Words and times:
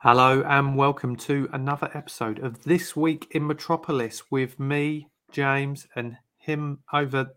Hello 0.00 0.42
and 0.42 0.76
welcome 0.76 1.16
to 1.16 1.48
another 1.54 1.90
episode 1.94 2.38
of 2.40 2.62
This 2.64 2.94
Week 2.94 3.28
in 3.30 3.46
Metropolis 3.46 4.30
with 4.30 4.60
me, 4.60 5.08
James, 5.32 5.88
and 5.96 6.18
him 6.36 6.80
over 6.92 7.30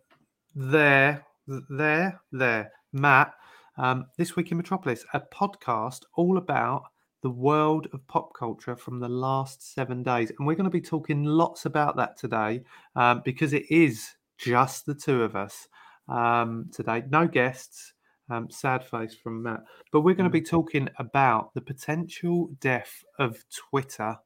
there, 0.53 1.25
there, 1.47 2.19
there, 2.33 2.71
Matt. 2.91 3.33
Um, 3.77 4.07
this 4.17 4.35
Week 4.35 4.51
in 4.51 4.57
Metropolis, 4.57 5.05
a 5.13 5.21
podcast 5.21 6.01
all 6.17 6.37
about 6.37 6.83
the 7.23 7.29
world 7.29 7.87
of 7.93 8.05
pop 8.07 8.33
culture 8.37 8.75
from 8.75 8.99
the 8.99 9.09
last 9.09 9.73
seven 9.73 10.03
days. 10.03 10.29
And 10.37 10.45
we're 10.45 10.55
going 10.55 10.65
to 10.65 10.69
be 10.69 10.81
talking 10.81 11.23
lots 11.23 11.65
about 11.65 11.95
that 11.95 12.17
today 12.17 12.63
um, 12.93 13.21
because 13.23 13.53
it 13.53 13.71
is 13.71 14.15
just 14.37 14.85
the 14.85 14.95
two 14.95 15.23
of 15.23 15.37
us 15.37 15.69
um, 16.09 16.69
today. 16.73 17.03
No 17.09 17.25
guests. 17.25 17.93
Um, 18.29 18.49
sad 18.49 18.85
face 18.85 19.15
from 19.15 19.43
Matt. 19.43 19.61
But 19.91 20.01
we're 20.01 20.15
going 20.15 20.29
to 20.29 20.33
be 20.33 20.41
talking 20.41 20.87
about 20.99 21.53
the 21.53 21.61
potential 21.61 22.49
death 22.59 23.03
of 23.17 23.43
Twitter 23.49 24.17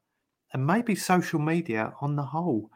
and 0.52 0.66
maybe 0.66 0.94
social 0.94 1.40
media 1.40 1.92
on 2.00 2.16
the 2.16 2.22
whole. 2.22 2.70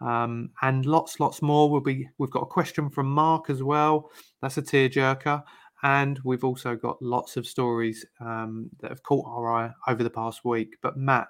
Um, 0.00 0.50
and 0.62 0.84
lots, 0.86 1.20
lots 1.20 1.42
more. 1.42 1.70
We'll 1.70 1.80
be. 1.80 2.08
We've 2.18 2.30
got 2.30 2.42
a 2.42 2.46
question 2.46 2.90
from 2.90 3.06
Mark 3.06 3.48
as 3.50 3.62
well. 3.62 4.10
That's 4.42 4.58
a 4.58 4.62
tearjerker. 4.62 5.42
And 5.82 6.18
we've 6.24 6.44
also 6.44 6.76
got 6.76 7.00
lots 7.02 7.36
of 7.36 7.46
stories 7.46 8.06
um, 8.20 8.70
that 8.80 8.90
have 8.90 9.02
caught 9.02 9.26
our 9.26 9.52
eye 9.52 9.70
over 9.86 10.02
the 10.02 10.10
past 10.10 10.44
week. 10.44 10.76
But 10.82 10.96
Matt, 10.96 11.28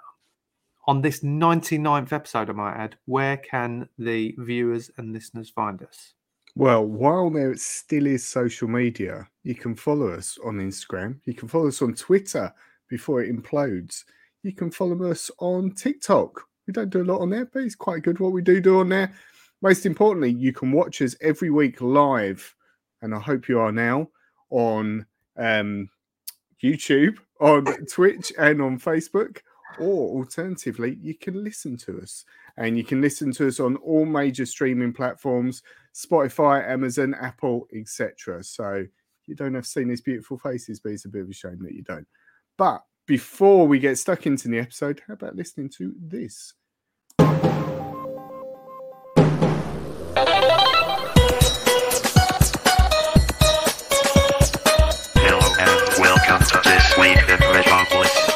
on 0.86 1.00
this 1.00 1.20
99th 1.20 2.12
episode, 2.12 2.50
I 2.50 2.52
might 2.52 2.76
add, 2.76 2.96
where 3.06 3.36
can 3.38 3.88
the 3.98 4.34
viewers 4.38 4.90
and 4.96 5.12
listeners 5.12 5.50
find 5.50 5.82
us? 5.82 6.14
Well, 6.56 6.84
while 6.84 7.30
there 7.30 7.56
still 7.56 8.06
is 8.06 8.24
social 8.24 8.68
media, 8.68 9.28
you 9.42 9.56
can 9.56 9.74
follow 9.74 10.10
us 10.10 10.38
on 10.44 10.58
Instagram. 10.58 11.18
You 11.24 11.34
can 11.34 11.48
follow 11.48 11.66
us 11.66 11.82
on 11.82 11.94
Twitter 11.94 12.52
before 12.88 13.22
it 13.22 13.34
implodes. 13.34 14.04
You 14.44 14.52
can 14.52 14.70
follow 14.70 15.10
us 15.10 15.30
on 15.38 15.72
TikTok. 15.72 16.42
We 16.66 16.72
don't 16.72 16.90
do 16.90 17.02
a 17.02 17.04
lot 17.04 17.20
on 17.20 17.30
there, 17.30 17.46
but 17.46 17.64
it's 17.64 17.74
quite 17.74 18.02
good 18.02 18.20
what 18.20 18.32
we 18.32 18.40
do 18.40 18.60
do 18.60 18.78
on 18.78 18.88
there. 18.88 19.12
Most 19.62 19.84
importantly, 19.84 20.30
you 20.30 20.52
can 20.52 20.70
watch 20.70 21.02
us 21.02 21.16
every 21.20 21.50
week 21.50 21.80
live, 21.80 22.54
and 23.02 23.14
I 23.14 23.18
hope 23.18 23.48
you 23.48 23.58
are 23.58 23.72
now 23.72 24.08
on 24.50 25.06
um, 25.36 25.88
YouTube, 26.62 27.16
on 27.40 27.64
Twitch, 27.90 28.32
and 28.38 28.62
on 28.62 28.78
Facebook. 28.78 29.38
Or 29.78 30.18
alternatively, 30.18 30.98
you 31.02 31.14
can 31.14 31.42
listen 31.42 31.76
to 31.78 32.00
us, 32.00 32.24
and 32.56 32.76
you 32.76 32.84
can 32.84 33.00
listen 33.00 33.32
to 33.32 33.48
us 33.48 33.58
on 33.58 33.74
all 33.76 34.04
major 34.04 34.46
streaming 34.46 34.92
platforms 34.92 35.62
Spotify, 35.94 36.68
Amazon, 36.68 37.14
Apple, 37.20 37.66
etc. 37.74 38.42
So 38.44 38.84
you 39.26 39.34
don't 39.34 39.54
have 39.54 39.66
seen 39.66 39.88
these 39.88 40.00
beautiful 40.00 40.38
faces, 40.38 40.80
but 40.80 40.92
it's 40.92 41.04
a 41.06 41.08
bit 41.08 41.22
of 41.22 41.30
a 41.30 41.32
shame 41.32 41.60
that 41.62 41.72
you 41.72 41.82
don't. 41.82 42.06
But 42.56 42.84
before 43.06 43.66
we 43.66 43.78
get 43.78 43.98
stuck 43.98 44.26
into 44.26 44.48
the 44.48 44.58
episode, 44.58 45.02
how 45.06 45.14
about 45.14 45.36
listening 45.36 45.68
to 45.70 45.94
this? 46.00 46.54
Hello 55.16 55.40
and 55.58 55.98
welcome 55.98 56.46
to 56.46 56.60
this 56.64 56.96
week 56.96 57.18
in 57.28 57.38
Metropolis. 57.52 58.33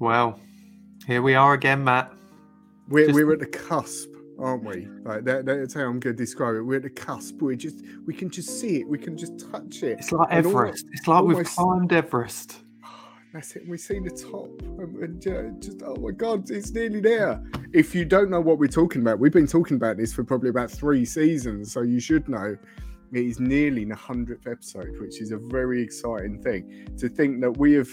Well, 0.00 0.40
here 1.06 1.20
we 1.20 1.34
are 1.34 1.52
again, 1.52 1.84
Matt. 1.84 2.10
We're, 2.88 3.06
Just- 3.06 3.14
we're 3.14 3.34
at 3.34 3.38
the 3.38 3.46
cusp, 3.46 4.08
aren't 4.38 4.64
we? 4.64 4.86
Like 5.04 5.24
that, 5.24 5.44
that's 5.44 5.74
how 5.74 5.82
I'm 5.82 6.00
going 6.00 6.00
to 6.00 6.12
describe 6.14 6.56
it. 6.56 6.62
We're 6.62 6.76
at 6.76 6.84
the 6.84 6.90
cusp. 6.90 7.42
We 7.42 7.54
just 7.54 7.84
we 8.06 8.14
can 8.14 8.30
just 8.30 8.58
see 8.60 8.80
it. 8.80 8.88
We 8.88 8.96
can 8.98 9.16
just 9.16 9.38
touch 9.52 9.82
it. 9.82 9.98
It's 9.98 10.10
like 10.10 10.32
all- 10.32 10.38
Everest. 10.38 10.86
It's 10.92 11.06
like 11.06 11.22
we've 11.22 11.44
climbed 11.46 11.92
Everest. 11.92 12.60
That's 13.34 13.54
it. 13.56 13.68
We 13.68 13.76
see 13.76 13.98
the 14.00 14.08
top, 14.08 14.48
and, 14.80 15.22
and 15.24 15.62
just 15.62 15.82
oh 15.84 15.96
my 15.96 16.12
god, 16.12 16.50
it's 16.50 16.70
nearly 16.72 17.00
there. 17.00 17.40
If 17.74 17.94
you 17.94 18.06
don't 18.06 18.30
know 18.30 18.40
what 18.40 18.58
we're 18.58 18.68
talking 18.68 19.02
about, 19.02 19.18
we've 19.18 19.32
been 19.32 19.46
talking 19.46 19.76
about 19.76 19.98
this 19.98 20.14
for 20.14 20.24
probably 20.24 20.48
about 20.48 20.70
three 20.70 21.04
seasons, 21.04 21.72
so 21.72 21.82
you 21.82 22.00
should 22.00 22.26
know. 22.26 22.56
It 23.12 23.24
is 23.26 23.38
nearly 23.40 23.84
the 23.84 23.96
hundredth 23.96 24.46
episode, 24.46 24.98
which 25.00 25.20
is 25.20 25.32
a 25.32 25.36
very 25.36 25.82
exciting 25.82 26.40
thing. 26.42 26.88
To 26.98 27.08
think 27.08 27.40
that 27.42 27.50
we 27.50 27.72
have 27.72 27.88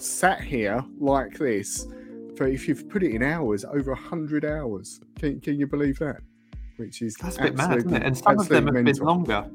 sat 0.00 0.40
here 0.40 0.84
like 0.98 1.38
this 1.38 1.86
for, 2.36 2.46
if 2.46 2.68
you've 2.68 2.88
put 2.88 3.02
it 3.02 3.12
in 3.12 3.22
hours, 3.22 3.64
over 3.64 3.92
a 3.92 3.96
hundred 3.96 4.44
hours. 4.44 5.00
Can, 5.18 5.40
can 5.40 5.58
you 5.58 5.66
believe 5.66 5.98
that? 5.98 6.20
Which 6.76 7.02
is 7.02 7.14
That's 7.16 7.38
a 7.38 7.42
bit 7.42 7.56
mad, 7.56 7.78
isn't 7.78 7.94
it? 7.94 8.02
And 8.02 8.16
some 8.16 8.38
of 8.38 8.48
them 8.48 8.66
have 8.66 8.76
absolutely 8.76 8.92
been 8.92 9.02
longer. 9.04 9.50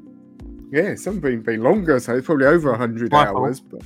Yeah, 0.70 0.94
some 0.94 1.14
have 1.14 1.22
been, 1.22 1.40
been 1.40 1.62
longer, 1.62 1.98
so 2.00 2.16
it's 2.16 2.26
probably 2.26 2.46
over 2.46 2.72
a 2.72 2.76
hundred 2.76 3.14
hours. 3.14 3.60
But 3.60 3.82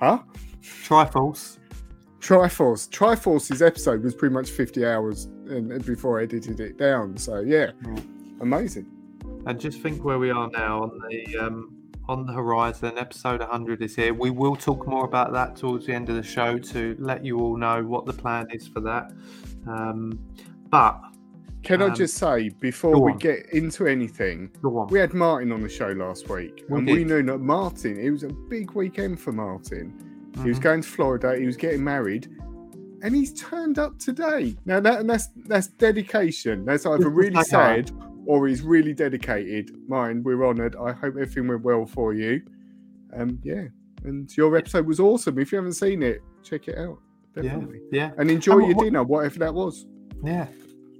huh? 0.00 0.20
Triforce. 0.60 1.58
Triforce. 2.20 2.88
Triforce's 2.88 3.62
episode 3.62 4.02
was 4.02 4.14
pretty 4.14 4.32
much 4.32 4.50
50 4.50 4.86
hours 4.86 5.24
and, 5.48 5.84
before 5.84 6.20
I 6.20 6.22
edited 6.22 6.60
it 6.60 6.78
down. 6.78 7.16
So 7.16 7.40
yeah, 7.40 7.72
Right. 7.82 8.04
amazing. 8.40 8.86
And 9.46 9.60
just 9.60 9.80
think 9.80 10.04
where 10.04 10.18
we 10.18 10.30
are 10.30 10.48
now 10.50 10.84
on 10.84 11.00
the 11.08 11.36
um, 11.38 11.76
on 12.08 12.26
the 12.26 12.32
horizon. 12.32 12.92
Episode 12.98 13.40
100 13.40 13.82
is 13.82 13.94
here. 13.96 14.12
We 14.14 14.30
will 14.30 14.56
talk 14.56 14.86
more 14.86 15.04
about 15.04 15.32
that 15.32 15.56
towards 15.56 15.86
the 15.86 15.94
end 15.94 16.08
of 16.08 16.16
the 16.16 16.22
show 16.22 16.58
to 16.58 16.96
let 16.98 17.24
you 17.24 17.38
all 17.40 17.56
know 17.56 17.82
what 17.84 18.06
the 18.06 18.12
plan 18.12 18.48
is 18.50 18.66
for 18.68 18.80
that. 18.80 19.12
Um, 19.66 20.18
but 20.70 21.00
Can 21.62 21.80
I 21.80 21.86
Um, 21.86 21.94
just 21.94 22.14
say 22.14 22.48
before 22.48 23.00
we 23.00 23.12
on. 23.12 23.18
get 23.18 23.46
into 23.52 23.86
anything, 23.86 24.50
we 24.90 24.98
had 24.98 25.14
Martin 25.14 25.52
on 25.52 25.60
the 25.62 25.68
show 25.68 25.90
last 25.92 26.28
week, 26.28 26.64
We 26.68 26.78
and 26.78 26.86
we 26.88 26.94
did. 27.04 27.06
knew 27.06 27.22
that 27.22 27.38
Martin. 27.38 28.00
It 28.00 28.10
was 28.10 28.24
a 28.24 28.30
big 28.48 28.72
weekend 28.72 29.20
for 29.20 29.30
Martin. 29.30 29.92
He 30.42 30.48
was 30.48 30.58
Mhm. 30.58 30.62
going 30.62 30.80
to 30.82 30.88
Florida. 30.88 31.36
He 31.38 31.46
was 31.46 31.56
getting 31.56 31.84
married. 31.84 32.26
And 33.04 33.14
he's 33.14 33.32
turned 33.34 33.78
up 33.78 33.96
today. 34.00 34.56
Now 34.66 34.80
that 34.80 35.06
that's 35.06 35.28
that's 35.46 35.68
dedication. 35.68 36.64
That's 36.64 36.84
either 36.84 37.08
really 37.08 37.40
sad 37.44 37.92
or 38.26 38.46
he's 38.48 38.62
really 38.62 38.94
dedicated. 38.94 39.70
Mine, 39.88 40.22
we're 40.22 40.46
honoured. 40.46 40.76
I 40.76 40.92
hope 40.92 41.14
everything 41.14 41.48
went 41.48 41.62
well 41.62 41.86
for 41.86 42.14
you. 42.14 42.42
Um, 43.14 43.38
yeah. 43.42 43.64
And 44.04 44.34
your 44.36 44.56
episode 44.56 44.86
was 44.86 45.00
awesome. 45.00 45.38
If 45.38 45.52
you 45.52 45.56
haven't 45.56 45.74
seen 45.74 46.02
it, 46.02 46.20
check 46.42 46.68
it 46.68 46.78
out. 46.78 46.98
Yeah, 47.36 47.42
Definitely. 47.42 47.80
yeah, 47.92 48.10
And 48.18 48.30
enjoy 48.30 48.52
And 48.52 48.60
what- 48.62 48.68
your 48.68 48.76
what- 48.76 48.84
dinner, 48.84 49.02
whatever 49.04 49.38
that 49.40 49.54
was. 49.54 49.86
yeah. 50.24 50.46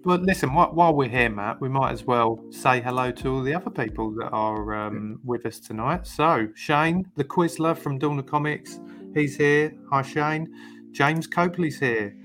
But 0.05 0.23
listen, 0.23 0.53
while 0.53 0.95
we're 0.97 1.09
here, 1.09 1.31
Matt, 1.31 1.61
we 1.61 1.69
might 1.69 1.93
as 1.93 2.05
well 2.05 2.43
say 2.51 2.81
hello 2.81 3.13
to 3.13 3.29
all 3.35 3.41
the 3.43 3.55
other 3.55 3.71
people 3.71 4.11
that 4.17 4.31
are 4.31 4.75
um, 4.75 5.21
with 5.25 5.47
us 5.47 5.61
tonight. 5.61 6.09
So, 6.09 6.49
Shane, 6.57 7.07
the 7.15 7.23
Quizler 7.23 7.79
from 7.79 7.99
Dawn 8.01 8.21
Comics, 8.25 8.81
he's 9.15 9.37
here. 9.37 9.73
Hi, 9.93 10.03
Shane. 10.03 10.49
James 10.91 11.29
Copley's 11.29 11.79
here. 11.79 12.17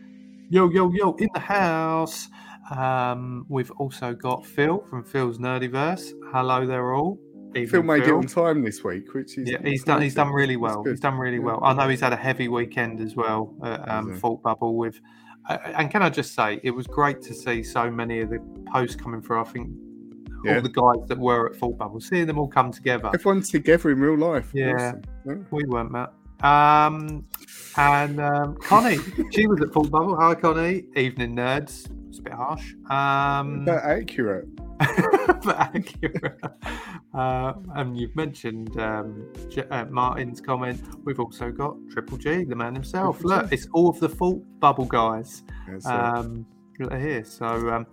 Yo, 0.50 0.72
yo, 0.72 0.90
yo, 0.92 1.14
in 1.20 1.30
the 1.36 1.40
house. 1.40 2.30
Um, 2.76 3.46
we've 3.50 3.72
also 3.72 4.14
got 4.14 4.46
Phil 4.46 4.84
from 4.90 5.04
Phil's 5.04 5.38
Nerdiverse. 5.38 6.12
Hello 6.32 6.66
there, 6.66 6.94
all. 6.94 7.20
Evening, 7.52 7.68
Phil 7.68 7.84
made 7.84 8.02
it 8.04 8.06
Phil. 8.08 8.18
on 8.18 8.24
time 8.28 8.62
this 8.64 8.84
week, 8.84 9.14
which 9.14 9.38
is 9.38 9.50
Yeah, 9.50 9.58
he's 9.64 9.84
done. 9.84 10.02
He's 10.02 10.14
done 10.16 10.30
really 10.34 10.58
well. 10.58 10.84
He's 10.84 11.00
done 11.00 11.18
really 11.18 11.38
Yeah. 11.38 11.44
well. 11.44 11.64
I 11.64 11.74
know 11.74 11.88
he's 11.88 12.02
had 12.02 12.12
a 12.14 12.18
heavy 12.18 12.50
weekend 12.50 13.00
as 13.00 13.16
well 13.16 13.56
at 13.64 13.88
um? 13.90 14.18
Fault 14.18 14.44
Bubble 14.44 14.76
with. 14.76 15.00
Uh, 15.50 15.58
and 15.76 15.90
can 15.90 16.02
I 16.02 16.10
just 16.10 16.36
say, 16.36 16.60
it 16.64 16.72
was 16.72 16.88
great 16.88 17.22
to 17.22 17.34
see 17.34 17.64
so 17.64 17.90
many 17.90 18.20
of 18.20 18.30
the 18.30 18.40
posts 18.74 18.96
coming 18.98 19.22
through. 19.22 19.40
I 19.40 19.44
think 19.46 19.70
Yeah. 20.44 20.56
all 20.56 20.62
the 20.62 20.70
guys 20.70 21.08
that 21.08 21.18
were 21.18 21.50
at 21.50 21.56
Fault 21.56 21.78
Bubble, 21.78 22.02
seeing 22.02 22.28
them 22.28 22.38
all 22.38 22.50
come 22.50 22.72
together. 22.72 23.10
Everyone's 23.14 23.50
together 23.50 23.92
in 23.92 24.00
real 24.02 24.18
life. 24.18 24.52
Yeah. 24.54 24.94
Awesome. 25.26 25.46
We 25.52 25.64
weren't, 25.64 25.92
Matt. 25.92 26.12
Um, 26.44 27.26
and 27.78 28.20
um, 28.20 28.58
Connie, 28.58 28.98
she 29.32 29.48
was 29.48 29.62
at 29.62 29.72
Fault 29.74 29.90
Bubble. 29.90 30.18
Hi, 30.18 30.36
Connie. 30.36 30.84
Evening 30.98 31.34
nerds. 31.36 31.90
It's 32.18 32.26
a 32.26 32.30
bit 32.32 32.34
harsh. 32.34 32.74
Um, 32.90 33.64
That 33.66 33.84
accurate. 33.84 34.48
but 34.80 35.56
accurate. 35.56 36.40
Uh, 37.14 37.54
and 37.76 37.96
you've 37.96 38.16
mentioned 38.16 38.76
um, 38.80 39.32
J- 39.50 39.68
uh, 39.70 39.86
Martin's 39.86 40.42
comment. 40.42 40.82
We've 41.06 41.20
also 41.20 41.52
got 41.52 41.76
Triple 41.92 42.18
G, 42.18 42.44
the 42.44 42.56
man 42.56 42.74
himself. 42.74 43.20
Triple 43.20 43.38
Look, 43.38 43.50
G. 43.50 43.56
it's 43.56 43.68
all 43.72 43.88
of 43.88 44.00
the 44.00 44.10
fault 44.10 44.42
bubble 44.60 44.86
guys 44.86 45.44
That's 45.70 45.86
um, 45.86 46.48
here. 46.80 47.24
So, 47.24 47.46
um, 47.46 47.86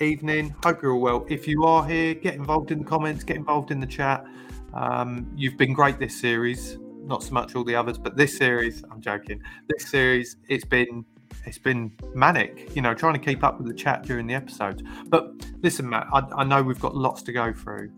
evening. 0.00 0.54
Hope 0.64 0.80
you're 0.80 0.92
all 0.92 1.00
well. 1.00 1.26
If 1.28 1.46
you 1.46 1.64
are 1.64 1.86
here, 1.86 2.14
get 2.14 2.36
involved 2.36 2.70
in 2.70 2.78
the 2.78 2.86
comments, 2.86 3.22
get 3.22 3.36
involved 3.36 3.70
in 3.70 3.80
the 3.80 3.86
chat. 3.86 4.24
Um, 4.72 5.30
you've 5.36 5.58
been 5.58 5.74
great 5.74 5.98
this 5.98 6.18
series. 6.18 6.78
Not 7.02 7.22
so 7.22 7.34
much 7.34 7.54
all 7.54 7.64
the 7.64 7.74
others, 7.74 7.98
but 7.98 8.16
this 8.16 8.34
series, 8.34 8.82
I'm 8.90 9.02
joking. 9.02 9.42
This 9.68 9.90
series, 9.90 10.38
it's 10.48 10.64
been 10.64 11.04
it's 11.44 11.58
been 11.58 11.92
manic, 12.14 12.74
you 12.74 12.82
know, 12.82 12.94
trying 12.94 13.14
to 13.14 13.18
keep 13.18 13.42
up 13.42 13.58
with 13.58 13.66
the 13.66 13.74
chat 13.74 14.02
during 14.02 14.26
the 14.26 14.34
episodes. 14.34 14.82
But 15.06 15.32
listen, 15.62 15.88
Matt, 15.88 16.06
I, 16.12 16.20
I 16.36 16.44
know 16.44 16.62
we've 16.62 16.80
got 16.80 16.94
lots 16.94 17.22
to 17.22 17.32
go 17.32 17.52
through. 17.52 17.90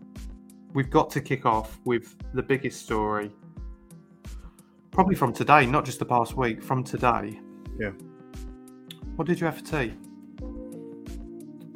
We've 0.73 0.89
got 0.89 1.09
to 1.11 1.21
kick 1.21 1.45
off 1.45 1.79
with 1.83 2.15
the 2.33 2.41
biggest 2.41 2.81
story, 2.81 3.31
probably 4.91 5.15
from 5.15 5.33
today, 5.33 5.65
not 5.65 5.85
just 5.85 5.99
the 5.99 6.05
past 6.05 6.37
week, 6.37 6.63
from 6.63 6.83
today. 6.83 7.39
Yeah. 7.77 7.91
What 9.15 9.27
did 9.27 9.39
you 9.39 9.45
have 9.45 9.57
for 9.57 9.65
tea? 9.65 9.93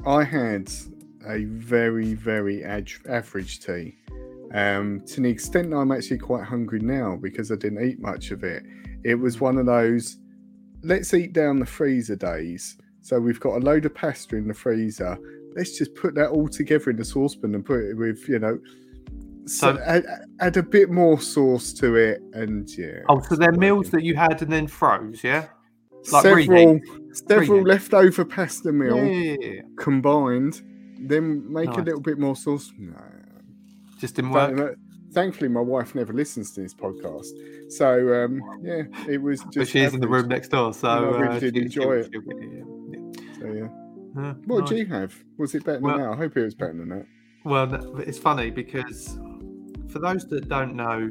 I 0.06 0.24
had 0.24 0.72
a 1.28 1.44
very, 1.46 2.13
very 2.13 2.63
ad- 2.63 2.92
average 3.10 3.60
tea. 3.60 3.98
Um, 4.54 5.02
to 5.07 5.22
the 5.22 5.30
extent 5.30 5.72
that 5.72 5.78
I'm 5.78 5.92
actually 5.92 6.19
quite 6.19 6.46
hungry 6.46 6.80
now 6.80 7.18
because 7.22 7.52
I 7.52 7.56
didn't 7.56 7.84
eat 7.84 8.00
much 8.00 8.31
of 8.31 8.44
it. 8.44 8.63
It 9.04 9.16
was 9.16 9.42
one 9.42 9.57
of 9.57 9.66
those 9.66 10.18
let's 10.85 11.13
eat 11.13 11.33
down 11.33 11.59
the 11.59 11.65
freezer 11.65 12.15
days. 12.15 12.77
So 13.01 13.19
we've 13.19 13.39
got 13.39 13.57
a 13.57 13.59
load 13.59 13.85
of 13.85 13.93
pasta 13.93 14.35
in 14.35 14.47
the 14.47 14.53
freezer. 14.53 15.17
Let's 15.55 15.77
just 15.77 15.93
put 15.95 16.15
that 16.15 16.29
all 16.29 16.47
together 16.47 16.89
in 16.89 16.97
the 16.97 17.05
saucepan 17.05 17.55
and 17.55 17.65
put 17.65 17.83
it 17.83 17.95
with, 17.95 18.27
you 18.27 18.39
know, 18.39 18.59
so, 19.45 19.75
So- 19.75 19.81
add, 19.83 20.05
add 20.39 20.57
a 20.57 20.63
bit 20.63 20.89
more 20.89 21.19
sauce 21.19 21.71
to 21.73 21.95
it, 21.95 22.21
and 22.33 22.67
yeah. 22.77 23.01
Oh, 23.07 23.19
so 23.21 23.35
they're 23.35 23.51
meals 23.51 23.91
that 23.91 24.03
you 24.03 24.15
had 24.15 24.41
and 24.41 24.51
then 24.51 24.67
froze, 24.67 25.23
yeah? 25.23 25.47
like 26.11 26.23
several 26.23 26.79
several 27.13 27.59
Reheat. 27.59 27.67
leftover 27.67 28.25
pasta 28.25 28.71
meal 28.71 28.97
yeah, 28.97 29.03
yeah, 29.03 29.37
yeah. 29.39 29.61
combined. 29.77 30.61
Then 30.99 31.51
make 31.51 31.69
a 31.69 31.81
little 31.81 31.99
bit 31.99 32.19
more 32.19 32.35
sauce. 32.35 32.71
No. 32.77 32.95
Just 33.99 34.15
didn't 34.15 34.31
work. 34.31 34.77
Uh, 35.15 35.21
thankfully, 35.21 35.50
my 35.50 35.62
wife 35.62 35.95
never 35.95 36.13
listens 36.13 36.51
to 36.51 36.62
this 36.62 36.73
podcast, 36.73 37.27
so 37.71 38.23
um, 38.25 38.41
yeah, 38.63 38.83
it 39.07 39.21
was 39.21 39.41
just. 39.44 39.56
But 39.57 39.67
she 39.67 39.79
is 39.81 39.94
in 39.94 40.00
the 40.01 40.07
room 40.07 40.27
next 40.27 40.50
door, 40.50 40.73
so 40.73 40.88
I 40.88 41.00
really 41.19 41.38
uh, 41.38 41.39
did 41.39 41.56
she- 41.56 41.62
enjoy 41.62 41.81
she'll- 41.81 41.91
it. 41.94 42.09
she'll 42.12 42.21
get 42.21 42.38
it, 42.38 42.50
yeah. 42.51 42.63
Yeah. 42.91 43.39
So 43.39 43.45
yeah. 43.53 43.67
Yeah, 44.17 44.33
What 44.45 44.59
nice. 44.62 44.69
did 44.69 44.77
you 44.79 44.85
have? 44.88 45.13
Was 45.38 45.56
it 45.56 45.65
better 45.65 45.79
than 45.81 45.97
that? 45.97 46.09
I 46.09 46.15
hope 46.15 46.38
it 46.38 46.44
was 46.44 46.56
better 46.56 46.73
than 46.73 46.88
that. 46.89 47.06
Well, 47.44 48.00
it's 48.00 48.17
funny 48.17 48.50
because 48.50 49.19
for 49.89 50.00
those 50.00 50.25
that 50.27 50.47
don't 50.47 50.73
know, 50.75 51.09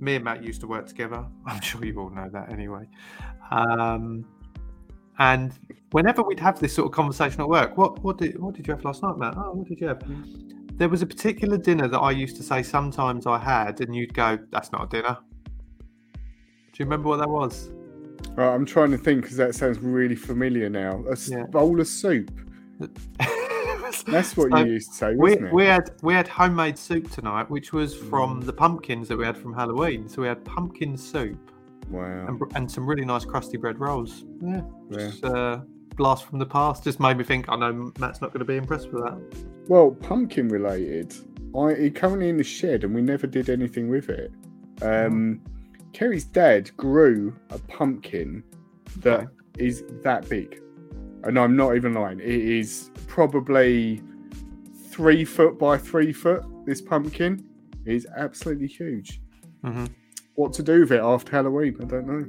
me 0.00 0.16
and 0.16 0.24
Matt 0.24 0.42
used 0.42 0.60
to 0.62 0.66
work 0.66 0.86
together. 0.88 1.24
I'm 1.46 1.60
sure 1.60 1.84
you 1.84 1.98
all 2.00 2.10
know 2.10 2.28
that 2.32 2.50
anyway. 2.52 2.88
Um, 3.52 4.26
and 5.18 5.52
whenever 5.92 6.22
we'd 6.22 6.40
have 6.40 6.58
this 6.58 6.74
sort 6.74 6.86
of 6.86 6.92
conversation 6.92 7.40
at 7.40 7.48
work, 7.48 7.76
what 7.78 8.02
what 8.02 8.18
did 8.18 8.38
what 8.40 8.54
did 8.54 8.66
you 8.66 8.74
have 8.74 8.84
last 8.84 9.02
night, 9.04 9.16
Matt? 9.16 9.34
Oh, 9.36 9.52
what 9.52 9.68
did 9.68 9.80
you 9.80 9.86
have? 9.86 10.02
There 10.76 10.88
was 10.88 11.02
a 11.02 11.06
particular 11.06 11.56
dinner 11.56 11.88
that 11.88 11.98
I 11.98 12.10
used 12.10 12.36
to 12.36 12.42
say 12.42 12.62
sometimes 12.62 13.26
I 13.26 13.38
had, 13.38 13.80
and 13.80 13.94
you'd 13.94 14.12
go, 14.14 14.38
"That's 14.50 14.72
not 14.72 14.84
a 14.84 14.88
dinner." 14.88 15.16
Do 16.14 16.82
you 16.82 16.84
remember 16.84 17.08
what 17.08 17.16
that 17.18 17.28
was? 17.30 17.70
Right, 18.34 18.52
I'm 18.54 18.66
trying 18.66 18.90
to 18.90 18.98
think 18.98 19.22
because 19.22 19.36
that 19.38 19.54
sounds 19.54 19.78
really 19.78 20.16
familiar 20.16 20.68
now. 20.68 21.02
A 21.10 21.16
Yeah. 21.28 21.44
bowl 21.46 21.80
of 21.80 21.86
soup. 21.88 22.30
That's 24.06 24.36
what 24.36 24.50
So- 24.50 24.58
you 24.58 24.72
used 24.72 24.90
to 24.90 24.96
say, 24.96 25.10
we, 25.14 25.30
wasn't 25.30 25.46
it? 25.46 25.52
we 25.54 25.64
had 25.64 25.90
we 26.02 26.12
had 26.12 26.28
homemade 26.28 26.76
soup 26.76 27.10
tonight, 27.10 27.48
which 27.50 27.72
was 27.72 27.94
from 27.96 28.40
the 28.42 28.52
pumpkins 28.52 29.08
that 29.08 29.16
we 29.16 29.24
had 29.24 29.36
from 29.38 29.54
Halloween. 29.54 30.08
So 30.08 30.20
we 30.22 30.28
had 30.28 30.44
pumpkin 30.44 30.96
soup 30.98 31.38
Wow. 31.90 32.26
and, 32.28 32.40
and 32.54 32.70
some 32.70 32.84
really 32.86 33.04
nice 33.04 33.24
crusty 33.24 33.56
bread 33.56 33.78
rolls. 33.78 34.24
Yeah, 34.42 34.60
Yeah. 34.90 34.98
just 34.98 35.24
uh, 35.24 35.60
blast 35.96 36.24
from 36.26 36.38
the 36.38 36.46
past. 36.46 36.84
Just 36.84 37.00
made 37.00 37.16
me 37.16 37.24
think. 37.24 37.46
I 37.48 37.56
know 37.56 37.90
Matt's 37.98 38.20
not 38.20 38.32
going 38.32 38.40
to 38.40 38.44
be 38.44 38.56
impressed 38.56 38.92
with 38.92 39.02
that. 39.04 39.18
Well, 39.68 39.90
pumpkin 39.92 40.48
related. 40.48 41.14
I 41.56 41.68
it 41.70 41.94
currently 41.94 42.28
in 42.28 42.36
the 42.36 42.44
shed 42.44 42.84
and 42.84 42.94
we 42.94 43.02
never 43.02 43.26
did 43.26 43.48
anything 43.48 43.88
with 43.88 44.08
it. 44.10 44.30
Um, 44.82 45.40
Kerry's 45.92 46.24
dad 46.24 46.70
grew 46.76 47.34
a 47.50 47.58
pumpkin 47.58 48.42
that 48.98 49.28
is 49.58 49.82
Okay. 49.82 49.94
that 50.02 50.28
big, 50.28 50.60
and 51.24 51.38
I'm 51.38 51.56
not 51.56 51.74
even 51.76 51.94
lying. 51.94 52.20
It 52.20 52.26
is 52.28 52.90
probably 53.06 54.02
three 54.90 55.24
foot 55.24 55.58
by 55.58 55.78
three 55.78 56.12
foot. 56.12 56.44
This 56.66 56.82
pumpkin 56.82 57.44
is 57.86 58.06
absolutely 58.16 58.66
huge. 58.66 59.20
hmm 59.64 59.86
What 60.34 60.52
to 60.54 60.62
do 60.62 60.80
with 60.80 60.92
it 60.92 61.00
after 61.00 61.30
Halloween? 61.32 61.76
I 61.80 61.84
don't 61.86 62.06
know. 62.06 62.26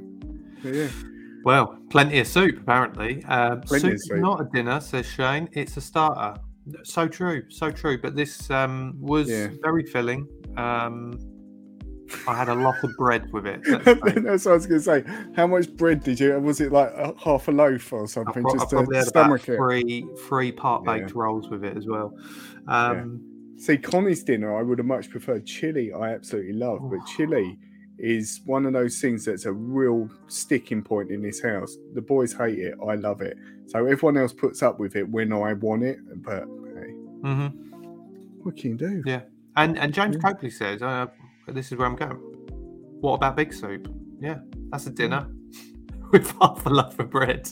But 0.62 0.74
yeah. 0.74 0.88
Well, 1.44 1.78
plenty 1.90 2.18
of 2.20 2.26
soup 2.26 2.58
apparently. 2.62 3.22
Um, 3.24 3.60
Plenty 3.60 3.92
is 3.92 4.06
soup. 4.06 4.18
not 4.18 4.40
a 4.40 4.48
dinner, 4.52 4.80
says 4.80 5.06
Shane. 5.06 5.48
It's 5.52 5.76
a 5.76 5.80
starter. 5.82 6.40
So 6.84 7.08
true, 7.08 7.42
so 7.48 7.70
true. 7.70 7.98
But 8.00 8.16
this 8.16 8.50
um, 8.50 8.94
was 9.00 9.28
Yeah. 9.28 9.48
very 9.62 9.84
filling. 9.84 10.26
Um, 10.56 11.18
I 12.26 12.34
had 12.34 12.48
a 12.48 12.54
lot 12.54 12.82
of 12.82 12.90
bread 12.96 13.30
with 13.32 13.46
it. 13.46 13.60
That's 14.24 14.44
what 14.46 14.52
I 14.52 14.54
was 14.54 14.66
going 14.66 14.80
to 14.80 14.80
say. 14.80 15.04
How 15.36 15.46
much 15.46 15.70
bread 15.76 16.02
did 16.02 16.18
you? 16.18 16.38
Was 16.40 16.60
it 16.60 16.72
like 16.72 16.90
a, 16.94 17.12
half 17.22 17.48
a 17.48 17.52
loaf 17.52 17.92
or 17.92 18.08
something? 18.08 18.42
pro- 18.42 18.54
just 18.54 18.70
to 18.70 19.02
stomach 19.02 19.48
it. 19.48 19.56
three 19.56 20.06
three 20.26 20.50
part 20.52 20.84
baked 20.84 21.14
rolls 21.14 21.48
with 21.50 21.64
it 21.64 21.76
as 21.76 21.86
well. 21.86 22.14
Um, 22.66 23.20
See, 23.58 23.76
Connie's 23.76 24.22
dinner, 24.22 24.56
I 24.56 24.62
would 24.62 24.78
have 24.78 24.86
much 24.86 25.10
preferred 25.10 25.44
chili. 25.44 25.92
I 25.92 26.14
absolutely 26.14 26.52
love, 26.52 26.78
but 26.88 27.00
chili 27.16 27.58
is 27.98 28.40
one 28.44 28.66
of 28.66 28.72
those 28.72 29.00
things 29.00 29.24
that's 29.24 29.44
a 29.44 29.52
real 29.52 30.08
sticking 30.28 30.82
point 30.82 31.10
in 31.10 31.22
this 31.22 31.40
house. 31.42 31.76
The 31.94 32.00
boys 32.02 32.32
hate 32.32 32.58
it. 32.58 32.74
I 32.86 32.94
love 32.94 33.20
it. 33.20 33.36
So 33.66 33.86
everyone 33.86 34.16
else 34.16 34.32
puts 34.32 34.62
up 34.62 34.78
with 34.78 34.96
it 34.96 35.08
when 35.08 35.32
I 35.32 35.52
want 35.54 35.82
it. 35.82 35.98
But 36.22 36.44
hey, 36.44 36.94
mhm. 37.22 37.52
what 38.42 38.56
can 38.56 38.70
you 38.70 38.76
do? 38.76 39.02
Yeah. 39.04 39.22
And 39.56 39.78
and 39.78 39.92
James 39.92 40.16
Yeah. 40.16 40.22
Copley 40.22 40.50
says, 40.50 40.82
uh, 40.82 41.06
"This 41.48 41.72
is 41.72 41.78
where 41.78 41.88
I'm 41.88 41.96
going." 41.96 42.16
What 43.00 43.14
about 43.14 43.36
big 43.36 43.52
soup? 43.52 43.92
Yeah, 44.20 44.38
that's 44.70 44.86
a 44.86 44.90
dinner 44.90 45.28
with 46.12 46.30
half 46.40 46.64
a 46.66 46.70
loaf 46.70 46.98
of 46.98 47.10
bread. 47.10 47.48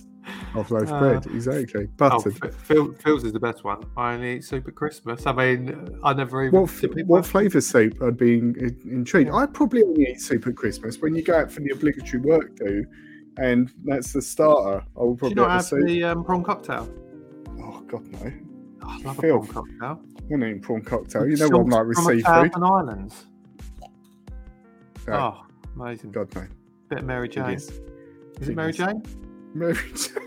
Half 0.52 0.70
loaf 0.70 0.90
Uh, 0.90 0.98
bread, 0.98 1.26
exactly. 1.26 1.84
Oh, 1.84 1.90
Buttered. 1.96 2.36
F- 2.44 2.54
Phil, 2.54 2.92
Phil's 2.94 3.24
is 3.24 3.32
the 3.32 3.40
best 3.40 3.62
one. 3.62 3.84
I 3.96 4.14
only 4.14 4.36
eat 4.36 4.44
soup 4.44 4.66
at 4.66 4.74
Christmas. 4.74 5.24
I 5.26 5.32
mean, 5.32 5.98
I 6.02 6.12
never 6.14 6.44
even. 6.44 6.60
what 6.60 6.68
do 6.68 6.72
f- 6.74 6.80
people 6.94 7.04
what 7.04 7.24
flavour 7.26 7.60
soup? 7.60 8.02
I'd 8.02 8.16
be 8.16 8.38
in, 8.38 8.54
in- 8.58 8.80
intrigued. 8.90 9.28
Yeah. 9.28 9.36
I 9.36 9.46
probably 9.46 9.82
only 9.84 10.10
eat 10.10 10.20
soup 10.20 10.46
at 10.46 10.56
Christmas 10.56 10.98
when 11.00 11.14
you 11.14 11.22
go 11.22 11.38
out 11.38 11.50
for 11.52 11.60
the 11.60 11.70
obligatory 11.70 12.22
work 12.22 12.56
do, 12.56 12.84
and 13.38 13.70
that's 13.84 14.12
the 14.12 14.20
starter. 14.22 14.84
I 14.96 15.00
will 15.00 15.14
Do 15.14 15.28
you 15.28 15.34
probably 15.34 15.34
not 15.36 15.50
have 15.50 15.70
have 15.70 15.86
the 15.86 16.04
um, 16.04 16.24
prawn 16.24 16.42
cocktail? 16.42 16.88
Oh 17.60 17.80
God, 17.86 18.06
no! 18.08 18.32
Oh, 18.82 18.88
I 18.88 18.98
love 19.02 19.18
a 19.18 19.22
prawn 19.22 19.46
cocktail. 19.46 20.00
I'm 20.32 20.42
eating 20.44 20.60
prawn 20.60 20.82
cocktail. 20.82 21.28
You 21.28 21.36
know 21.36 21.48
what 21.50 21.60
I'm 21.60 21.68
like 21.68 21.86
with 21.86 21.96
From 21.98 22.04
seafood. 22.06 22.24
Thousand 22.24 22.64
Islands. 22.64 23.26
No, 25.06 25.14
Oh, 25.14 25.46
amazing. 25.80 26.10
God 26.10 26.34
no. 26.34 26.46
Bit 26.88 26.98
of 27.00 27.04
Mary 27.04 27.28
Jane. 27.28 27.50
Is 27.50 27.70
it 28.40 28.56
Mary 28.56 28.72
Jane? 28.72 29.02
Mary 29.58 29.76
Jane. 29.94 30.22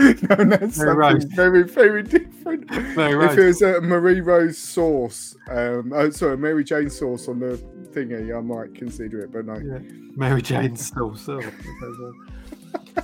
no, 0.28 0.44
that's 0.44 0.76
something 0.76 0.96
Rose. 0.96 1.24
very, 1.24 1.64
very 1.64 2.02
different. 2.02 2.70
Mary 2.96 3.24
If 3.24 3.36
Rose. 3.36 3.38
it 3.38 3.46
was 3.46 3.62
a 3.62 3.80
Marie 3.80 4.20
Rose 4.20 4.56
sauce, 4.56 5.34
um, 5.50 5.92
oh, 5.94 6.10
sorry, 6.10 6.36
Mary 6.36 6.62
Jane 6.62 6.90
sauce 6.90 7.26
on 7.28 7.40
the 7.40 7.56
thingy, 7.92 8.36
I 8.36 8.40
might 8.40 8.74
consider 8.74 9.20
it, 9.20 9.32
but 9.32 9.46
no. 9.46 9.54
Yeah. 9.56 9.78
Mary 10.14 10.42
Jane 10.42 10.76
still 10.76 11.16
still. 11.16 11.42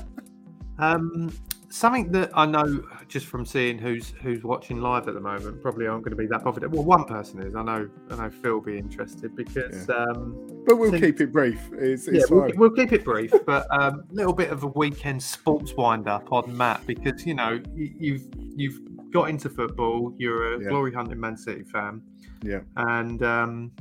um, 0.78 1.32
something 1.74 2.12
that 2.12 2.30
I 2.34 2.46
know 2.46 2.84
just 3.08 3.26
from 3.26 3.44
seeing 3.44 3.78
who's 3.78 4.10
who's 4.22 4.44
watching 4.44 4.80
live 4.80 5.08
at 5.08 5.14
the 5.14 5.20
moment 5.20 5.60
probably 5.60 5.86
aren't 5.88 6.04
going 6.04 6.16
to 6.16 6.16
be 6.16 6.26
that 6.28 6.44
bothered. 6.44 6.72
Well, 6.72 6.84
one 6.84 7.04
person 7.04 7.42
is. 7.42 7.54
I 7.56 7.62
know. 7.62 7.90
I 8.10 8.16
know 8.16 8.30
Phil 8.30 8.54
will 8.54 8.60
be 8.60 8.78
interested 8.78 9.34
because 9.34 9.90
um, 9.90 10.62
But 10.66 10.76
we'll 10.76 10.90
Since- 10.92 11.02
keep 11.02 11.20
it 11.20 11.32
brief. 11.32 11.60
It's, 11.72 12.08
yeah, 12.10 12.22
we'll, 12.30 12.50
we'll 12.54 12.70
keep 12.70 12.92
it 12.92 13.04
brief. 13.04 13.32
But 13.46 13.66
a 13.72 13.88
um, 13.88 14.04
little 14.10 14.32
bit 14.32 14.50
of 14.50 14.62
a 14.62 14.68
weekend 14.68 15.22
sports 15.22 15.74
wind 15.74 16.08
up 16.08 16.32
on 16.32 16.56
Matt 16.56 16.86
because 16.86 17.26
you 17.26 17.34
know 17.34 17.60
you, 17.74 17.94
you've 17.98 18.28
you've 18.56 19.10
got 19.12 19.28
into 19.28 19.50
football. 19.50 20.14
You're 20.16 20.54
a 20.54 20.62
Yeah. 20.62 20.68
glory 20.68 20.92
hunting 20.92 21.18
Man 21.20 21.36
City 21.36 21.64
fan. 21.64 22.00
Yeah. 22.42 22.60
and 22.76 23.22
um, 23.22 23.72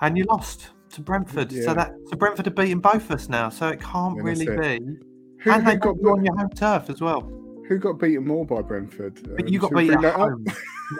and 0.00 0.18
you 0.18 0.24
lost 0.24 0.70
to 0.90 1.00
Brentford. 1.00 1.52
Yeah. 1.52 1.64
So 1.64 1.74
that 1.74 1.92
so 2.06 2.16
Brentford 2.16 2.46
have 2.46 2.54
beaten 2.56 2.80
both 2.80 3.04
of 3.04 3.12
us 3.12 3.28
now. 3.28 3.48
So 3.50 3.68
it 3.68 3.80
can't 3.80 4.16
Yeah, 4.16 4.22
really 4.22 4.46
that's 4.46 4.80
be. 4.84 5.07
Who, 5.48 5.54
and 5.54 5.66
they 5.66 5.76
got 5.76 5.96
you 6.00 6.10
on 6.10 6.24
your 6.24 6.36
home 6.36 6.50
turf 6.50 6.90
as 6.90 7.00
well. 7.00 7.30
who 7.68 7.78
got 7.78 7.98
beaten 7.98 8.26
more 8.26 8.46
by 8.46 8.62
Brentford? 8.62 9.20
But 9.36 9.42
Um, 9.42 9.48
you 9.48 9.58
got 9.58 9.74
beat 9.74 9.90
at 9.90 10.14
home. 10.14 10.44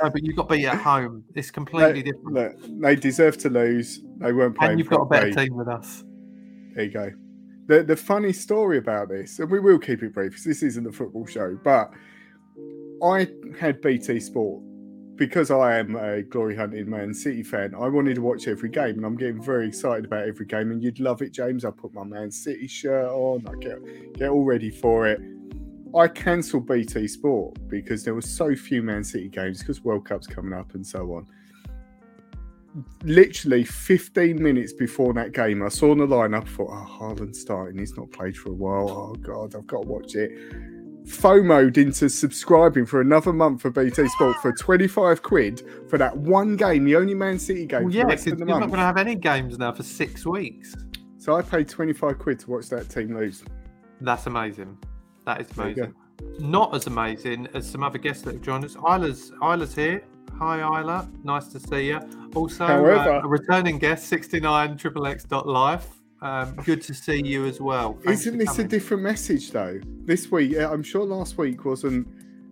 no, 0.03 0.11
but 0.11 0.23
you 0.23 0.35
got 0.35 0.49
beat 0.49 0.67
at 0.67 0.77
home. 0.77 1.25
It's 1.35 1.51
completely 1.61 2.03
different. 2.03 2.33
Look, 2.33 2.57
they 2.83 2.95
deserve 2.97 3.39
to 3.39 3.49
lose. 3.51 4.03
They 4.19 4.33
weren't 4.33 4.57
playing 4.57 4.73
and 4.73 4.79
you've 4.81 4.91
got 4.91 5.03
a 5.03 5.07
better 5.07 5.31
team 5.33 5.57
with 5.57 5.69
us. 5.69 6.05
There 6.75 6.85
you 6.85 6.91
go. 6.91 7.11
The 7.69 7.83
the 7.83 7.97
funny 7.97 8.33
story 8.33 8.79
about 8.79 9.09
this, 9.09 9.39
and 9.39 9.51
we 9.51 9.61
will 9.61 9.79
keep 9.79 10.03
it 10.03 10.13
brief 10.15 10.31
because 10.33 10.45
this 10.45 10.63
isn't 10.63 10.87
a 10.87 10.93
football 10.93 11.27
show, 11.27 11.59
but 11.65 11.91
I 13.03 13.29
had 13.59 13.81
BT 13.81 14.21
Sport 14.21 14.63
because 15.19 15.51
I 15.51 15.79
am 15.79 15.97
a 15.97 16.23
glory 16.23 16.57
hunting 16.57 16.89
Man 16.89 17.13
City 17.13 17.43
fan. 17.43 17.75
I 17.75 17.89
wanted 17.89 18.15
to 18.15 18.23
watch 18.23 18.49
every 18.49 18.71
game, 18.71 18.97
and 18.97 19.05
I'm 19.05 19.17
getting 19.17 19.43
very 19.43 19.69
excited 19.69 20.05
about 20.07 20.27
every 20.27 20.47
game. 20.47 20.71
And 20.71 20.83
you'd 20.83 21.01
love 21.01 21.21
it, 21.21 21.33
James. 21.33 21.65
I 21.65 21.71
put 21.71 21.93
my 21.93 22.05
Man 22.05 22.31
City 22.31 22.67
shirt 22.67 23.11
on. 23.11 23.47
I 23.47 23.55
get 23.61 24.15
get 24.15 24.31
all 24.31 24.45
ready 24.45 24.71
for 24.71 25.07
it. 25.09 25.21
I 25.95 26.07
cancelled 26.07 26.67
BT 26.67 27.09
Sport 27.09 27.59
because 27.69 28.05
there 28.05 28.15
were 28.15 28.23
so 28.23 28.55
few 28.55 28.83
Man 28.83 29.03
City 29.03 29.29
games 29.29 29.59
because 29.59 29.83
World 29.83 30.05
Cup's 30.07 30.27
coming 30.27 30.53
up 30.53 30.75
and 30.75 30.87
so 30.87 31.15
on 31.15 31.27
literally 33.03 33.65
15 33.65 34.41
minutes 34.41 34.73
before 34.73 35.13
that 35.15 35.33
game, 35.33 35.63
I 35.63 35.69
saw 35.69 35.91
on 35.91 35.99
the 35.99 36.07
lineup, 36.07 36.47
thought, 36.49 36.71
oh, 36.71 36.87
Haaland's 37.01 37.41
starting. 37.41 37.79
He's 37.79 37.97
not 37.97 38.11
played 38.11 38.37
for 38.37 38.51
a 38.51 38.55
while. 38.55 38.91
Oh, 38.91 39.15
God, 39.15 39.55
I've 39.55 39.67
got 39.67 39.83
to 39.83 39.89
watch 39.89 40.15
it. 40.15 40.31
FOMOed 41.09 41.77
into 41.79 42.09
subscribing 42.09 42.87
for 42.87 43.01
another 43.01 43.33
month 43.33 43.63
for 43.63 43.71
BT 43.71 44.09
Sport 44.09 44.37
for 44.37 44.53
25 44.53 45.23
quid 45.23 45.63
for 45.89 45.99
that 45.99 46.17
one 46.17 46.57
game, 46.57 46.85
the 46.85 46.97
only 46.97 47.15
Man 47.15 47.39
City 47.39 47.67
game 47.67 47.85
Well, 47.85 47.93
yeah, 47.93 48.05
because 48.05 48.27
you're 48.27 48.37
the 48.37 48.45
not 48.45 48.59
going 48.61 48.73
to 48.73 48.79
have 48.79 48.97
any 48.97 49.15
games 49.15 49.59
now 49.59 49.73
for 49.73 49.83
six 49.83 50.27
weeks. 50.27 50.75
So 51.19 51.35
I 51.37 51.43
paid 51.43 51.69
25 51.69 52.19
quid 52.19 52.39
to 52.41 52.51
watch 52.51 52.69
that 52.69 52.89
team 52.89 53.17
lose. 53.17 53.43
That's 54.01 54.27
amazing. 54.27 54.79
That 55.25 55.41
is 55.41 55.49
There 55.49 55.69
you 55.71 55.75
go. 55.75 55.83
amazing. 55.83 56.51
Not 56.51 56.75
as 56.75 56.87
amazing 56.87 57.49
as 57.55 57.69
some 57.69 57.83
other 57.83 57.99
guests 57.99 58.23
that 58.25 58.35
have 58.35 58.43
joined 58.43 58.65
us. 58.65 58.77
Isla's, 58.77 59.33
Isla's 59.43 59.75
here. 59.75 60.03
Hi, 60.39 60.61
Isla. 60.81 61.09
Nice 61.25 61.49
to 61.49 61.61
see 61.61 61.89
you. 61.89 62.01
Also, 62.35 62.67
However- 62.67 63.13
uh, 63.15 63.23
a 63.23 63.29
returning 63.29 63.79
guest, 63.79 64.09
69 64.09 64.79
Life. 65.47 65.98
Um, 66.21 66.55
good 66.65 66.83
to 66.83 66.95
see 66.95 67.23
you 67.25 67.47
as 67.47 67.61
well. 67.61 67.99
Thanks 68.05 68.23
Isn't 68.23 68.39
this 68.39 68.59
a 68.59 68.65
different 68.65 69.03
message 69.03 69.51
though? 69.53 69.81
This 70.05 70.31
week, 70.31 70.57
I'm 70.59 70.83
sure 70.83 71.05
last 71.05 71.39
week 71.39 71.65
wasn't. 71.65 72.09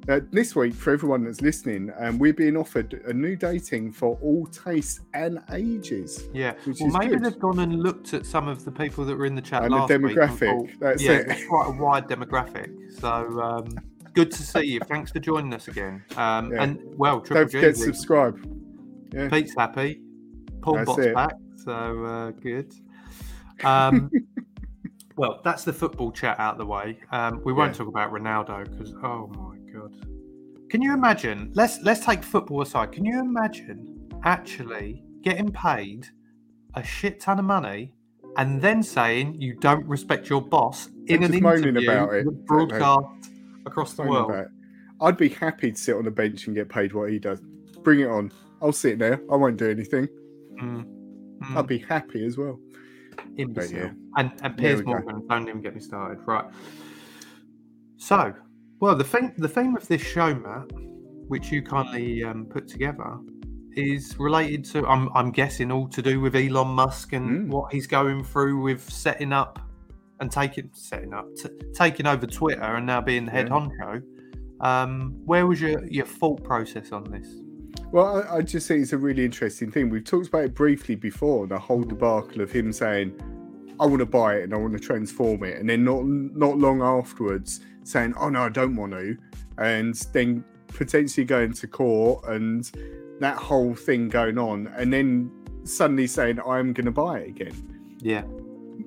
Uh, 0.08 0.20
this 0.30 0.54
week, 0.54 0.72
for 0.72 0.92
everyone 0.92 1.24
that's 1.24 1.40
listening, 1.40 1.92
um, 1.98 2.16
we're 2.20 2.32
being 2.32 2.56
offered 2.56 3.02
a 3.08 3.12
new 3.12 3.34
dating 3.34 3.90
for 3.92 4.16
all 4.22 4.46
tastes 4.46 5.00
and 5.14 5.40
ages. 5.52 6.28
Yeah, 6.32 6.54
well, 6.78 6.90
maybe 6.90 7.14
good. 7.16 7.24
they've 7.24 7.38
gone 7.40 7.58
and 7.58 7.82
looked 7.82 8.14
at 8.14 8.24
some 8.24 8.46
of 8.46 8.64
the 8.64 8.70
people 8.70 9.04
that 9.04 9.16
were 9.18 9.26
in 9.26 9.34
the 9.34 9.42
chat 9.42 9.64
And 9.64 9.72
the 9.72 9.78
last 9.78 9.90
week. 9.90 10.00
demographic, 10.00 10.38
thought, 10.38 10.68
that's 10.78 11.02
yeah, 11.02 11.10
it. 11.14 11.26
it's 11.30 11.46
quite 11.48 11.66
a 11.66 11.72
wide 11.72 12.06
demographic. 12.06 12.70
So 13.00 13.08
um, 13.40 13.66
good 14.14 14.30
to 14.30 14.42
see 14.44 14.60
you. 14.66 14.80
Thanks 14.88 15.10
for 15.10 15.18
joining 15.18 15.52
us 15.52 15.66
again. 15.66 16.04
Um, 16.16 16.52
Yeah. 16.52 16.62
And 16.62 16.78
well, 16.96 17.20
Triple 17.20 17.42
Don't 17.42 17.50
forget 17.50 17.74
to 17.74 17.80
G, 17.80 17.84
subscribe. 17.86 18.38
Yeah. 19.12 19.28
Pete's 19.28 19.56
happy. 19.56 20.02
Paul 20.62 20.74
That's 20.74 20.86
Bot's 20.86 21.02
it. 21.02 21.14
back, 21.16 21.34
so 21.56 21.72
uh, 22.04 22.30
good. 22.30 22.72
Um, 23.64 24.10
well, 25.16 25.40
that's 25.44 25.64
the 25.64 25.72
football 25.72 26.12
chat 26.12 26.38
out 26.38 26.52
of 26.52 26.58
the 26.58 26.66
way. 26.66 26.98
Um, 27.12 27.40
we 27.44 27.52
won't 27.52 27.72
Yeah. 27.72 27.78
talk 27.78 27.88
about 27.88 28.12
Ronaldo 28.12 28.70
because 28.70 28.94
oh 29.02 29.28
my 29.28 29.56
god, 29.72 29.94
can 30.70 30.82
you 30.82 30.92
imagine? 30.92 31.50
Let's 31.54 31.80
let's 31.82 32.04
take 32.04 32.22
football 32.22 32.62
aside. 32.62 32.92
Can 32.92 33.04
you 33.04 33.20
imagine 33.20 34.10
actually 34.24 35.02
getting 35.22 35.50
paid 35.50 36.06
a 36.74 36.82
shit 36.82 37.20
ton 37.20 37.38
of 37.38 37.44
money 37.44 37.94
and 38.36 38.60
then 38.60 38.82
saying 38.82 39.34
you 39.40 39.54
don't 39.54 39.84
respect 39.86 40.28
your 40.28 40.42
boss 40.42 40.90
in 41.06 41.22
an 41.22 41.32
interview 41.32 41.90
about 41.90 42.14
it. 42.14 42.46
broadcast 42.46 43.30
across 43.64 43.94
the 43.94 44.02
world? 44.02 44.46
I'd 45.00 45.16
be 45.16 45.28
happy 45.28 45.72
to 45.72 45.78
sit 45.78 45.94
on 45.96 46.04
the 46.04 46.10
bench 46.10 46.46
and 46.46 46.56
get 46.56 46.68
paid 46.68 46.92
what 46.92 47.10
he 47.10 47.18
does. 47.18 47.40
Bring 47.82 48.00
it 48.00 48.08
on. 48.08 48.32
I'll 48.62 48.72
sit 48.72 48.98
there. 48.98 49.20
I 49.30 49.36
won't 49.36 49.58
do 49.58 49.70
anything. 49.70 50.08
Mm. 50.60 50.84
Mm. 51.38 51.56
I'd 51.56 51.66
be 51.66 51.78
happy 51.78 52.24
as 52.24 52.38
well. 52.38 52.58
Imbecile. 53.36 53.78
yeah. 53.78 53.90
And 54.16 54.32
and 54.42 54.56
Piers 54.56 54.78
we 54.80 54.84
go. 54.86 54.90
Morgan, 54.92 55.26
don't 55.28 55.48
even 55.48 55.60
get 55.62 55.74
me 55.74 55.80
started. 55.80 56.18
Right. 56.26 56.44
So, 57.96 58.34
well, 58.80 58.94
the 58.94 59.04
thing 59.04 59.32
the 59.38 59.48
theme 59.48 59.76
of 59.76 59.86
this 59.88 60.02
show, 60.02 60.34
Matt, 60.34 60.70
which 61.28 61.50
you 61.50 61.62
kindly 61.62 62.22
um, 62.24 62.46
put 62.46 62.68
together, 62.68 63.18
is 63.72 64.18
related 64.18 64.64
to 64.66 64.86
I'm 64.86 65.08
I'm 65.14 65.30
guessing 65.30 65.70
all 65.72 65.88
to 65.88 66.02
do 66.02 66.20
with 66.20 66.34
Elon 66.36 66.68
Musk 66.68 67.12
and 67.12 67.48
Mm. 67.48 67.48
what 67.48 67.72
he's 67.72 67.86
going 67.86 68.22
through 68.24 68.60
with 68.60 68.88
setting 68.90 69.32
up 69.32 69.58
and 70.20 70.30
taking 70.30 70.70
setting 70.72 71.12
up 71.12 71.26
t- 71.36 71.50
taking 71.74 72.06
over 72.06 72.26
Twitter 72.26 72.62
and 72.62 72.86
now 72.86 73.00
being 73.00 73.24
the 73.26 73.30
head 73.30 73.48
Yeah. 73.48 73.54
honcho. 73.54 74.02
Um, 74.60 75.20
where 75.26 75.46
was 75.46 75.60
your 75.60 75.84
your 75.86 76.06
thought 76.06 76.42
process 76.42 76.92
on 76.92 77.04
this? 77.04 77.28
Well, 77.96 78.26
I, 78.30 78.36
I 78.36 78.42
just 78.42 78.68
think 78.68 78.82
it's 78.82 78.92
a 78.92 78.98
really 78.98 79.24
interesting 79.24 79.70
thing. 79.70 79.88
We've 79.88 80.04
talked 80.04 80.26
about 80.28 80.44
it 80.44 80.54
briefly 80.54 80.96
before 80.96 81.46
the 81.46 81.58
whole 81.58 81.82
debacle 81.82 82.42
of 82.42 82.52
him 82.52 82.70
saying, 82.70 83.18
"I 83.80 83.86
want 83.86 84.00
to 84.00 84.04
buy 84.04 84.34
it 84.34 84.42
and 84.42 84.52
I 84.52 84.58
want 84.58 84.74
to 84.74 84.78
transform 84.78 85.42
it," 85.44 85.56
and 85.56 85.66
then 85.66 85.82
not 85.82 86.04
not 86.04 86.58
long 86.58 86.82
afterwards 86.82 87.60
saying, 87.84 88.12
"Oh 88.20 88.28
no, 88.28 88.42
I 88.42 88.48
don't 88.50 88.76
want 88.76 88.92
to," 88.92 89.16
and 89.56 89.94
then 90.12 90.44
potentially 90.66 91.24
going 91.24 91.54
to 91.54 91.66
court 91.66 92.22
and 92.28 92.70
that 93.20 93.38
whole 93.38 93.74
thing 93.74 94.10
going 94.10 94.36
on, 94.36 94.66
and 94.76 94.92
then 94.92 95.30
suddenly 95.64 96.06
saying, 96.06 96.38
"I'm 96.40 96.74
going 96.74 96.84
to 96.84 96.90
buy 96.90 97.20
it 97.20 97.28
again." 97.28 97.96
Yeah. 98.02 98.24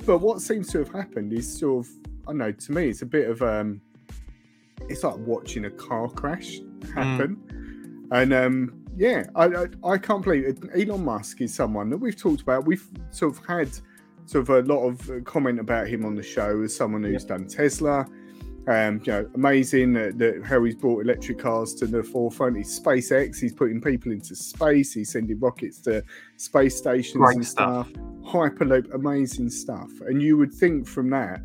But 0.06 0.20
what 0.20 0.40
seems 0.40 0.68
to 0.74 0.78
have 0.78 0.92
happened 0.92 1.34
is 1.34 1.52
sort 1.52 1.88
of, 1.88 1.92
I 2.28 2.28
don't 2.28 2.38
know, 2.38 2.52
to 2.52 2.72
me, 2.72 2.90
it's 2.90 3.02
a 3.02 3.08
bit 3.08 3.28
of 3.28 3.42
um, 3.42 3.82
it's 4.82 5.04
like 5.04 5.18
watching 5.18 5.66
a 5.66 5.72
car 5.72 6.10
crash 6.10 6.60
happen, 6.94 8.08
and 8.12 8.34
um, 8.34 8.79
yeah, 9.00 9.24
I, 9.36 9.46
I 9.46 9.66
I 9.94 9.98
can't 9.98 10.24
believe 10.24 10.44
it. 10.46 10.58
Elon 10.76 11.04
Musk 11.06 11.42
is 11.42 11.54
someone 11.54 11.90
that 11.90 11.98
we've 11.98 12.16
talked 12.18 12.42
about. 12.42 12.66
We've 12.66 12.86
sort 13.12 13.36
of 13.38 13.46
had 13.46 13.70
sort 14.26 14.48
of 14.48 14.50
a 14.50 14.62
lot 14.74 14.86
of 14.86 15.10
uh, 15.10 15.22
comment 15.24 15.60
about 15.60 15.88
him 15.88 16.06
on 16.06 16.14
the 16.16 16.22
show 16.24 16.62
as 16.62 16.76
someone 16.76 17.02
who's 17.04 17.24
done 17.26 17.48
Tesla. 17.48 18.06
Um, 18.68 19.02
you 19.06 19.12
know, 19.14 19.30
amazing 19.34 19.94
that, 19.94 20.20
that 20.20 20.44
how 20.46 20.64
he's 20.64 20.76
brought 20.76 21.02
electric 21.02 21.40
cars 21.40 21.74
to 21.76 21.88
the 21.88 22.04
forefront. 22.04 22.56
He's 22.58 22.80
SpaceX. 22.80 23.40
He's 23.40 23.54
putting 23.54 23.82
people 23.82 24.12
into 24.12 24.36
space. 24.36 24.94
He's 24.94 25.12
sending 25.12 25.40
rockets 25.40 25.80
to 25.84 26.04
space 26.38 26.78
stations 26.78 27.16
Great 27.24 27.38
and 27.38 27.48
stuff. 27.48 27.90
stuff. 27.90 28.04
Hyperloop, 28.32 28.94
amazing 28.94 29.50
stuff. 29.50 29.90
And 30.02 30.22
you 30.22 30.38
would 30.38 30.54
think 30.54 30.86
from 30.88 31.10
that, 31.12 31.42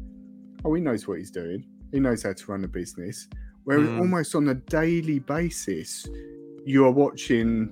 oh, 0.66 0.74
he 0.74 0.82
knows 0.82 1.08
what 1.08 1.16
he's 1.18 1.30
doing. 1.30 1.64
He 1.92 2.00
knows 2.00 2.22
how 2.24 2.34
to 2.34 2.50
run 2.52 2.64
a 2.64 2.68
business. 2.68 3.26
Whereas 3.62 3.88
Mm. 3.88 4.00
almost 4.00 4.34
on 4.34 4.48
a 4.48 4.54
daily 4.54 5.20
basis, 5.20 6.06
you 6.64 6.84
are 6.86 6.90
watching 6.90 7.70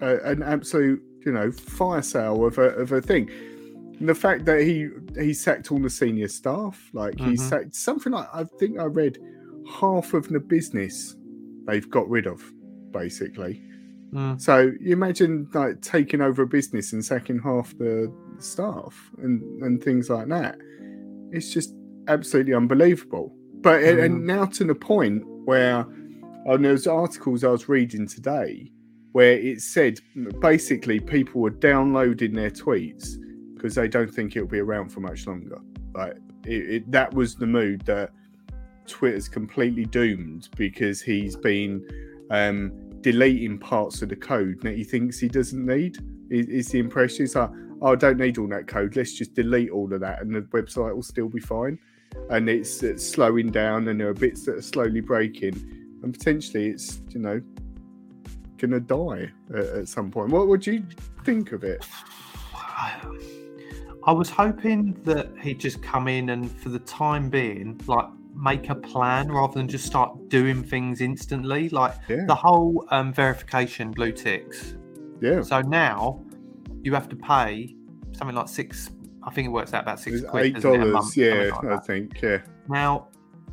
a, 0.00 0.16
an 0.18 0.42
absolute, 0.42 1.02
you 1.24 1.32
know, 1.32 1.50
fire 1.52 2.02
sale 2.02 2.44
of 2.46 2.58
a, 2.58 2.70
of 2.76 2.92
a 2.92 3.00
thing. 3.00 3.30
And 3.98 4.08
the 4.08 4.14
fact 4.14 4.44
that 4.44 4.60
he 4.62 4.88
he 5.20 5.32
sacked 5.34 5.72
all 5.72 5.78
the 5.80 5.90
senior 5.90 6.28
staff, 6.28 6.88
like 6.92 7.18
he 7.18 7.32
Mhm. 7.32 7.38
sacked 7.38 7.74
something 7.74 8.12
like 8.12 8.28
I 8.32 8.44
think 8.44 8.78
I 8.78 8.84
read 8.84 9.18
half 9.68 10.14
of 10.14 10.28
the 10.28 10.40
business 10.40 11.16
they've 11.66 11.88
got 11.90 12.08
rid 12.08 12.26
of, 12.26 12.42
basically. 12.92 13.60
Mm. 14.12 14.40
So 14.40 14.72
you 14.80 14.92
imagine 14.92 15.48
like 15.52 15.82
taking 15.82 16.20
over 16.22 16.42
a 16.42 16.46
business 16.46 16.92
and 16.94 17.04
sacking 17.04 17.38
half 17.40 17.76
the 17.78 18.10
staff 18.38 18.94
and 19.18 19.42
and 19.62 19.82
things 19.82 20.08
like 20.08 20.28
that. 20.28 20.56
It's 21.32 21.52
just 21.52 21.74
absolutely 22.06 22.54
unbelievable. 22.54 23.34
But 23.60 23.82
and- 23.82 23.98
and 23.98 24.26
now 24.26 24.44
to 24.46 24.64
the 24.64 24.74
point 24.74 25.24
where 25.44 25.84
on 26.46 26.62
those 26.62 26.86
articles 26.86 27.44
I 27.44 27.48
was 27.48 27.68
reading 27.68 28.06
today, 28.06 28.70
where 29.12 29.32
it 29.32 29.60
said 29.60 30.00
basically 30.40 31.00
people 31.00 31.40
were 31.40 31.50
downloading 31.50 32.34
their 32.34 32.50
tweets 32.50 33.16
because 33.54 33.74
they 33.74 33.88
don't 33.88 34.10
think 34.10 34.36
it'll 34.36 34.48
be 34.48 34.60
around 34.60 34.90
for 34.90 35.00
much 35.00 35.26
longer. 35.26 35.58
Like 35.94 36.16
it, 36.44 36.70
it, 36.70 36.90
that 36.92 37.12
was 37.12 37.34
the 37.34 37.46
mood 37.46 37.82
that 37.86 38.10
Twitter's 38.86 39.28
completely 39.28 39.84
doomed 39.84 40.48
because 40.56 41.02
he's 41.02 41.36
been 41.36 41.86
um, 42.30 42.72
deleting 43.00 43.58
parts 43.58 44.02
of 44.02 44.08
the 44.08 44.16
code 44.16 44.60
that 44.62 44.76
he 44.76 44.84
thinks 44.84 45.18
he 45.18 45.28
doesn't 45.28 45.64
need. 45.64 45.98
Is, 46.30 46.46
is 46.46 46.68
the 46.68 46.78
impression? 46.78 47.24
It's 47.24 47.34
like, 47.34 47.50
oh, 47.80 47.92
I 47.92 47.94
don't 47.96 48.18
need 48.18 48.38
all 48.38 48.48
that 48.48 48.66
code. 48.66 48.96
Let's 48.96 49.12
just 49.14 49.34
delete 49.34 49.70
all 49.70 49.92
of 49.92 50.00
that, 50.00 50.22
and 50.22 50.34
the 50.34 50.42
website 50.42 50.94
will 50.94 51.02
still 51.02 51.28
be 51.28 51.40
fine. 51.40 51.78
And 52.30 52.48
it's, 52.48 52.82
it's 52.82 53.08
slowing 53.08 53.50
down, 53.50 53.88
and 53.88 54.00
there 54.00 54.08
are 54.08 54.14
bits 54.14 54.44
that 54.46 54.56
are 54.56 54.62
slowly 54.62 55.00
breaking, 55.00 55.77
and 56.02 56.12
potentially 56.12 56.68
it's 56.68 57.00
you 57.10 57.20
know 57.20 57.40
gonna 58.58 58.80
die 58.80 59.30
at, 59.54 59.64
at 59.64 59.88
some 59.88 60.10
point. 60.10 60.30
What 60.30 60.48
would 60.48 60.66
you 60.66 60.84
think 61.24 61.52
of 61.52 61.64
it? 61.64 61.86
I 64.06 64.12
was 64.12 64.30
hoping 64.30 64.94
that 65.04 65.28
he'd 65.40 65.60
just 65.60 65.82
come 65.82 66.08
in 66.08 66.30
and, 66.30 66.50
for 66.50 66.70
the 66.70 66.78
time 66.80 67.28
being, 67.28 67.80
like 67.86 68.06
make 68.34 68.70
a 68.70 68.74
plan 68.74 69.30
rather 69.30 69.54
than 69.54 69.68
just 69.68 69.84
start 69.84 70.28
doing 70.28 70.62
things 70.62 71.00
instantly. 71.00 71.68
Like 71.68 71.94
Yeah, 72.08 72.24
the 72.26 72.34
whole 72.34 72.86
um, 72.90 73.12
verification 73.12 73.90
blue 73.90 74.12
ticks. 74.12 74.76
yeah. 75.20 75.42
So 75.42 75.60
now 75.60 76.24
you 76.82 76.94
have 76.94 77.08
to 77.10 77.16
pay 77.16 77.74
something 78.12 78.36
like 78.36 78.48
six. 78.48 78.90
I 79.24 79.30
think 79.30 79.46
it 79.46 79.50
works 79.50 79.74
out 79.74 79.82
about 79.82 80.00
six 80.00 80.22
quid. 80.22 80.46
eight 80.46 80.54
doesn't 80.54 80.74
it, 80.74 80.88
a 80.88 80.92
dollars. 80.92 81.16
Yeah, 81.16 81.50
like 81.62 81.64
I 81.64 81.78
think. 81.78 82.22
Yeah. 82.22 82.38
Now 82.68 83.08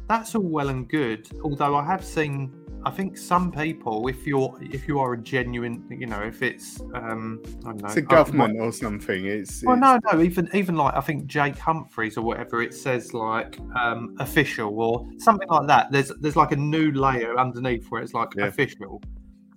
that's 0.08 0.36
all 0.36 0.42
well 0.44 0.70
and 0.70 0.88
good. 0.88 1.28
Although 1.44 1.76
I 1.76 1.84
have 1.86 2.04
seen, 2.04 2.54
I 2.86 2.92
think 2.92 3.18
some 3.18 3.52
people, 3.52 4.08
if 4.08 4.28
you're 4.28 4.56
if 4.62 4.88
you 4.88 5.00
are 5.00 5.14
a 5.14 5.18
genuine, 5.18 5.84
you 5.90 6.06
know, 6.06 6.22
if 6.22 6.42
it's 6.42 6.82
um, 6.94 7.42
I 7.66 7.70
don't 7.70 7.82
know, 7.82 7.88
it's 7.88 7.98
a 7.98 8.02
uh, 8.02 8.04
government 8.04 8.60
or 8.60 8.72
something. 8.72 9.26
It's, 9.26 9.64
well, 9.64 9.78
it's- 9.78 10.02
no, 10.04 10.18
no. 10.18 10.24
Even 10.24 10.50
even 10.54 10.76
like 10.76 10.96
I 10.96 11.02
think 11.02 11.26
Jake 11.26 11.58
Humphreys 11.58 12.18
or 12.18 12.22
whatever 12.22 12.62
it 12.62 12.74
says 12.74 13.14
like 13.14 13.60
um, 13.76 14.16
official 14.20 14.80
or 14.80 15.08
something 15.18 15.48
like 15.50 15.68
that. 15.68 15.92
There's 15.92 16.12
there's 16.22 16.36
like 16.36 16.52
a 16.52 16.58
new 16.58 16.92
layer 16.92 17.38
underneath 17.40 17.88
where 17.90 18.02
it's 18.02 18.14
like 18.14 18.30
Yeah. 18.36 18.48
official. 18.48 19.02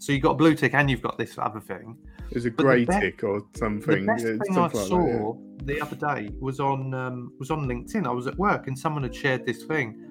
So 0.00 0.12
you've 0.12 0.22
got 0.22 0.30
a 0.30 0.36
blue 0.36 0.54
tick 0.54 0.74
and 0.74 0.88
you've 0.88 1.02
got 1.02 1.18
this 1.18 1.36
other 1.38 1.60
thing. 1.60 1.96
There's 2.30 2.44
a 2.44 2.50
grey 2.50 2.84
tick 2.84 3.24
or 3.24 3.42
something. 3.56 4.06
The 4.06 4.12
best 4.12 4.24
yeah, 4.24 4.36
thing 4.36 4.56
I 4.56 4.60
like 4.60 4.72
that, 4.72 4.86
saw 4.86 5.34
the 5.64 5.80
other 5.80 5.96
day 5.96 6.30
was 6.40 6.60
on 6.60 6.94
um, 6.94 7.32
was 7.38 7.50
on 7.50 7.66
LinkedIn. 7.66 8.06
I 8.06 8.10
was 8.12 8.26
at 8.26 8.38
work 8.38 8.68
and 8.68 8.78
someone 8.78 9.02
had 9.02 9.14
shared 9.14 9.44
this 9.44 9.64
thing, 9.64 10.07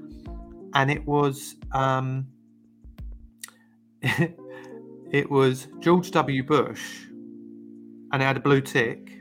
and 0.74 0.90
it 0.92 1.06
was 1.06 1.56
um, 1.74 2.28
it 4.02 5.30
was 5.30 5.68
George 5.80 6.12
W. 6.12 6.44
Bush, 6.44 7.06
and 8.12 8.22
it 8.22 8.26
had 8.26 8.38
a 8.38 8.42
blue 8.42 8.62
tick. 8.62 9.12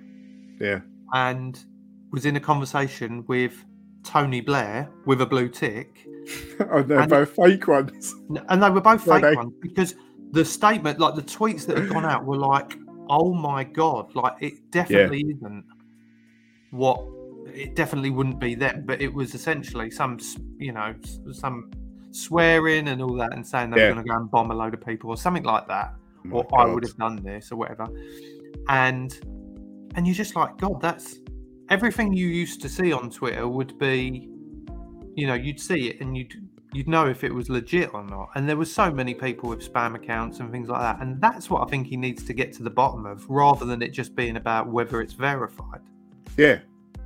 yeah. 0.61 0.81
and 1.13 1.65
was 2.13 2.25
in 2.25 2.37
a 2.37 2.41
conversation 2.41 3.25
with 3.27 3.65
Tony 4.05 4.41
Blair 4.41 4.89
with 5.07 5.21
a 5.21 5.27
blue 5.27 5.49
tick, 5.49 6.07
oh, 6.71 6.83
they're 6.83 7.01
And- 7.01 7.11
both 7.11 7.35
fake 7.37 7.67
ones. 7.69 8.15
And 8.49 8.63
they 8.63 8.71
were 8.71 8.81
both 8.81 9.07
Were 9.07 9.15
fake 9.15 9.23
they? 9.31 9.35
ones 9.37 9.53
because 9.61 9.95
the 10.33 10.45
statement, 10.45 10.99
like 10.99 11.15
the 11.15 11.23
tweets 11.23 11.67
that 11.67 11.77
had 11.79 11.89
gone 11.89 12.05
out, 12.05 12.25
were 12.25 12.37
like, 12.37 12.77
"Oh 13.09 13.33
my 13.35 13.65
god!" 13.65 14.15
Like 14.15 14.35
it 14.41 14.71
definitely 14.71 15.21
isn't 15.37 15.65
what 16.71 17.01
it 17.55 17.75
definitely 17.75 18.11
wouldn't 18.11 18.39
be 18.39 18.55
them, 18.55 18.85
but 18.87 19.01
it 19.01 19.13
was 19.13 19.35
essentially 19.35 19.91
some, 19.91 20.19
you 20.59 20.73
know, 20.73 20.95
some 21.33 21.71
swearing 22.11 22.89
and 22.89 23.03
all 23.03 23.15
that, 23.17 23.33
and 23.35 23.47
saying 23.47 23.71
they 23.71 23.81
Yeah. 23.81 23.89
were 23.89 23.95
going 23.95 24.05
to 24.07 24.11
go 24.11 24.17
and 24.17 24.31
bomb 24.31 24.51
a 24.51 24.55
load 24.55 24.75
of 24.75 24.85
people 24.85 25.11
or 25.11 25.17
something 25.17 25.43
like 25.45 25.69
that. 25.69 25.95
Oh 26.25 26.29
my 26.29 26.37
or 26.39 26.61
I 26.61 26.65
would 26.67 26.83
have 26.83 26.97
done 26.97 27.17
this 27.23 27.53
or 27.53 27.57
whatever. 27.57 27.87
And 28.69 29.19
and 29.95 30.07
you're 30.07 30.15
just 30.15 30.37
like, 30.37 30.57
God, 30.59 30.81
that's 30.81 31.21
everything 31.69 32.13
you 32.13 32.29
used 32.29 32.61
to 32.63 32.69
see 32.69 32.93
on 32.93 33.11
Twitter 33.11 33.49
would 33.49 33.79
be, 33.79 34.29
you 35.15 35.27
know, 35.27 35.35
you'd 35.35 35.61
see 35.61 35.89
it 35.89 36.01
and 36.01 36.17
you'd 36.17 36.35
you'd 36.73 36.89
know 36.89 37.07
if 37.07 37.25
it 37.25 37.33
was 37.33 37.49
legit 37.49 37.95
or 37.95 38.03
not. 38.05 38.29
And 38.35 38.47
there 38.49 38.57
was 38.57 38.73
so 38.73 38.91
many 38.91 39.15
people 39.15 39.49
with 39.49 39.73
spam 39.73 39.95
accounts 39.95 40.41
and 40.41 40.51
things 40.51 40.69
like 40.69 40.81
that. 40.81 41.01
And 41.01 41.19
that's 41.21 41.49
what 41.49 41.67
I 41.67 41.71
think 41.71 41.87
he 41.87 41.97
needs 41.97 42.23
to 42.25 42.35
get 42.35 42.53
to 42.55 42.63
the 42.63 42.71
bottom 42.71 43.07
of, 43.07 43.29
rather 43.31 43.65
than 43.65 43.81
it 43.81 43.91
just 43.91 44.15
being 44.15 44.37
about 44.37 44.67
whether 44.69 45.01
it's 45.01 45.15
verified. 45.15 45.81
Yeah, 46.37 46.59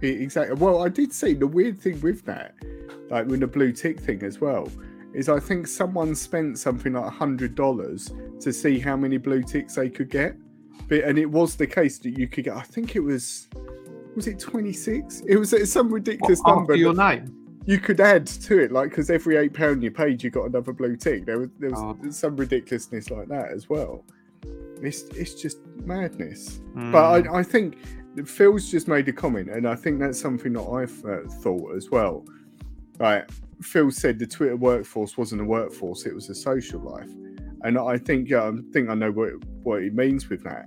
exactly. 0.08 0.56
Well, 0.56 0.82
I 0.82 0.88
did 0.88 1.12
see 1.12 1.34
the 1.34 1.46
weird 1.46 1.80
thing 1.80 2.00
with 2.00 2.24
that, 2.26 2.54
like 3.10 3.26
with 3.26 3.40
the 3.40 3.46
blue 3.46 3.72
tick 3.72 4.00
thing 4.00 4.22
as 4.22 4.40
well, 4.40 4.68
is 5.14 5.28
I 5.28 5.40
think 5.40 5.66
someone 5.66 6.14
spent 6.14 6.58
something 6.58 6.92
like 6.92 7.04
a 7.06 7.10
hundred 7.10 7.54
dollars 7.54 8.12
to 8.40 8.52
see 8.52 8.78
how 8.78 8.96
many 8.96 9.16
blue 9.16 9.42
ticks 9.42 9.74
they 9.74 9.90
could 9.90 10.10
get, 10.10 10.36
but 10.88 11.04
and 11.04 11.18
it 11.18 11.26
was 11.30 11.56
the 11.56 11.66
case 11.66 11.98
that 12.00 12.18
you 12.18 12.26
could 12.28 12.44
get. 12.44 12.56
I 12.56 12.62
think 12.62 12.96
it 12.96 13.00
was. 13.00 13.48
Was 14.16 14.26
it 14.26 14.40
26? 14.40 15.22
It 15.28 15.36
was 15.36 15.54
some 15.72 15.86
What, 15.88 15.94
ridiculous 15.94 16.40
after 16.44 16.56
number. 16.56 16.74
your 16.74 16.94
name. 16.94 17.32
you 17.66 17.78
could 17.78 18.00
add 18.00 18.26
to 18.26 18.58
it, 18.58 18.72
like 18.72 18.90
because 18.90 19.08
every 19.08 19.36
eight 19.36 19.52
pound 19.54 19.84
you 19.84 19.90
paid, 19.92 20.20
you 20.22 20.30
got 20.30 20.46
another 20.46 20.72
blue 20.72 20.96
tick. 20.96 21.26
There 21.26 21.38
was 21.38 21.48
there 21.60 21.70
was 21.70 21.78
Oh. 21.80 22.10
some 22.10 22.36
ridiculousness 22.36 23.08
like 23.10 23.28
that 23.28 23.52
as 23.52 23.68
well. 23.70 24.04
It's 24.82 25.02
it's 25.14 25.34
just 25.34 25.58
madness. 25.84 26.60
Mm. 26.74 26.90
But 26.90 27.28
I, 27.28 27.38
I 27.38 27.42
think 27.44 27.76
Phil's 28.24 28.70
just 28.70 28.88
made 28.88 29.08
a 29.08 29.12
comment, 29.12 29.50
and 29.50 29.66
I 29.66 29.74
think 29.74 30.00
that's 30.00 30.20
something 30.20 30.52
that 30.54 30.62
I've 30.62 31.04
uh, 31.04 31.28
thought 31.40 31.76
as 31.76 31.90
well. 31.90 32.24
Right, 32.98 33.24
Phil 33.62 33.90
said 33.90 34.18
the 34.18 34.26
Twitter 34.26 34.56
workforce 34.56 35.16
wasn't 35.16 35.40
a 35.40 35.44
workforce; 35.44 36.06
it 36.06 36.14
was 36.14 36.28
a 36.28 36.34
social 36.34 36.80
life, 36.80 37.10
and 37.62 37.78
I 37.78 37.98
think 37.98 38.28
yeah, 38.28 38.42
I 38.44 38.52
think 38.72 38.88
I 38.90 38.94
know 38.94 39.10
what 39.10 39.30
what 39.62 39.82
he 39.82 39.90
means 39.90 40.28
with 40.28 40.42
that. 40.44 40.66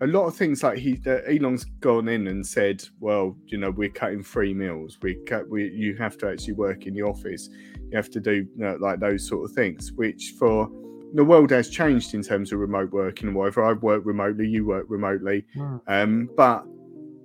A 0.00 0.06
lot 0.06 0.26
of 0.26 0.36
things 0.36 0.62
like 0.62 0.78
he, 0.78 1.00
uh, 1.06 1.18
Elon's 1.26 1.64
gone 1.80 2.08
in 2.08 2.28
and 2.28 2.46
said, 2.46 2.84
"Well, 3.00 3.36
you 3.46 3.58
know, 3.58 3.70
we're 3.70 3.88
cutting 3.88 4.22
free 4.22 4.54
meals. 4.54 4.98
We 5.02 5.16
cut. 5.26 5.48
We 5.48 5.70
you 5.70 5.96
have 5.96 6.16
to 6.18 6.28
actually 6.28 6.54
work 6.54 6.86
in 6.86 6.94
the 6.94 7.02
office. 7.02 7.48
You 7.90 7.96
have 7.96 8.10
to 8.10 8.20
do 8.20 8.32
you 8.32 8.48
know, 8.56 8.76
like 8.80 9.00
those 9.00 9.26
sort 9.26 9.44
of 9.48 9.54
things." 9.56 9.92
Which 9.92 10.34
for 10.38 10.70
the 11.14 11.24
world 11.24 11.50
has 11.50 11.70
changed 11.70 12.14
in 12.14 12.22
terms 12.22 12.52
of 12.52 12.58
remote 12.58 12.92
working 12.92 13.28
and 13.28 13.36
whatever. 13.36 13.64
I 13.64 13.72
work 13.72 14.04
remotely, 14.04 14.46
you 14.46 14.66
work 14.66 14.86
remotely, 14.88 15.46
Mm. 15.56 15.80
um, 15.86 16.30
but 16.36 16.66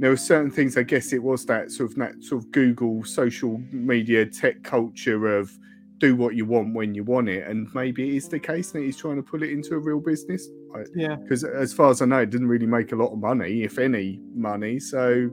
there 0.03 0.09
were 0.09 0.17
certain 0.17 0.51
things. 0.51 0.75
I 0.75 0.83
guess 0.83 1.13
it 1.13 1.23
was 1.23 1.45
that 1.45 1.71
sort 1.71 1.91
of 1.91 1.95
that 1.95 2.21
sort 2.21 2.43
of 2.43 2.51
Google 2.51 3.05
social 3.05 3.61
media 3.71 4.25
tech 4.25 4.61
culture 4.61 5.37
of 5.37 5.57
do 5.97 6.13
what 6.13 6.35
you 6.35 6.45
want 6.45 6.73
when 6.73 6.93
you 6.93 7.05
want 7.05 7.29
it, 7.29 7.47
and 7.47 7.73
maybe 7.73 8.09
it 8.09 8.15
is 8.17 8.27
the 8.27 8.37
case 8.37 8.71
that 8.71 8.81
he's 8.81 8.97
trying 8.97 9.15
to 9.15 9.23
pull 9.23 9.43
it 9.43 9.49
into 9.49 9.75
a 9.75 9.79
real 9.79 10.01
business. 10.01 10.49
Yeah. 10.93 11.15
Because 11.15 11.45
as 11.45 11.71
far 11.71 11.89
as 11.89 12.01
I 12.01 12.05
know, 12.05 12.17
it 12.17 12.31
didn't 12.31 12.49
really 12.49 12.65
make 12.65 12.91
a 12.91 12.97
lot 12.97 13.13
of 13.13 13.19
money, 13.19 13.63
if 13.63 13.79
any 13.79 14.19
money. 14.35 14.77
So 14.77 15.29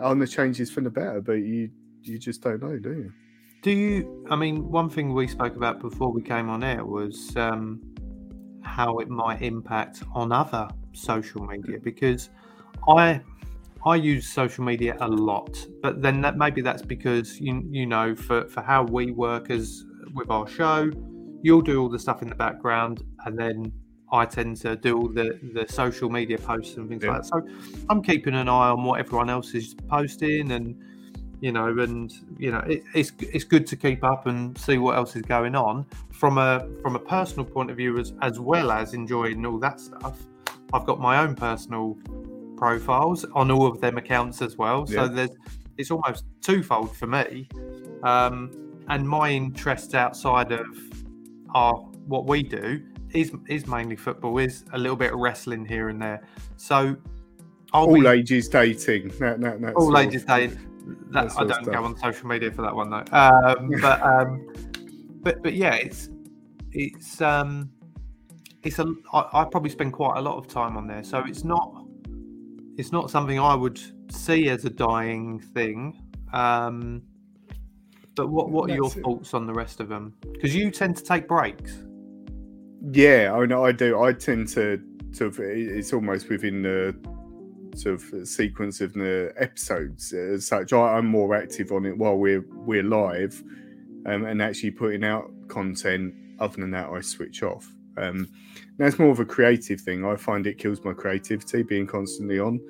on 0.00 0.20
the 0.20 0.28
changes 0.28 0.70
for 0.70 0.80
the 0.80 0.90
better, 0.90 1.20
but 1.20 1.32
you 1.32 1.68
you 2.02 2.20
just 2.20 2.42
don't 2.42 2.62
know, 2.62 2.78
do 2.78 2.92
you? 2.92 3.12
Do 3.62 3.72
you? 3.72 4.24
I 4.30 4.36
mean, 4.36 4.70
one 4.70 4.88
thing 4.88 5.14
we 5.14 5.26
spoke 5.26 5.56
about 5.56 5.80
before 5.80 6.12
we 6.12 6.22
came 6.22 6.48
on 6.48 6.62
air 6.62 6.84
was 6.84 7.36
um, 7.36 7.82
how 8.60 8.98
it 8.98 9.08
might 9.08 9.42
impact 9.42 10.04
on 10.14 10.30
other 10.30 10.68
social 10.92 11.44
media 11.44 11.80
because 11.82 12.30
I 12.88 13.20
I 13.84 13.96
use 13.96 14.28
social 14.28 14.64
media 14.64 14.96
a 15.00 15.08
lot, 15.08 15.66
but 15.82 16.02
then 16.02 16.20
that 16.20 16.36
maybe 16.36 16.60
that's 16.60 16.82
because 16.82 17.40
you 17.40 17.66
you 17.70 17.86
know 17.86 18.14
for 18.14 18.46
for 18.48 18.60
how 18.62 18.84
we 18.84 19.10
work 19.12 19.50
as 19.50 19.84
with 20.14 20.30
our 20.30 20.46
show, 20.46 20.90
you'll 21.42 21.62
do 21.62 21.80
all 21.80 21.88
the 21.88 21.98
stuff 21.98 22.22
in 22.22 22.28
the 22.28 22.34
background, 22.34 23.02
and 23.26 23.38
then 23.38 23.72
I 24.12 24.26
tend 24.26 24.56
to 24.58 24.76
do 24.76 24.96
all 24.98 25.08
the 25.08 25.38
the 25.54 25.66
social 25.68 26.10
media 26.10 26.38
posts 26.38 26.76
and 26.76 26.88
things 26.88 27.02
Yeah. 27.02 27.12
like 27.12 27.22
that. 27.22 27.28
So 27.28 27.84
I'm 27.88 28.02
keeping 28.02 28.34
an 28.34 28.48
eye 28.48 28.68
on 28.68 28.84
what 28.84 29.00
everyone 29.00 29.30
else 29.30 29.54
is 29.54 29.74
posting 29.88 30.52
and 30.52 30.76
you 31.40 31.50
know, 31.50 31.76
and 31.76 32.12
you 32.38 32.52
know, 32.52 32.60
it, 32.60 32.84
it's 32.94 33.10
it's 33.18 33.42
good 33.42 33.66
to 33.66 33.76
keep 33.76 34.04
up 34.04 34.26
and 34.26 34.56
see 34.56 34.78
what 34.78 34.94
else 34.96 35.16
is 35.16 35.22
going 35.22 35.56
on 35.56 35.84
from 36.12 36.38
a 36.38 36.68
from 36.82 36.94
a 36.94 37.00
personal 37.00 37.44
point 37.44 37.68
of 37.68 37.76
view 37.76 37.98
as 37.98 38.12
as 38.22 38.38
well 38.38 38.70
as 38.70 38.94
enjoying 38.94 39.44
all 39.44 39.58
that 39.58 39.80
stuff. 39.80 40.20
I've 40.72 40.86
got 40.86 41.00
my 41.00 41.18
own 41.18 41.34
personal 41.34 41.98
profiles 42.62 43.24
on 43.34 43.50
all 43.50 43.66
of 43.66 43.80
them 43.80 43.98
accounts 43.98 44.40
as 44.40 44.56
well, 44.56 44.86
so 44.86 44.94
Yeah. 44.94 45.08
there's 45.08 45.30
it's 45.78 45.90
almost 45.90 46.26
twofold 46.42 46.94
for 46.96 47.08
me. 47.08 47.48
Um, 48.04 48.50
and 48.88 49.08
my 49.08 49.30
interests 49.30 49.94
outside 49.94 50.52
of 50.52 50.66
our 51.54 51.74
what 52.06 52.26
we 52.26 52.42
do 52.44 52.80
is 53.14 53.32
is 53.48 53.66
mainly 53.66 53.96
football, 53.96 54.38
is 54.38 54.64
a 54.72 54.78
little 54.78 54.96
bit 54.96 55.12
of 55.12 55.18
wrestling 55.18 55.64
here 55.64 55.88
and 55.88 56.00
there. 56.00 56.20
So 56.56 56.94
I'll 57.72 57.86
All 57.86 57.94
be, 58.00 58.06
ages 58.06 58.48
dating. 58.48 59.08
That, 59.18 59.40
that, 59.40 59.60
that 59.62 59.74
all 59.74 59.98
ages 59.98 60.24
dating. 60.24 60.58
that 61.10 61.30
That, 61.30 61.38
I 61.38 61.44
don't 61.44 61.64
stuff. 61.64 61.74
go 61.74 61.84
on 61.84 61.96
social 61.96 62.28
media 62.28 62.52
for 62.52 62.62
that 62.62 62.74
one 62.76 62.90
though. 62.90 63.04
Um, 63.10 63.70
but 63.80 64.00
um, 64.02 64.46
but 65.24 65.42
but 65.42 65.54
yeah, 65.54 65.74
it's 65.74 66.10
it's 66.70 67.20
um 67.20 67.70
it's 68.62 68.78
a 68.78 68.86
I, 69.12 69.20
I 69.40 69.44
probably 69.46 69.70
spend 69.70 69.92
quite 69.94 70.16
a 70.18 70.20
lot 70.20 70.36
of 70.36 70.46
time 70.46 70.76
on 70.76 70.86
there, 70.86 71.02
so 71.02 71.24
it's 71.26 71.42
not 71.44 71.81
it's 72.76 72.92
not 72.92 73.10
something 73.10 73.38
I 73.38 73.54
would 73.54 73.80
see 74.10 74.48
as 74.48 74.64
a 74.64 74.70
dying 74.70 75.40
thing. 75.40 76.02
Um, 76.32 77.02
but 78.14 78.28
what 78.28 78.50
what 78.50 78.70
are 78.70 78.74
your 78.74 78.86
it. 78.86 79.02
thoughts 79.02 79.34
on 79.34 79.46
the 79.46 79.54
rest 79.54 79.80
of 79.80 79.88
them? 79.88 80.14
Because 80.32 80.54
you 80.54 80.70
tend 80.70 80.96
to 80.96 81.02
take 81.02 81.28
breaks. 81.28 81.84
Yeah, 82.90 83.32
I 83.34 83.46
know 83.46 83.64
I 83.64 83.72
do. 83.72 84.02
I 84.02 84.12
tend 84.12 84.48
to 84.48 84.82
sort 85.12 85.32
of 85.32 85.40
it's 85.40 85.92
almost 85.92 86.28
within 86.28 86.62
the 86.62 86.96
sort 87.74 87.94
of 87.94 88.28
sequence 88.28 88.80
of 88.80 88.92
the 88.92 89.32
episodes 89.36 90.12
as 90.12 90.46
such. 90.46 90.72
I, 90.72 90.96
I'm 90.96 91.06
more 91.06 91.34
active 91.34 91.72
on 91.72 91.86
it 91.86 91.96
while 91.96 92.16
we're 92.16 92.44
we're 92.50 92.82
live, 92.82 93.42
um, 94.06 94.24
and 94.24 94.42
actually 94.42 94.72
putting 94.72 95.04
out 95.04 95.30
content. 95.48 96.14
Other 96.38 96.60
than 96.60 96.70
that, 96.72 96.88
I 96.88 97.00
switch 97.00 97.42
off. 97.42 97.70
Um, 97.96 98.28
that's 98.78 98.98
more 98.98 99.10
of 99.10 99.20
a 99.20 99.24
creative 99.24 99.80
thing. 99.80 100.04
I 100.04 100.16
find 100.16 100.46
it 100.46 100.58
kills 100.58 100.82
my 100.84 100.92
creativity 100.92 101.62
being 101.62 101.86
constantly 101.86 102.38
on. 102.38 102.60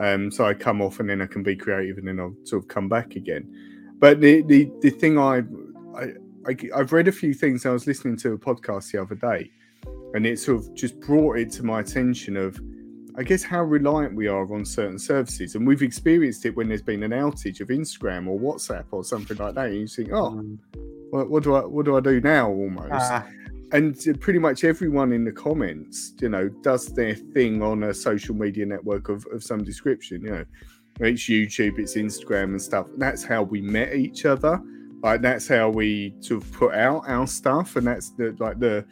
Um, 0.00 0.30
so 0.30 0.46
I 0.46 0.54
come 0.54 0.80
off 0.80 1.00
and 1.00 1.08
then 1.08 1.20
I 1.20 1.26
can 1.26 1.42
be 1.42 1.54
creative 1.54 1.98
and 1.98 2.08
then 2.08 2.18
I'll 2.18 2.34
sort 2.44 2.62
of 2.62 2.68
come 2.68 2.88
back 2.88 3.16
again. 3.16 3.94
But 3.98 4.20
the 4.20 4.42
the, 4.42 4.70
the 4.80 4.90
thing 4.90 5.18
I, 5.18 5.42
I 5.94 6.12
I 6.48 6.56
I've 6.74 6.92
read 6.92 7.08
a 7.08 7.12
few 7.12 7.34
things. 7.34 7.66
I 7.66 7.70
was 7.70 7.86
listening 7.86 8.16
to 8.18 8.32
a 8.32 8.38
podcast 8.38 8.92
the 8.92 9.02
other 9.02 9.14
day, 9.14 9.50
and 10.14 10.26
it 10.26 10.38
sort 10.38 10.58
of 10.60 10.74
just 10.74 10.98
brought 11.00 11.38
it 11.38 11.52
to 11.52 11.62
my 11.62 11.80
attention 11.80 12.36
of 12.36 12.58
I 13.16 13.22
guess 13.22 13.42
how 13.42 13.62
reliant 13.62 14.14
we 14.14 14.28
are 14.28 14.50
on 14.54 14.64
certain 14.64 14.98
services, 14.98 15.54
and 15.54 15.66
we've 15.66 15.82
experienced 15.82 16.46
it 16.46 16.56
when 16.56 16.68
there's 16.68 16.80
been 16.80 17.02
an 17.02 17.10
outage 17.10 17.60
of 17.60 17.68
Instagram 17.68 18.26
or 18.26 18.38
WhatsApp 18.38 18.86
or 18.92 19.04
something 19.04 19.36
like 19.36 19.54
that. 19.56 19.66
And 19.66 19.80
you 19.80 19.86
think, 19.86 20.10
oh, 20.12 20.26
Um, 20.26 20.58
what, 21.10 21.28
what 21.28 21.42
do 21.42 21.54
I 21.54 21.60
what 21.60 21.84
do 21.84 21.96
I 21.96 22.00
do 22.00 22.20
now? 22.20 22.48
Almost, 22.48 22.88
ah, 22.92 23.26
and 23.72 24.20
pretty 24.20 24.38
much 24.38 24.64
everyone 24.64 25.12
in 25.12 25.24
the 25.24 25.32
comments, 25.32 26.14
you 26.20 26.28
know, 26.28 26.48
does 26.48 26.86
their 26.86 27.14
thing 27.14 27.62
on 27.62 27.84
a 27.84 27.94
social 27.94 28.34
media 28.34 28.66
network 28.66 29.08
of, 29.08 29.26
of 29.32 29.42
some 29.42 29.62
description. 29.62 30.22
You 30.22 30.30
know, 30.30 30.44
it's 31.00 31.22
YouTube, 31.22 31.78
it's 31.78 31.94
Instagram 31.94 32.44
and 32.44 32.62
stuff. 32.62 32.86
That's 32.96 33.22
how 33.22 33.42
we 33.42 33.60
met 33.60 33.94
each 33.94 34.24
other. 34.26 34.60
Like 35.02 35.22
that's 35.22 35.48
how 35.48 35.70
we 35.70 36.14
sort 36.20 36.42
of 36.42 36.52
put 36.52 36.74
out 36.74 37.04
our 37.08 37.26
stuff, 37.26 37.76
and 37.76 37.86
that's 37.86 38.10
the 38.10 38.36
like 38.38 38.58
the 38.58 38.84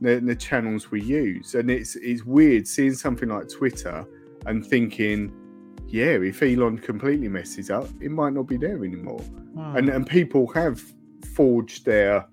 the, 0.00 0.20
the 0.20 0.36
channels 0.36 0.90
we 0.90 1.02
use. 1.02 1.54
And 1.54 1.70
it's 1.70 1.96
it's 1.96 2.24
weird 2.24 2.68
seeing 2.68 2.94
something 2.94 3.28
like 3.28 3.48
Twitter 3.48 4.06
and 4.46 4.64
thinking, 4.64 5.32
yeah, 5.88 6.12
if 6.12 6.42
Elon 6.42 6.78
completely 6.78 7.28
messes 7.28 7.68
up, 7.68 7.88
it 8.00 8.10
might 8.10 8.32
not 8.32 8.44
be 8.44 8.56
there 8.56 8.84
anymore 8.84 9.24
hmm. 9.54 9.76
and 9.76 9.88
and 9.88 10.06
people 10.06 10.46
have 10.52 10.82
forged 11.34 11.84
their 11.84 12.26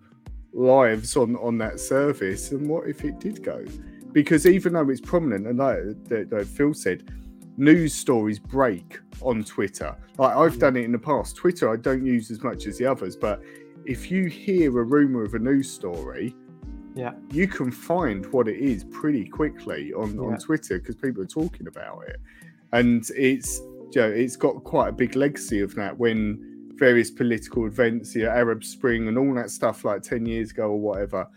lives 0.53 1.15
on 1.17 1.35
on 1.37 1.57
that 1.57 1.79
service 1.79 2.51
and 2.51 2.67
what 2.67 2.87
if 2.87 3.03
it 3.03 3.19
did 3.19 3.43
go 3.43 3.63
because 4.11 4.45
even 4.45 4.73
though 4.73 4.89
it's 4.89 5.01
prominent 5.01 5.45
and 5.47 5.59
like 5.59 5.79
that 6.05 6.29
that 6.29 6.47
phil 6.47 6.73
said 6.73 7.11
news 7.57 7.93
stories 7.93 8.39
break 8.39 8.99
on 9.21 9.43
twitter 9.43 9.95
like 10.17 10.35
i've 10.35 10.57
done 10.59 10.75
it 10.77 10.83
in 10.83 10.91
the 10.91 10.97
past 10.99 11.35
twitter 11.35 11.69
i 11.71 11.75
don't 11.75 12.05
use 12.05 12.31
as 12.31 12.41
much 12.43 12.65
as 12.67 12.77
the 12.77 12.85
others 12.85 13.15
but 13.15 13.41
if 13.85 14.09
you 14.11 14.25
hear 14.27 14.69
a 14.79 14.83
rumor 14.83 15.23
of 15.23 15.33
a 15.33 15.39
news 15.39 15.69
story 15.71 16.35
Yeah. 16.95 17.13
you 17.31 17.47
can 17.47 17.71
find 17.71 18.25
what 18.33 18.47
it 18.47 18.57
is 18.57 18.83
pretty 18.85 19.25
quickly 19.25 19.93
on 19.93 20.15
Yeah. 20.15 20.21
on 20.21 20.37
twitter 20.37 20.79
because 20.79 20.95
people 20.95 21.21
are 21.23 21.27
talking 21.27 21.67
about 21.67 22.03
it 22.07 22.17
and 22.73 23.07
it's 23.15 23.59
you 23.93 24.01
know, 24.01 24.09
it's 24.09 24.35
got 24.35 24.63
quite 24.65 24.89
a 24.89 24.91
big 24.91 25.15
legacy 25.15 25.61
of 25.61 25.73
that 25.75 25.97
when 25.97 26.56
various 26.77 27.11
political 27.11 27.65
events, 27.65 28.13
the 28.13 28.25
Arab 28.25 28.63
Spring 28.63 29.07
and 29.07 29.17
all 29.17 29.33
that 29.35 29.49
stuff 29.49 29.83
like 29.85 30.01
10 30.03 30.25
years 30.25 30.51
ago 30.51 30.69
or 30.69 30.79
whatever, 30.79 31.27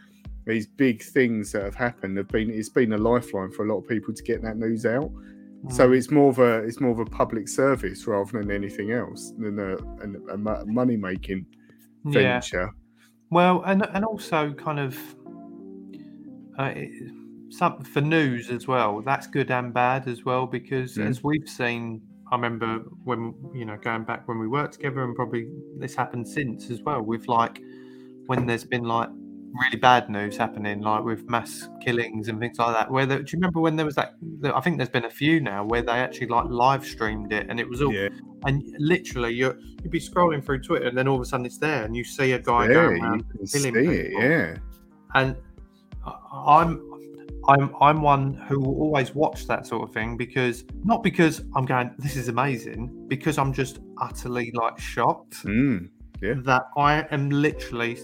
these 0.46 0.66
big 0.66 1.02
things 1.02 1.52
that 1.52 1.62
have 1.62 1.74
happened 1.74 2.16
have 2.16 2.28
been 2.28 2.50
it's 2.50 2.68
been 2.68 2.92
a 2.92 2.98
lifeline 2.98 3.50
for 3.50 3.64
a 3.64 3.68
lot 3.68 3.78
of 3.78 3.88
people 3.88 4.12
to 4.14 4.22
get 4.22 4.42
that 4.42 4.56
news 4.56 4.86
out. 4.86 5.10
So 5.68 5.88
Hmm. 5.88 5.94
it's 5.94 6.10
more 6.10 6.30
of 6.30 6.38
a 6.38 6.58
it's 6.64 6.80
more 6.80 6.90
of 6.92 6.98
a 7.00 7.04
public 7.04 7.46
service 7.48 8.06
rather 8.06 8.38
than 8.38 8.50
anything 8.50 8.92
else 8.92 9.32
than 9.38 9.58
a, 9.58 9.76
a, 9.76 10.34
a 10.34 10.66
money 10.66 10.96
making 10.96 11.44
yeah. 12.06 12.40
venture. 12.40 12.70
Well, 13.30 13.62
and 13.66 13.86
and 13.94 14.04
also 14.04 14.52
kind 14.54 14.80
of, 14.80 14.98
uh, 16.58 16.72
it, 16.74 17.12
some 17.50 17.82
for 17.84 18.00
news 18.00 18.50
as 18.50 18.66
well. 18.66 19.02
That's 19.02 19.26
good 19.26 19.50
and 19.50 19.72
bad 19.74 20.08
as 20.08 20.24
well 20.24 20.46
because 20.46 20.96
Mm. 20.96 21.08
as 21.08 21.22
we've 21.22 21.48
seen, 21.48 22.00
I 22.30 22.36
remember 22.36 22.78
when 23.04 23.34
you 23.52 23.64
know 23.64 23.76
going 23.76 24.04
back 24.04 24.28
when 24.28 24.38
we 24.38 24.48
worked 24.48 24.74
together, 24.74 25.02
and 25.02 25.14
probably 25.14 25.48
this 25.78 25.94
happened 25.94 26.28
since 26.28 26.70
as 26.70 26.80
well. 26.82 27.02
With 27.02 27.28
like 27.28 27.60
when 28.26 28.46
there's 28.46 28.64
been 28.64 28.84
like 28.84 29.08
really 29.52 29.78
bad 29.78 30.08
news 30.08 30.36
happening, 30.36 30.80
like 30.80 31.02
with 31.02 31.28
mass 31.28 31.68
killings 31.80 32.28
and 32.28 32.38
things 32.38 32.58
like 32.58 32.72
that. 32.72 32.90
Where 32.90 33.06
the, 33.06 33.16
do 33.16 33.22
you 33.22 33.38
remember 33.38 33.60
when 33.60 33.76
there 33.76 33.86
was 33.86 33.96
that? 33.96 34.14
I 34.44 34.60
think 34.60 34.76
there's 34.76 34.88
been 34.90 35.06
a 35.06 35.10
few 35.10 35.40
now 35.40 35.64
where 35.64 35.82
they 35.82 35.92
actually 35.92 36.28
like 36.28 36.46
live 36.46 36.84
streamed 36.84 37.32
it, 37.32 37.46
and 37.48 37.58
it 37.58 37.68
was 37.68 37.82
all 37.82 37.92
Yeah, 37.92 38.08
and 38.46 38.62
literally 38.78 39.34
you 39.34 39.54
you'd 39.82 39.90
be 39.90 40.00
scrolling 40.00 40.44
through 40.44 40.62
Twitter, 40.62 40.86
and 40.86 40.96
then 40.96 41.08
all 41.08 41.16
of 41.16 41.22
a 41.22 41.24
sudden 41.24 41.46
it's 41.46 41.58
there, 41.58 41.84
and 41.84 41.96
you 41.96 42.04
see 42.04 42.32
a 42.32 42.38
guy 42.38 42.66
yeah, 42.68 42.74
going 42.74 42.96
you 42.96 43.02
around 43.02 43.24
killing 43.52 43.76
it. 43.76 44.08
people. 44.08 44.22
Yeah, 44.22 44.56
and 45.14 45.36
I'm 46.32 46.89
I'm 47.50 47.74
I'm 47.80 48.02
one 48.02 48.34
who 48.34 48.60
will 48.60 48.76
always 48.84 49.14
watch 49.14 49.46
that 49.46 49.66
sort 49.66 49.82
of 49.88 49.92
thing 49.94 50.16
because 50.16 50.64
not 50.84 51.02
because 51.02 51.42
I'm 51.56 51.64
going 51.66 51.90
this 51.98 52.16
is 52.16 52.28
amazing 52.28 53.06
because 53.08 53.38
I'm 53.38 53.52
just 53.52 53.80
utterly 53.98 54.50
like 54.54 54.78
shocked 54.78 55.44
mm, 55.44 55.88
Yeah. 56.22 56.34
that 56.44 56.62
I 56.76 57.06
am 57.10 57.30
literally 57.30 57.98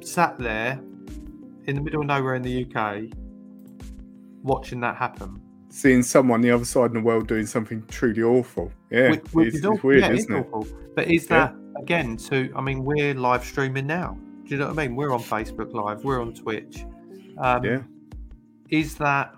sat 0.00 0.38
there 0.38 0.80
in 1.66 1.74
the 1.76 1.80
middle 1.80 2.00
of 2.02 2.06
nowhere 2.06 2.34
in 2.34 2.42
the 2.42 2.64
UK 2.66 3.04
watching 4.42 4.80
that 4.80 4.96
happen. 4.96 5.40
seeing 5.68 6.02
someone 6.02 6.40
the 6.42 6.50
other 6.50 6.64
side 6.66 6.86
of 6.86 6.92
the 6.92 7.00
world 7.00 7.26
doing 7.26 7.46
something 7.46 7.82
truly 7.88 8.22
awful. 8.22 8.70
Yeah, 8.90 9.10
Which- 9.10 9.22
which 9.32 9.46
it's, 9.48 9.56
is 9.58 9.64
it's 9.64 9.82
weird, 9.82 10.00
yeah, 10.00 10.12
isn't 10.12 10.34
it? 10.34 10.46
awful. 10.52 10.66
But 10.94 11.10
is 11.10 11.26
Yeah. 11.30 11.46
that 11.46 11.54
again? 11.80 12.16
To 12.28 12.52
I 12.54 12.60
mean, 12.60 12.84
we're 12.84 13.14
live 13.14 13.42
streaming 13.42 13.86
now. 13.86 14.18
Do 14.44 14.50
you 14.50 14.58
know 14.58 14.66
what 14.68 14.78
I 14.78 14.86
mean? 14.86 14.96
We're 14.96 15.12
on 15.14 15.20
Facebook 15.20 15.72
Live. 15.72 16.04
We're 16.04 16.20
on 16.20 16.34
Twitch. 16.34 16.84
Um, 17.38 17.64
Yeah. 17.64 17.78
Is 18.72 18.96
that 18.96 19.34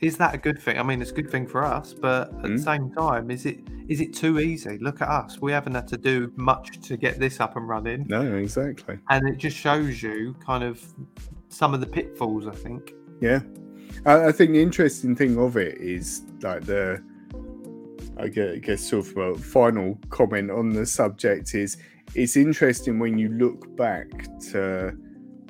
is 0.00 0.16
that 0.16 0.34
a 0.34 0.38
good 0.38 0.58
thing? 0.60 0.76
I 0.78 0.82
mean, 0.82 1.00
it's 1.00 1.12
a 1.12 1.14
good 1.14 1.30
thing 1.30 1.46
for 1.46 1.64
us, 1.64 1.94
but 1.94 2.34
at 2.34 2.42
the 2.42 2.48
Mm. 2.48 2.64
same 2.64 2.90
time, 2.90 3.30
is 3.30 3.46
it 3.46 3.60
is 3.88 4.00
it 4.00 4.12
too 4.12 4.40
easy? 4.40 4.76
Look 4.78 5.00
at 5.00 5.08
us. 5.08 5.40
We 5.40 5.52
haven't 5.52 5.74
had 5.76 5.86
to 5.88 5.96
do 5.96 6.32
much 6.36 6.80
to 6.88 6.96
get 6.96 7.20
this 7.20 7.38
up 7.38 7.56
and 7.56 7.68
running, 7.68 8.06
No, 8.08 8.22
exactly. 8.34 8.98
and 9.10 9.28
it 9.28 9.36
just 9.38 9.56
shows 9.56 10.02
you 10.02 10.34
kind 10.44 10.64
of 10.64 10.82
some 11.48 11.72
of 11.72 11.80
the 11.80 11.86
pitfalls. 11.86 12.46
I 12.48 12.54
think. 12.64 12.92
Yeah, 13.20 13.40
I, 14.04 14.26
I 14.28 14.32
think 14.32 14.50
the 14.52 14.60
interesting 14.62 15.14
thing 15.14 15.38
of 15.38 15.56
it 15.56 15.78
is 15.78 16.22
like 16.42 16.62
the, 16.64 17.00
I 18.18 18.26
guess, 18.28 18.80
sort 18.82 19.06
of 19.06 19.16
a 19.16 19.34
final 19.38 19.96
comment 20.10 20.50
on 20.50 20.70
the 20.70 20.84
subject 20.84 21.54
is 21.54 21.76
it's 22.16 22.36
interesting 22.36 22.98
when 22.98 23.16
you 23.18 23.28
look 23.28 23.76
back 23.76 24.08
to, 24.50 24.96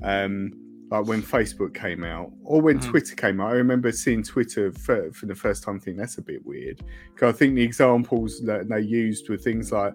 um, 0.02 0.52
like 0.92 1.06
when 1.06 1.22
Facebook 1.22 1.72
came 1.74 2.04
out 2.04 2.30
or 2.44 2.60
when 2.60 2.78
Mhm. 2.78 2.90
Twitter 2.90 3.14
came 3.14 3.40
out. 3.40 3.52
I 3.52 3.56
remember 3.56 3.90
seeing 3.92 4.22
Twitter 4.22 4.70
for, 4.72 5.10
for 5.12 5.24
the 5.26 5.34
first 5.34 5.62
time, 5.64 5.80
thinking 5.80 5.96
that's 5.98 6.18
a 6.18 6.22
bit 6.22 6.44
weird. 6.44 6.82
Because 7.14 7.34
I 7.34 7.38
think 7.38 7.54
the 7.54 7.62
examples 7.62 8.40
that 8.44 8.68
they 8.68 8.80
used 8.80 9.28
were 9.28 9.38
things 9.38 9.72
like. 9.72 9.94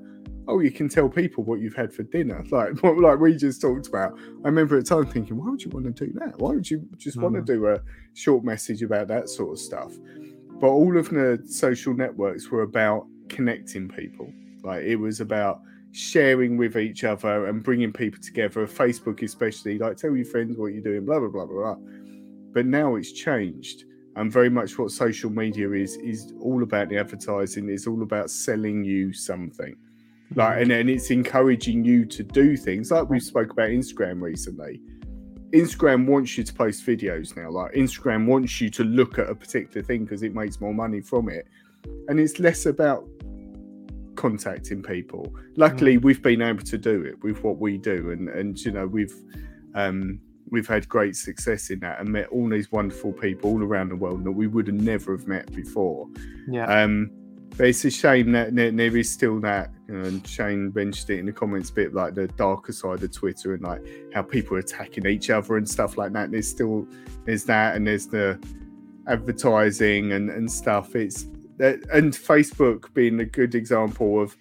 Oh, 0.50 0.60
you 0.62 0.72
can 0.72 0.88
tell 0.88 1.10
people 1.10 1.44
what 1.44 1.60
you've 1.60 1.76
had 1.76 1.92
for 1.94 2.04
dinner, 2.04 2.42
like 2.52 2.82
what, 2.82 2.98
like 2.98 3.20
we 3.20 3.36
just 3.36 3.60
talked 3.62 3.88
about. 3.88 4.18
I 4.44 4.48
remember 4.48 4.78
at 4.78 4.86
the 4.86 4.96
time 4.96 5.06
thinking, 5.06 5.36
why 5.38 5.50
would 5.50 5.62
you 5.62 5.70
want 5.72 5.86
to 5.94 6.06
do 6.06 6.12
that? 6.20 6.40
Why 6.40 6.52
would 6.56 6.72
you 6.72 6.88
just 6.98 7.18
want 7.18 7.36
to 7.36 7.42
do 7.42 7.68
a 7.68 7.82
short 8.14 8.46
message 8.46 8.82
about 8.82 9.10
that 9.10 9.28
sort 9.30 9.52
of 9.52 9.60
stuff? 9.60 9.92
But 10.62 10.70
all 10.70 10.98
of 10.98 11.10
the 11.10 11.40
social 11.46 11.94
networks 11.94 12.50
were 12.50 12.62
about 12.64 13.06
connecting 13.28 13.90
people. 13.90 14.32
Like 14.64 14.84
it 14.86 14.96
was 14.96 15.20
about 15.20 15.60
sharing 15.98 16.58
with 16.58 16.78
each 16.78 17.04
other 17.04 17.48
and 17.48 17.64
bringing 17.64 17.92
people 17.92 18.22
together. 18.22 18.68
Facebook, 18.68 19.24
especially, 19.24 19.78
like 19.78 19.98
tell 19.98 20.16
your 20.16 20.26
friends 20.26 20.58
what 20.58 20.74
you're 20.74 20.84
doing, 20.84 21.06
blah 21.06 21.20
blah 21.20 21.30
blah 21.30 21.46
blah. 21.46 21.76
blah. 21.76 21.76
But 22.54 22.66
now 22.66 22.96
it's 22.96 23.12
changed, 23.12 23.86
and 24.16 24.32
very 24.32 24.50
much 24.50 24.78
what 24.78 24.92
social 24.92 25.30
media 25.30 25.72
is 25.72 25.96
is 25.98 26.34
all 26.42 26.64
about 26.64 26.90
the 26.90 26.98
advertising. 26.98 27.70
It's 27.70 27.88
all 27.88 28.04
about 28.04 28.30
selling 28.30 28.84
you 28.84 29.14
something 29.14 29.76
like 30.36 30.62
and, 30.62 30.72
and 30.72 30.90
it's 30.90 31.10
encouraging 31.10 31.86
you 31.86 32.06
to 32.06 32.24
do 32.24 32.58
things 32.58 32.92
like 32.92 33.10
we 33.10 33.20
spoke 33.20 33.52
about 33.52 33.70
instagram 33.70 34.22
recently 34.22 34.82
instagram 35.54 36.06
wants 36.06 36.38
you 36.38 36.44
to 36.44 36.54
post 36.54 36.86
videos 36.86 37.36
now 37.38 37.50
like 37.50 37.72
instagram 37.74 38.26
wants 38.26 38.60
you 38.60 38.70
to 38.70 38.84
look 38.84 39.18
at 39.18 39.30
a 39.30 39.36
particular 39.36 39.82
thing 39.82 40.04
because 40.04 40.24
it 40.24 40.36
makes 40.36 40.60
more 40.60 40.74
money 40.74 41.00
from 41.00 41.30
it 41.30 41.48
and 42.10 42.20
it's 42.20 42.40
less 42.40 42.66
about 42.66 43.08
contacting 44.18 44.84
people 44.84 45.34
luckily 45.56 45.98
we've 45.98 46.22
been 46.22 46.42
able 46.42 46.64
to 46.64 46.78
do 46.78 47.04
it 47.04 47.22
with 47.24 47.44
what 47.44 47.58
we 47.58 47.78
do 47.78 48.12
and 48.12 48.28
and 48.30 48.60
you 48.66 48.72
know 48.72 48.86
we've 48.86 49.16
um 49.76 50.20
we've 50.50 50.68
had 50.68 50.88
great 50.90 51.16
success 51.16 51.70
in 51.70 51.80
that 51.80 52.00
and 52.00 52.10
met 52.10 52.28
all 52.30 52.50
these 52.50 52.72
wonderful 52.72 53.14
people 53.14 53.52
all 53.52 53.64
around 53.64 53.90
the 53.90 53.96
world 53.96 54.24
that 54.24 54.32
we 54.32 54.48
would 54.48 54.68
have 54.68 54.76
never 54.76 55.16
have 55.16 55.28
met 55.28 55.54
before 55.54 56.08
yeah. 56.48 56.66
um, 56.66 57.12
but 57.58 57.68
it's 57.68 57.84
a 57.86 57.90
shame 57.90 58.32
that 58.34 58.56
there, 58.56 58.72
there 58.72 58.96
is 58.96 59.10
still 59.10 59.40
that, 59.40 59.72
you 59.88 59.96
know, 59.96 60.06
and 60.06 60.26
Shane 60.28 60.72
mentioned 60.76 61.10
it 61.10 61.20
in 61.20 61.26
the 61.26 61.32
comments, 61.32 61.72
bit 61.72 61.94
like 61.94 62.14
the 62.14 62.28
darker 62.28 62.72
side 62.72 63.02
of 63.02 63.12
Twitter 63.12 63.56
and 63.56 63.64
like 63.64 63.82
how 64.14 64.22
people 64.22 64.58
are 64.58 64.60
attacking 64.60 65.08
each 65.08 65.32
other 65.32 65.58
and 65.58 65.68
stuff 65.68 65.98
like 65.98 66.14
that. 66.14 66.30
There's 66.30 66.48
still 66.48 66.88
there's 67.26 67.46
that, 67.46 67.76
and 67.76 67.88
there's 67.88 68.06
the 68.06 68.40
advertising 69.08 70.12
and 70.12 70.30
and 70.30 70.52
stuff. 70.52 70.96
It's 70.96 71.26
and 71.60 72.14
Facebook 72.14 72.94
being 72.94 73.20
a 73.20 73.26
good 73.26 73.56
example 73.56 74.22
of 74.22 74.36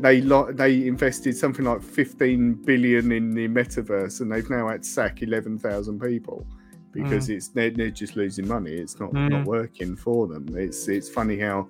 they 0.00 0.20
lo- 0.20 0.52
they 0.52 0.86
invested 0.86 1.36
something 1.36 1.64
like 1.64 1.82
15 1.82 2.54
billion 2.64 3.10
in 3.12 3.34
the 3.34 3.48
metaverse, 3.48 4.20
and 4.20 4.30
they've 4.30 4.48
now 4.50 4.68
had 4.68 4.82
to 4.82 4.88
sack 4.88 5.22
11,000 5.22 6.00
people 6.00 6.46
because 6.92 7.28
it's 7.28 7.48
they're, 7.48 7.70
they're 7.70 7.90
just 7.90 8.16
losing 8.16 8.46
money. 8.48 8.72
It's 8.72 8.98
not 8.98 9.12
not 9.12 9.30
Mm. 9.30 9.44
working 9.44 9.96
for 9.96 10.26
them. 10.26 10.46
It's 10.56 10.88
it's 10.88 11.08
funny 11.08 11.38
how 11.38 11.68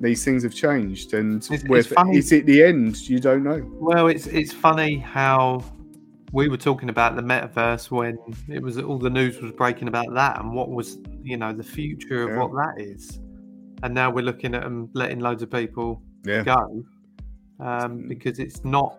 these 0.00 0.24
things 0.24 0.42
have 0.42 0.54
changed, 0.54 1.12
and 1.14 1.36
It's- 1.42 1.50
it's 1.62 1.68
whether 1.68 1.94
funny- 1.94 2.16
is 2.18 2.32
it 2.32 2.46
the 2.46 2.62
end? 2.62 3.08
You 3.08 3.20
don't 3.20 3.42
know. 3.42 3.62
Well, 3.78 4.08
it's 4.08 4.26
it's 4.26 4.52
funny 4.52 4.96
how 4.96 5.62
we 6.32 6.48
were 6.48 6.56
talking 6.56 6.88
about 6.88 7.16
the 7.16 7.22
metaverse 7.22 7.90
when 7.90 8.16
it 8.48 8.62
was 8.62 8.78
all 8.78 8.98
the 8.98 9.10
news 9.10 9.40
was 9.42 9.52
breaking 9.52 9.88
about 9.88 10.06
that 10.14 10.40
and 10.40 10.52
what 10.54 10.70
was 10.70 10.98
you 11.22 11.36
know 11.36 11.52
the 11.52 11.62
future 11.64 12.22
of 12.22 12.30
Yeah. 12.30 12.38
what 12.42 12.52
that 12.52 12.82
is, 12.82 13.20
and 13.82 13.94
now 13.94 14.10
we're 14.10 14.24
looking 14.24 14.54
at 14.54 14.62
them 14.62 14.88
letting 14.92 15.20
loads 15.20 15.42
of 15.42 15.50
people 15.50 16.02
Yeah, 16.24 16.42
go 16.42 16.84
um, 17.60 18.06
because 18.08 18.38
it's 18.38 18.64
not 18.64 18.98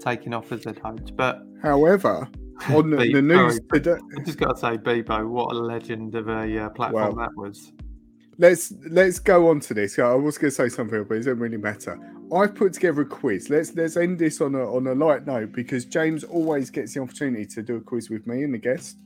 taking 0.00 0.32
off 0.34 0.50
as 0.52 0.64
they'd 0.64 0.78
hoped. 0.78 1.16
But 1.16 1.42
However, 1.62 2.28
on 2.70 2.90
the, 2.90 2.96
Beep, 2.96 3.14
the 3.14 3.22
news 3.22 3.60
today, 3.72 3.96
I 4.18 4.22
just 4.24 4.38
got 4.38 4.54
to 4.54 4.58
say, 4.60 4.76
Bebo, 4.78 5.28
what 5.28 5.52
a 5.54 5.58
legend 5.58 6.14
of 6.14 6.28
a 6.28 6.64
uh, 6.64 6.68
platform 6.70 7.16
Wow. 7.16 7.26
that 7.26 7.36
was. 7.36 7.72
let's 8.38 8.72
let's 8.88 9.18
go 9.18 9.48
on 9.48 9.60
to 9.60 9.74
this. 9.74 9.98
I 9.98 10.14
was 10.14 10.38
going 10.38 10.50
to 10.50 10.54
say 10.54 10.68
something, 10.68 11.04
but 11.04 11.14
it 11.14 11.18
doesn't 11.18 11.38
really 11.38 11.56
matter. 11.58 11.98
I've 12.34 12.54
put 12.54 12.72
together 12.72 13.02
a 13.02 13.06
quiz. 13.06 13.50
Let's 13.50 13.74
let's 13.74 13.96
end 13.96 14.18
this 14.18 14.40
on 14.40 14.54
a 14.54 14.74
on 14.74 14.86
a 14.86 14.94
light 14.94 15.26
note 15.26 15.52
because 15.52 15.84
James 15.84 16.24
always 16.24 16.70
gets 16.70 16.94
the 16.94 17.00
opportunity 17.02 17.44
to 17.46 17.62
do 17.62 17.76
a 17.76 17.80
quiz 17.80 18.08
with 18.08 18.26
me 18.26 18.42
and 18.44 18.54
the 18.54 18.58
guest, 18.58 18.96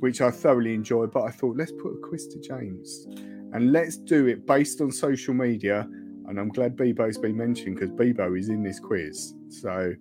which 0.00 0.20
I 0.20 0.30
thoroughly 0.30 0.72
enjoy. 0.72 1.06
But 1.06 1.24
I 1.24 1.30
thought 1.30 1.56
let's 1.56 1.72
put 1.72 1.90
a 1.92 1.98
quiz 2.00 2.28
to 2.28 2.38
James, 2.40 3.06
and 3.54 3.72
let's 3.72 3.96
do 3.96 4.26
it 4.26 4.46
based 4.46 4.80
on 4.80 4.90
social 4.90 5.32
media. 5.32 5.88
And 6.26 6.38
I'm 6.38 6.48
glad 6.48 6.76
Bebo's 6.76 7.18
been 7.18 7.36
mentioned 7.36 7.76
because 7.76 7.90
Bebo 7.90 8.38
is 8.38 8.48
in 8.48 8.62
this 8.64 8.80
quiz. 8.80 9.34
So 9.48 9.94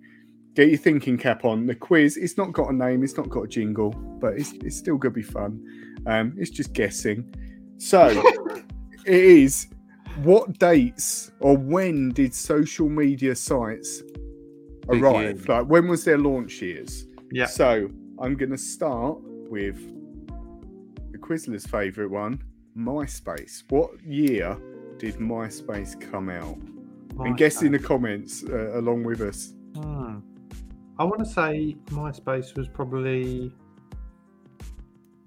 get 0.55 0.69
your 0.69 0.77
thinking 0.77 1.17
cap 1.17 1.45
on. 1.45 1.67
The 1.67 1.75
quiz, 1.75 2.17
it's 2.17 2.35
not 2.35 2.51
got 2.51 2.69
a 2.69 2.73
name, 2.73 3.03
it's 3.03 3.15
not 3.15 3.29
got 3.29 3.43
a 3.43 3.47
jingle, 3.47 3.91
but 3.91 4.33
it's, 4.33 4.53
it's 4.53 4.75
still 4.75 4.97
going 4.97 5.13
to 5.13 5.19
be 5.19 5.23
fun. 5.23 5.63
Um, 6.07 6.33
it's 6.37 6.49
just 6.49 6.73
guessing. 6.73 7.31
So 7.77 8.07
it 9.05 9.23
is 9.23 9.67
what 10.23 10.57
dates 10.57 11.31
or 11.39 11.55
when 11.55 12.09
did 12.09 12.33
social 12.33 12.89
media 12.89 13.35
sites 13.35 14.01
arrive? 14.89 15.41
Begin. 15.41 15.55
Like 15.55 15.67
when 15.67 15.87
was 15.87 16.03
their 16.05 16.17
launch 16.17 16.59
years? 16.59 17.05
Yeah. 17.31 17.45
So 17.45 17.87
I'm 18.19 18.35
going 18.35 18.51
to 18.51 18.57
start 18.57 19.19
with 19.21 19.77
the 21.11 21.19
Quizler's 21.19 21.67
favourite 21.67 22.09
one, 22.09 22.41
MySpace. 22.77 23.63
What 23.69 24.01
year 24.03 24.57
did 24.97 25.15
MySpace 25.15 25.99
come 25.99 26.29
out? 26.29 26.57
and 27.19 27.37
guess 27.37 27.61
in 27.61 27.71
the 27.71 27.79
comments 27.79 28.43
uh, 28.43 28.79
along 28.79 29.03
with 29.03 29.21
us. 29.21 29.53
Hmm. 29.75 30.19
I 30.97 31.03
want 31.03 31.19
to 31.19 31.25
say 31.25 31.75
MySpace 31.87 32.55
was 32.55 32.67
probably 32.67 33.51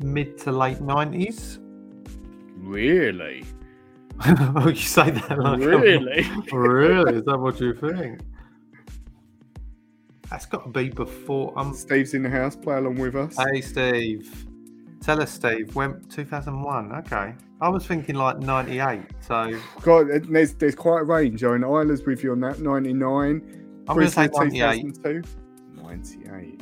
mid 0.01 0.39
to 0.39 0.53
late 0.53 0.81
nineties. 0.81 1.61
Really? 2.57 3.45
oh, 4.27 4.69
you 4.69 4.75
say 4.77 5.11
that 5.11 5.39
like 5.39 5.61
Really? 5.61 6.27
really? 6.53 7.19
Is 7.19 7.25
that 7.25 7.39
what 7.39 7.61
you 7.61 7.75
think? 7.75 8.21
That's 10.31 10.47
got 10.47 10.65
to 10.65 10.71
be 10.71 10.89
before. 10.89 11.57
Um, 11.57 11.73
Steve's 11.75 12.15
in 12.15 12.23
the 12.23 12.31
house. 12.31 12.57
Play 12.57 12.77
along 12.79 12.97
with 12.97 13.15
us. 13.15 13.37
hey, 13.37 13.61
Steve. 13.61 14.47
Tell 15.01 15.21
us, 15.21 15.33
Steve. 15.33 15.75
When 15.75 16.01
2001? 16.09 16.93
Okay. 16.93 17.35
I 17.61 17.69
was 17.69 17.87
thinking 17.87 18.17
like 18.17 18.39
98. 18.39 19.01
So 19.21 19.59
God, 19.83 20.09
there's 20.29 20.55
there's 20.55 20.75
quite 20.75 21.01
a 21.01 21.05
range. 21.05 21.43
I 21.45 21.57
mean, 21.57 21.63
Isla's 21.63 22.05
with 22.05 22.23
you 22.23 22.33
on 22.33 22.41
that. 22.41 22.61
99. 22.61 23.85
I'm 23.89 23.95
going 23.95 24.07
to 24.07 24.13
say 24.13 24.29
98. 24.33 24.95
2002. 24.97 25.23
98. 25.83 26.61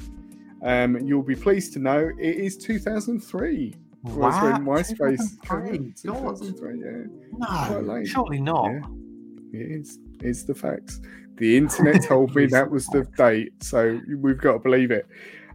Um, 0.63 0.99
you'll 1.07 1.23
be 1.23 1.35
pleased 1.35 1.73
to 1.75 1.79
know 1.79 2.11
it 2.19 2.37
is 2.37 2.57
2003. 2.57 3.75
was 4.03 4.15
Wow, 4.17 4.53
when 4.53 4.65
MySpace 4.65 5.19
2003, 5.43 5.79
came 5.79 5.95
out. 6.13 6.25
God. 6.25 6.39
2003, 6.39 6.81
yeah. 6.81 7.71
No, 7.73 7.81
late. 7.81 8.07
surely 8.07 8.41
not. 8.41 8.71
Yeah. 8.71 9.61
It 9.61 9.81
is. 9.81 9.99
It's 10.21 10.45
the 10.45 10.55
facts. 10.55 11.01
The 11.37 11.57
internet 11.57 12.05
told 12.09 12.35
me 12.35 12.47
that 12.47 12.71
was 12.71 12.87
the 12.87 13.05
date, 13.17 13.53
so 13.63 14.01
we've 14.19 14.39
got 14.39 14.53
to 14.55 14.59
believe 14.59 14.91
it. 14.91 15.07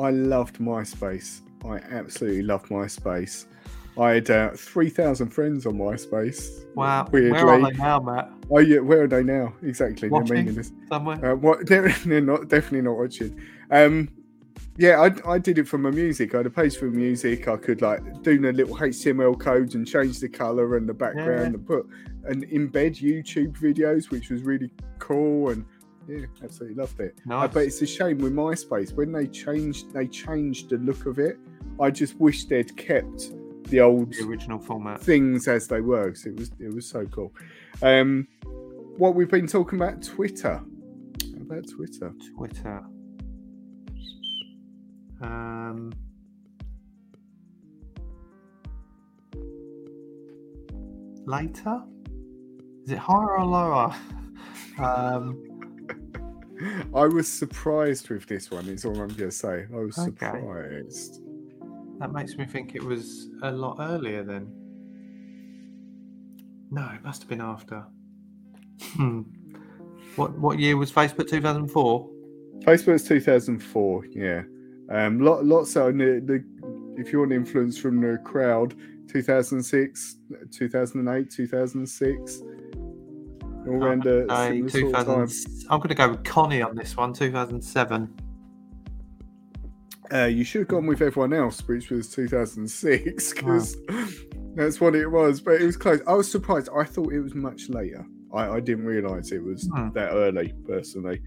I 0.00 0.10
loved 0.10 0.58
MySpace. 0.58 1.40
I 1.64 1.76
absolutely 1.90 2.42
loved 2.42 2.68
MySpace. 2.68 3.46
I 3.98 4.12
had 4.12 4.30
uh, 4.30 4.50
3,000 4.50 5.28
friends 5.28 5.66
on 5.66 5.74
MySpace. 5.74 6.64
Wow, 6.76 7.08
Weirdly. 7.10 7.32
where 7.32 7.48
are 7.48 7.60
they 7.60 7.76
now, 7.76 7.98
Matt? 7.98 8.30
Oh, 8.48 8.60
yeah. 8.60 8.78
Where 8.78 9.02
are 9.02 9.08
they 9.08 9.24
now? 9.24 9.52
Exactly. 9.62 10.08
They're 10.08 10.20
Watching? 10.20 10.36
meaningless. 10.36 10.72
Somewhere? 10.88 11.32
Uh, 11.32 11.34
what? 11.34 11.66
They're, 11.66 11.88
they're 12.06 12.20
not 12.20 12.48
definitely 12.48 12.82
not 12.82 12.96
watching. 12.96 13.40
Um, 13.72 14.08
yeah, 14.76 15.00
I, 15.00 15.32
I 15.32 15.38
did 15.38 15.58
it 15.58 15.66
for 15.66 15.78
my 15.78 15.90
music. 15.90 16.34
I 16.34 16.38
had 16.38 16.46
a 16.46 16.50
page 16.50 16.76
for 16.76 16.84
music. 16.84 17.48
I 17.48 17.56
could 17.56 17.82
like 17.82 18.22
do 18.22 18.38
the 18.38 18.52
little 18.52 18.76
HTML 18.76 19.38
codes 19.38 19.74
and 19.74 19.84
change 19.86 20.20
the 20.20 20.28
color 20.28 20.76
and 20.76 20.88
the 20.88 20.94
background 20.94 21.56
and 21.56 21.66
put 21.66 21.84
and 22.26 22.46
embed 22.46 23.02
YouTube 23.02 23.58
videos, 23.58 24.10
which 24.10 24.30
was 24.30 24.42
really 24.42 24.70
cool. 25.00 25.50
And 25.50 25.64
yeah, 26.08 26.26
absolutely 26.42 26.76
loved 26.76 26.98
it. 27.00 27.14
Uh, 27.26 27.28
Nice. 27.28 27.54
but 27.54 27.64
it's 27.64 27.82
a 27.82 27.86
shame 27.86 28.18
with 28.18 28.32
MySpace 28.34 28.92
when 28.94 29.12
they 29.12 29.26
changed 29.26 29.92
they 29.92 30.06
changed 30.06 30.70
the 30.70 30.78
look 30.78 31.06
of 31.06 31.18
it. 31.18 31.38
I 31.80 31.90
just 31.90 32.18
wish 32.18 32.44
they'd 32.46 32.74
kept 32.76 33.32
the 33.64 33.80
old 33.80 34.12
the 34.14 34.24
original 34.26 34.58
format. 34.58 35.00
things 35.00 35.46
as 35.48 35.68
they 35.68 35.80
were. 35.80 36.10
'cause 36.10 36.26
it 36.26 36.36
was 36.38 36.50
it 36.58 36.74
was 36.74 36.86
so 36.86 37.04
cool. 37.06 37.32
Um, 37.82 38.26
what 38.96 39.14
we've 39.14 39.30
been 39.30 39.46
talking 39.46 39.78
about 39.78 40.02
Twitter. 40.02 40.54
How 41.34 41.40
about 41.42 41.68
Twitter? 41.68 42.12
Twitter. 42.36 42.84
Um, 45.20 45.92
later? 51.26 51.82
Is 52.84 52.92
it 52.92 52.98
higher 52.98 53.38
or 53.38 53.44
lower? 53.44 53.94
Um, 54.78 55.42
I 56.94 57.06
was 57.06 57.28
surprised 57.30 58.08
with 58.10 58.26
this 58.26 58.50
one. 58.50 58.66
Is 58.68 58.84
all 58.84 58.92
I'm 59.00 59.08
going 59.08 59.16
to 59.16 59.30
say. 59.30 59.66
I 59.72 59.76
was 59.76 59.98
Okay. 59.98 60.26
surprised. 60.26 61.20
that 62.00 62.12
makes 62.12 62.36
me 62.36 62.44
think 62.46 62.74
it 62.74 62.82
was 62.82 63.28
a 63.42 63.50
lot 63.50 63.76
earlier 63.80 64.22
then. 64.24 64.52
No, 66.70 66.88
it 66.94 67.02
must 67.02 67.22
have 67.22 67.28
been 67.28 67.40
after. 67.40 67.84
Hmm. 68.94 69.22
What 70.16 70.38
what 70.38 70.58
year 70.58 70.76
was 70.76 70.92
Facebook? 70.92 71.28
Two 71.28 71.40
thousand 71.40 71.68
four. 71.68 72.08
Facebook's 72.60 73.04
2004. 73.04 74.06
Yeah. 74.06 74.42
Um, 74.90 75.20
lot, 75.20 75.44
lots 75.44 75.76
of 75.76 75.96
the, 75.96 76.20
the 76.24 76.44
if 77.00 77.12
you 77.12 77.20
want 77.20 77.32
influence 77.32 77.78
from 77.78 78.00
the 78.00 78.18
crowd, 78.24 78.74
2006, 79.08 80.16
2008, 80.50 81.30
2006. 81.30 82.40
All 82.40 82.48
around 82.48 82.57
sort 83.68 84.94
of 84.94 85.06
time. 85.06 85.28
I'm 85.70 85.78
going 85.78 85.88
to 85.88 85.94
go 85.94 86.10
with 86.10 86.24
Connie 86.24 86.62
on 86.62 86.76
this 86.76 86.96
one. 86.96 87.12
Two 87.12 87.30
thousand 87.32 87.62
seven. 87.62 88.14
Uh, 90.12 90.24
you 90.24 90.42
should 90.42 90.60
have 90.60 90.68
gone 90.68 90.86
with 90.86 91.02
everyone 91.02 91.34
else, 91.34 91.60
which 91.68 91.90
was 91.90 92.08
2006, 92.08 93.34
because 93.34 93.76
that's 94.54 94.80
what 94.80 94.94
it 94.94 95.06
was. 95.06 95.38
But 95.40 95.60
it 95.60 95.66
was 95.66 95.76
close. 95.76 96.00
I 96.06 96.14
was 96.14 96.30
surprised. 96.30 96.70
I 96.74 96.84
thought 96.84 97.12
it 97.12 97.20
was 97.20 97.34
much 97.34 97.68
later. 97.68 98.06
I, 98.32 98.48
I 98.48 98.60
didn't 98.60 98.86
realise 98.86 99.32
it 99.32 99.42
was 99.42 99.68
Hmm. 99.70 99.90
that 99.90 100.12
early, 100.12 100.54
personally. 100.66 101.20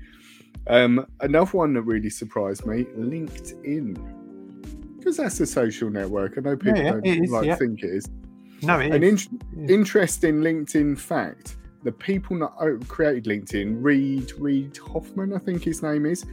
Um, 0.68 1.06
another 1.20 1.52
one 1.58 1.74
that 1.74 1.84
really 1.84 2.10
surprised 2.10 2.66
me: 2.66 2.86
LinkedIn, 2.98 4.98
because 4.98 5.18
that's 5.18 5.40
a 5.40 5.46
social 5.46 5.92
network. 5.92 6.38
I 6.38 6.42
know 6.42 6.58
people 6.58 6.80
yeah, 6.80 6.92
don't 6.94 7.06
is, 7.06 7.30
like 7.32 7.46
yeah. 7.46 7.56
think 7.56 7.84
it 7.84 7.88
is. 7.88 8.10
No, 8.64 8.80
it 8.80 8.92
An 8.94 9.04
is. 9.04 9.28
in- 9.56 9.70
interesting 9.70 10.42
LinkedIn 10.42 10.98
fact: 11.00 11.58
the 11.84 11.92
people 11.92 12.40
that 12.40 12.86
created 12.88 13.26
LinkedIn, 13.26 13.78
Reed 13.80 14.32
Reed 14.38 14.78
Hoffman, 14.78 15.34
I 15.34 15.40
think 15.40 15.64
his 15.64 15.82
name 15.82 16.06
is, 16.06 16.26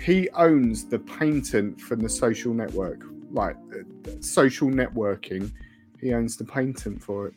he 0.00 0.28
owns 0.30 0.84
the 0.84 0.98
patent 0.98 1.80
for 1.80 1.96
the 1.96 2.08
social 2.08 2.52
network, 2.52 3.02
like 3.30 3.56
uh, 3.74 4.10
social 4.20 4.68
networking. 4.68 5.50
He 6.00 6.12
owns 6.12 6.36
the 6.36 6.44
patent 6.44 7.02
for 7.02 7.28
it. 7.28 7.34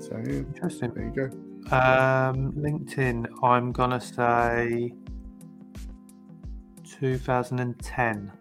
So 0.00 0.22
yeah, 0.24 0.34
Interesting. 0.34 0.92
there 0.94 1.04
you 1.04 1.10
go. 1.10 1.76
Um, 1.76 2.52
LinkedIn, 2.52 3.26
I'm 3.42 3.72
gonna 3.72 4.00
say 4.00 4.92
2010. 6.84 8.32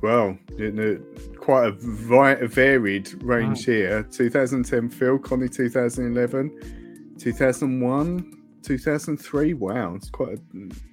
Well, 0.00 0.38
in 0.58 0.78
a, 0.78 1.36
quite 1.38 1.68
a, 1.68 2.46
varied 2.46 3.22
range 3.22 3.64
here. 3.64 4.04
2010, 4.04 4.90
Phil, 4.90 5.18
Connie, 5.18 5.48
2011, 5.48 6.77
2001, 7.18 8.32
2003. 8.62 9.54
Wow, 9.54 9.94
it's 9.94 10.10
quite 10.10 10.38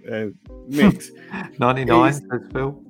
a 0.09 0.27
uh, 0.27 0.29
mix. 0.67 1.11
99 1.59 2.09
Is- 2.09 2.17
says 2.17 2.41
Phil. 2.51 2.81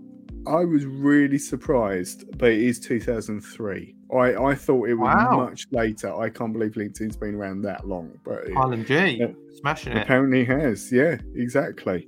I 0.47 0.63
was 0.63 0.85
really 0.85 1.39
surprised, 1.39 2.37
but 2.37 2.51
it 2.51 2.59
is 2.61 2.79
2003. 2.79 3.95
I, 4.13 4.35
I 4.35 4.53
thought 4.53 4.87
it 4.87 4.93
was 4.93 5.07
Wow. 5.15 5.37
much 5.37 5.65
later. 5.71 6.15
I 6.15 6.29
can't 6.29 6.53
believe 6.53 6.73
LinkedIn's 6.73 7.17
been 7.17 7.33
around 7.33 7.63
that 7.63 7.87
long, 7.87 8.11
but 8.23 8.45
it 8.45 8.53
Highland 8.53 8.85
G, 8.85 8.93
Yeah. 8.93 9.27
smashing 9.55 9.93
it. 9.93 10.03
apparently 10.03 10.45
has. 10.45 10.91
Yeah, 10.91 11.17
exactly. 11.33 12.07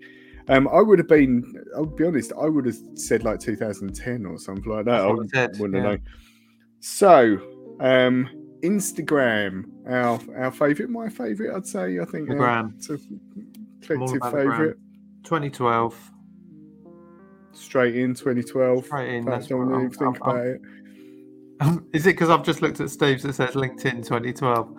Um, 0.50 0.68
I 0.72 0.82
would 0.82 1.00
have 1.00 1.08
been. 1.08 1.52
I'll 1.76 1.88
be 1.88 2.06
honest. 2.06 2.32
I 2.40 2.46
would 2.48 2.68
have 2.68 2.78
said 2.94 3.24
like 3.24 3.40
2010 3.40 4.26
or 4.28 4.38
something 4.38 4.72
like 4.72 4.86
that. 4.86 5.02
I 5.02 5.10
I 5.10 5.16
said, 5.34 5.58
wouldn't 5.60 5.84
yeah. 5.84 5.90
have 5.90 6.00
known. 6.00 6.02
So, 6.80 7.42
um, 7.80 8.30
Instagram, 8.62 9.66
our 9.88 10.20
our 10.38 10.52
favorite, 10.52 10.90
my 10.90 11.10
favorite, 11.10 11.56
I'd 11.56 11.66
say. 11.68 12.00
I 12.00 12.06
think 12.06 12.28
The 12.30 12.36
uh, 12.36 12.38
gram. 12.38 12.74
it's 12.78 12.90
a 12.90 12.94
I'm 12.94 14.02
all 14.02 14.08
collective 14.08 14.16
about 14.18 14.32
the 14.34 14.44
gram. 14.44 14.52
favorite. 14.52 14.78
2012. 15.24 16.12
Straight 17.54 17.96
in 17.96 18.14
2012. 18.14 18.86
Straight 18.86 19.10
in. 19.16 19.26
Don't 19.26 19.32
That's 19.32 19.48
don't 19.48 19.62
even 19.70 19.74
I'm- 19.74 19.90
think 19.92 20.02
I'm- 20.02 20.36
about 20.36 20.46
it. 20.46 20.62
Is 21.92 22.06
it 22.06 22.10
because 22.12 22.30
I've 22.30 22.44
just 22.44 22.62
looked 22.62 22.80
at 22.82 22.90
Steve's 22.92 23.24
that 23.24 23.34
says 23.34 23.56
LinkedIn 23.56 24.04
2012? 24.04 24.76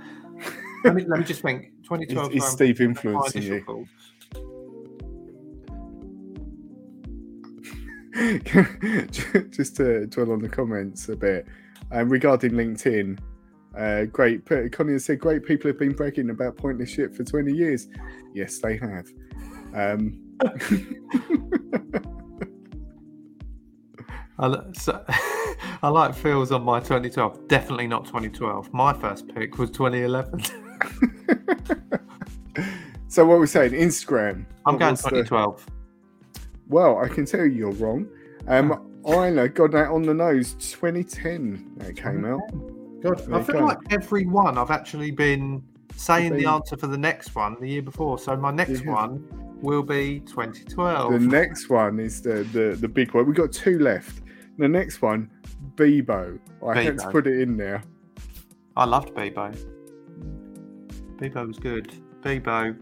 let, 0.84 0.94
me, 0.94 1.04
let 1.06 1.18
me 1.18 1.24
just 1.24 1.42
think. 1.42 1.72
2012. 1.82 2.30
Is- 2.30 2.36
is 2.36 2.44
um, 2.44 2.50
Steve 2.50 2.80
influencing 2.80 3.42
you? 3.42 3.86
just 9.50 9.76
to 9.76 10.06
dwell 10.06 10.32
on 10.32 10.40
the 10.40 10.48
comments 10.48 11.08
a 11.08 11.16
bit 11.16 11.46
um, 11.92 12.08
regarding 12.08 12.52
LinkedIn. 12.52 13.18
Uh, 13.78 14.06
great, 14.06 14.44
Connie 14.72 14.94
has 14.94 15.04
said, 15.04 15.20
great 15.20 15.44
people 15.44 15.68
have 15.68 15.78
been 15.78 15.92
bragging 15.92 16.30
about 16.30 16.56
pointless 16.56 16.90
shit 16.90 17.14
for 17.14 17.22
20 17.22 17.52
years. 17.52 17.86
Yes, 18.34 18.58
they 18.58 18.76
have. 18.76 19.06
Um, 19.72 20.20
I, 24.40 24.60
so, 24.72 25.04
I 25.82 25.88
like 25.88 26.14
Phil's 26.14 26.50
on 26.50 26.64
my 26.64 26.80
2012. 26.80 27.46
Definitely 27.46 27.86
not 27.86 28.04
2012. 28.06 28.72
My 28.72 28.92
first 28.92 29.32
pick 29.32 29.58
was 29.58 29.70
2011. 29.70 30.40
so, 33.08 33.24
what 33.24 33.38
we're 33.38 33.46
saying, 33.46 33.72
Instagram. 33.72 34.44
I'm 34.66 34.76
going 34.76 34.92
was 34.92 35.02
the- 35.02 35.10
2012. 35.10 35.66
Well, 36.68 36.98
I 36.98 37.08
can 37.08 37.24
tell 37.24 37.46
you 37.46 37.52
you're 37.52 37.70
wrong. 37.72 38.08
Um, 38.48 39.00
Isla 39.06 39.48
got 39.48 39.70
that 39.70 39.88
on 39.88 40.02
the 40.02 40.14
nose. 40.14 40.54
2010 40.54 41.74
that 41.76 41.96
came 41.96 42.24
out. 42.24 42.40
God, 43.02 43.20
I 43.32 43.42
feel 43.42 43.60
go. 43.60 43.66
like 43.66 43.78
every 43.90 44.26
one 44.26 44.58
I've 44.58 44.70
actually 44.70 45.10
been 45.10 45.62
saying 45.94 46.36
the 46.36 46.46
answer 46.46 46.76
for 46.76 46.86
the 46.86 46.98
next 46.98 47.34
one 47.34 47.56
the 47.60 47.68
year 47.68 47.82
before. 47.82 48.18
So 48.18 48.36
my 48.36 48.50
next 48.50 48.84
Yeah. 48.84 48.92
one 48.92 49.24
will 49.60 49.82
be 49.82 50.20
2012. 50.20 51.12
The 51.12 51.18
next 51.18 51.68
one 51.68 51.98
is 52.00 52.22
the, 52.22 52.44
the 52.52 52.76
the 52.80 52.88
big 52.88 53.12
one. 53.14 53.26
We've 53.26 53.36
got 53.36 53.52
two 53.52 53.78
left. 53.78 54.22
The 54.58 54.68
next 54.68 55.02
one, 55.02 55.30
Bebo. 55.76 56.38
I 56.66 56.82
had 56.82 56.98
to 56.98 57.10
put 57.10 57.26
it 57.26 57.40
in 57.40 57.56
there. 57.56 57.82
I 58.76 58.84
loved 58.84 59.14
Bebo. 59.14 59.56
Bebo 61.16 61.46
was 61.46 61.58
good. 61.58 61.92
Bebo. 62.22 62.76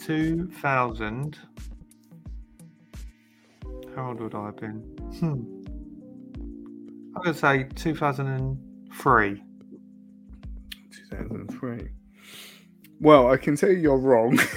2000. 0.00 1.38
How 3.96 4.08
old 4.08 4.20
would 4.20 4.34
I 4.34 4.46
have 4.46 4.56
been? 4.56 4.80
Hmm. 5.20 5.53
I'm 7.16 7.22
going 7.22 7.34
to 7.34 7.40
say 7.40 7.68
2003. 7.74 9.42
2003. 11.10 11.88
Well, 13.00 13.30
I 13.30 13.36
can 13.36 13.56
tell 13.56 13.70
you 13.70 13.78
you're 13.78 13.98
wrong. 13.98 14.38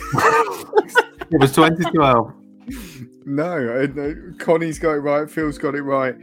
It 1.29 1.41
was 1.41 1.51
2012. 1.51 2.33
no, 3.25 3.85
no, 3.85 4.33
Connie's 4.37 4.79
got 4.79 4.91
it 4.91 4.99
right. 4.99 5.29
Phil's 5.29 5.57
got 5.57 5.75
it 5.75 5.81
right. 5.81 6.15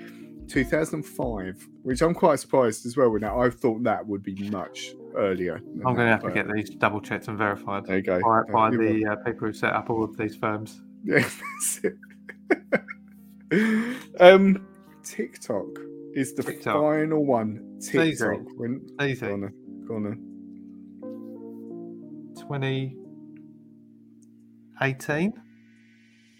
2005, 0.48 1.68
which 1.82 2.00
I'm 2.00 2.14
quite 2.14 2.40
surprised 2.40 2.86
as 2.86 2.96
well 2.96 3.10
with 3.10 3.20
that. 3.22 3.32
I 3.32 3.50
thought 3.50 3.82
that 3.82 4.06
would 4.06 4.22
be 4.22 4.48
much 4.48 4.94
earlier. 5.14 5.56
I'm 5.56 5.94
going 5.94 6.06
to 6.06 6.12
have 6.12 6.22
to 6.22 6.30
get 6.30 6.46
these 6.50 6.70
double 6.70 7.00
checked 7.02 7.28
and 7.28 7.36
verified 7.36 7.84
There 7.84 7.96
you 7.96 8.02
go. 8.02 8.18
by, 8.20 8.42
by 8.50 8.70
the 8.70 9.04
uh, 9.06 9.16
people 9.24 9.48
who 9.48 9.52
set 9.52 9.74
up 9.74 9.90
all 9.90 10.02
of 10.04 10.16
these 10.16 10.36
firms. 10.36 10.80
Yeah, 11.06 11.18
that's 11.18 11.80
it. 11.84 11.98
um, 14.20 14.66
TikTok 15.02 15.66
is 16.14 16.34
the 16.34 16.42
TikTok. 16.42 16.74
final 16.74 17.24
one. 17.24 17.78
TikTok. 17.80 18.40
When, 18.56 18.80
Easy. 19.02 19.26
go 19.26 19.32
on, 19.34 19.40
then, 19.42 19.52
go 19.86 19.94
on 19.96 20.02
then. 20.04 20.18
2018. 22.36 25.32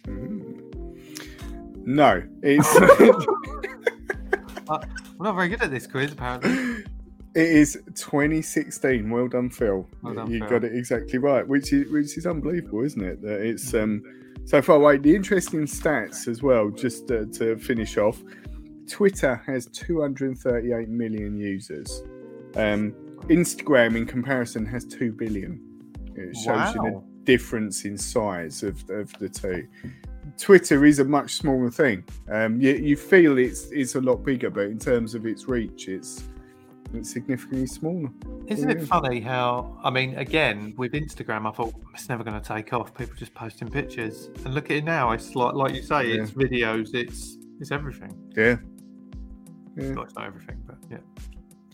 Mm. 0.07 0.61
No, 1.87 2.23
it's 2.43 2.75
We're 5.19 5.27
not 5.27 5.35
very 5.35 5.49
good 5.49 5.63
at 5.63 5.71
this 5.71 5.87
quiz, 5.87 6.13
apparently. 6.13 6.85
it 7.35 7.51
is 7.51 7.75
2016. 7.95 9.11
Well 9.11 9.29
done, 9.29 9.51
Phil. 9.51 9.87
Well 10.03 10.15
done, 10.15 10.31
you 10.31 10.41
Phil. 10.41 10.49
got 10.49 10.65
it 10.65 10.75
exactly 10.75 11.19
right, 11.19 11.47
which 11.47 11.73
is 11.73 11.91
which 11.91 12.17
is 12.17 12.27
unbelievable, 12.27 12.83
isn't 12.85 13.03
it? 13.05 13.23
That 13.23 13.41
it's 13.41 13.73
um 13.75 14.03
so 14.45 14.61
far 14.63 14.77
away. 14.77 14.99
The 14.99 15.15
interesting 15.15 15.67
stats 15.67 16.29
as 16.29 16.43
well, 16.43 16.71
just 16.71 17.11
uh, 17.11 17.25
to 17.35 17.57
finish 17.57 17.97
off. 17.97 18.23
Twitter 18.89 19.43
has 19.47 19.67
238 19.67 20.89
million 20.89 21.37
users. 21.39 22.03
Um, 22.57 22.93
Instagram, 23.29 23.97
in 23.97 24.07
comparison, 24.07 24.67
has 24.67 24.85
2 24.85 25.13
billion. 25.13 25.61
It 26.17 26.37
shows 26.37 26.75
you 26.75 26.83
the 26.83 27.03
difference 27.25 27.85
in 27.85 27.99
size 27.99 28.63
of, 28.63 28.89
of 28.91 29.13
the 29.19 29.29
two. 29.29 29.67
Twitter 30.39 30.85
is 30.85 30.99
a 31.01 31.05
much 31.05 31.35
smaller 31.35 31.71
thing. 31.71 32.05
Um, 32.31 32.61
you, 32.61 32.73
you 32.75 32.97
feel 32.97 33.39
it's 33.39 33.71
it's 33.71 33.95
a 33.95 34.01
lot 34.01 34.17
bigger, 34.25 34.51
but 34.51 34.67
in 34.67 34.79
terms 34.79 35.15
of 35.15 35.27
its 35.27 35.49
reach, 35.49 35.89
it's 35.89 36.25
it's 36.93 37.11
significantly 37.11 37.67
smaller. 37.67 38.09
Isn't 38.47 38.71
it 38.71 38.87
funny 38.87 39.21
how, 39.21 39.77
I 39.83 39.91
mean, 39.91 40.17
again, 40.17 40.75
with 40.77 40.93
Instagram, 40.93 41.49
I 41.49 41.51
thought 41.51 41.75
it's 41.93 42.09
never 42.09 42.23
going 42.23 42.41
to 42.41 42.47
take 42.47 42.73
off. 42.73 42.95
People 42.95 43.17
just 43.17 43.35
posting 43.35 43.69
pictures. 43.69 44.29
And 44.45 44.55
look 44.55 44.67
at 44.67 44.77
it 44.77 44.85
now. 44.85 45.11
It's 45.11 45.35
like, 45.35 45.55
like 45.55 45.75
you 45.75 45.83
say, 45.83 46.09
Yeah. 46.15 46.23
it's 46.23 46.31
videos, 46.31 46.95
it's 46.95 47.37
it's 47.61 47.71
everything. 47.73 48.17
Yeah, 48.37 48.57
yeah, 49.77 49.93
Well, 49.95 50.05
it's 50.05 50.15
not 50.15 50.27
everything, 50.27 50.63
but 50.67 50.77
yeah. 50.91 50.99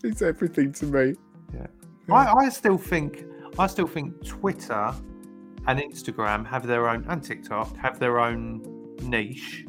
it's 0.03 0.21
everything 0.21 0.71
to 0.73 0.85
me. 0.85 1.15
Yeah. 1.53 1.67
Yeah. 2.07 2.15
I, 2.15 2.33
I 2.45 2.49
still 2.49 2.77
think 2.77 3.25
I 3.59 3.67
still 3.67 3.87
think 3.87 4.25
Twitter 4.25 4.93
and 5.67 5.79
Instagram 5.79 6.45
have 6.47 6.65
their 6.65 6.89
own 6.89 7.05
and 7.09 7.23
TikTok 7.23 7.75
have 7.77 7.99
their 7.99 8.19
own 8.19 8.61
niche. 9.03 9.65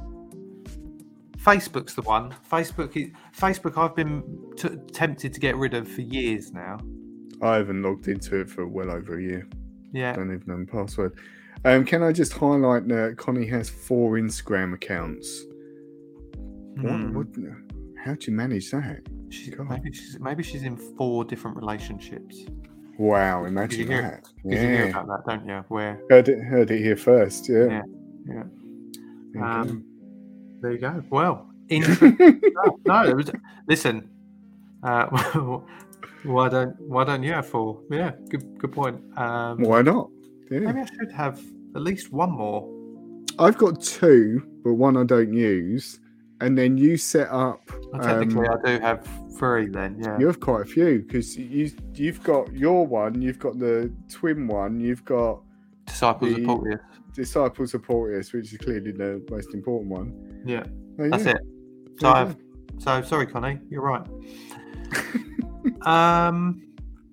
Facebook's 1.38 1.94
the 1.94 2.02
one. 2.02 2.32
Facebook 2.50 2.96
is 2.96 3.10
Facebook. 3.36 3.76
I've 3.76 3.96
been 3.96 4.22
t- 4.56 4.76
tempted 4.92 5.34
to 5.34 5.40
get 5.40 5.56
rid 5.56 5.74
of 5.74 5.88
for 5.88 6.02
years 6.02 6.52
now. 6.52 6.78
I 7.42 7.56
haven't 7.56 7.82
logged 7.82 8.06
into 8.06 8.40
it 8.40 8.48
for 8.48 8.66
well 8.68 8.90
over 8.90 9.18
a 9.18 9.22
year. 9.22 9.48
Yeah, 9.92 10.12
Don't 10.14 10.32
even 10.32 10.44
know 10.46 10.58
the 10.64 10.70
password. 10.70 11.18
Um, 11.64 11.84
can 11.84 12.02
I 12.02 12.12
just 12.12 12.32
highlight 12.32 12.86
that 12.88 13.16
Connie 13.18 13.46
has 13.46 13.68
four 13.68 14.12
Instagram 14.12 14.72
accounts? 14.74 15.44
What, 16.76 16.90
Hmm. 16.92 17.14
what, 17.14 17.26
how 18.04 18.14
do 18.14 18.30
you 18.30 18.36
manage 18.36 18.70
that? 18.70 19.00
She's, 19.30 19.54
God. 19.54 19.68
maybe 19.68 19.92
she's 19.92 20.18
maybe 20.20 20.42
she's 20.42 20.62
in 20.62 20.76
four 20.76 21.24
different 21.24 21.56
relationships. 21.56 22.44
Wow, 22.98 23.44
imagine 23.44 23.80
you 23.80 23.86
hear? 23.86 24.02
that. 24.02 24.24
Did 24.48 24.52
you 24.52 24.58
hear 24.58 24.84
Yeah, 24.86 25.00
about 25.00 25.06
that? 25.06 25.22
Don't 25.26 25.48
you? 25.48 25.64
Where 25.68 26.00
heard 26.10 26.28
it, 26.28 26.40
heard 26.42 26.70
it 26.70 26.82
here 26.82 26.96
first. 26.96 27.48
Yeah. 27.48 27.66
Yeah. 27.66 27.82
yeah. 28.26 28.42
There 29.32 29.34
you 29.34 29.40
go. 29.40 29.42
Um, 29.42 29.84
there 30.60 30.72
you 30.72 30.78
go. 30.78 31.02
Well, 31.10 31.48
no, 31.70 32.78
no, 32.84 33.02
it 33.04 33.16
was. 33.16 33.30
Listen, 33.66 34.10
uh, 34.82 35.06
why 36.24 36.48
don't 36.48 36.78
why 36.80 37.04
don't 37.04 37.22
you 37.22 37.32
have 37.32 37.46
four? 37.46 37.80
Yeah, 37.90 38.12
good 38.28 38.58
good 38.58 38.72
point. 38.72 39.00
Um, 39.16 39.62
Why 39.62 39.82
not? 39.82 40.10
Yeah. 40.50 40.60
Maybe 40.60 40.80
I 40.80 40.86
should 40.86 41.12
have 41.12 41.40
at 41.74 41.82
least 41.82 42.12
one 42.12 42.30
more. 42.32 42.68
I've 43.38 43.56
got 43.56 43.80
two, 43.80 44.42
but 44.62 44.74
one 44.74 44.96
I 44.96 45.04
don't 45.04 45.32
use. 45.32 45.98
And 46.42 46.58
then 46.58 46.76
you 46.76 46.96
set 46.96 47.28
up. 47.28 47.62
Well, 47.92 48.02
technically, 48.02 48.48
um, 48.48 48.58
I 48.64 48.68
do 48.68 48.80
have 48.80 49.08
three. 49.38 49.68
Then, 49.68 49.96
yeah. 49.98 50.18
You 50.18 50.26
have 50.26 50.40
quite 50.40 50.62
a 50.62 50.64
few 50.64 51.00
because 51.00 51.36
you 51.36 51.70
you've 51.94 52.22
got 52.22 52.52
your 52.52 52.86
one, 52.86 53.22
you've 53.22 53.38
got 53.38 53.58
the 53.58 53.92
twin 54.10 54.48
one, 54.48 54.80
you've 54.80 55.04
got 55.04 55.40
Disciples 55.86 56.36
of 56.36 56.44
Porteous. 56.44 56.80
Disciple 57.14 57.66
Supporters, 57.66 58.32
which 58.32 58.52
is 58.52 58.58
clearly 58.58 58.92
the 58.92 59.24
most 59.30 59.54
important 59.54 59.90
one. 59.90 60.42
Yeah, 60.44 60.64
Oh, 60.98 61.08
that's 61.08 61.26
it. 61.26 61.38
So, 62.00 62.10
I've, 62.10 62.36
so 62.78 63.02
sorry, 63.02 63.26
Connie. 63.26 63.58
You're 63.70 63.82
right. 63.82 64.06
um, 65.86 66.62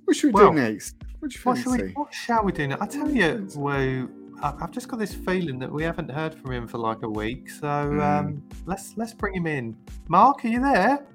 What 0.05 0.15
should 0.15 0.33
we 0.33 0.41
Well, 0.41 0.51
do 0.51 0.59
next? 0.59 0.95
What 1.19 1.33
what 1.43 1.57
shall 1.57 1.71
we? 1.73 1.91
What 1.91 2.13
shall 2.13 2.43
we 2.43 2.51
do 2.51 2.67
now? 2.67 2.77
I 2.79 2.87
tell 2.87 3.09
you, 3.09 3.47
Woo. 3.55 4.09
I- 4.41 4.53
I've 4.61 4.71
just 4.71 4.87
got 4.87 4.99
this 4.99 5.13
feeling 5.13 5.59
that 5.59 5.71
we 5.71 5.83
haven't 5.83 6.09
heard 6.09 6.33
from 6.33 6.51
him 6.51 6.67
for 6.67 6.77
like 6.77 7.03
a 7.03 7.09
week. 7.09 7.49
So 7.49 7.67
Hmm. 7.91 7.99
um, 7.99 8.43
let's 8.65 8.95
let's 8.97 9.13
bring 9.13 9.35
him 9.35 9.47
in. 9.47 9.75
Mark, 10.07 10.43
are 10.45 10.47
you 10.47 10.61
there? 10.61 11.05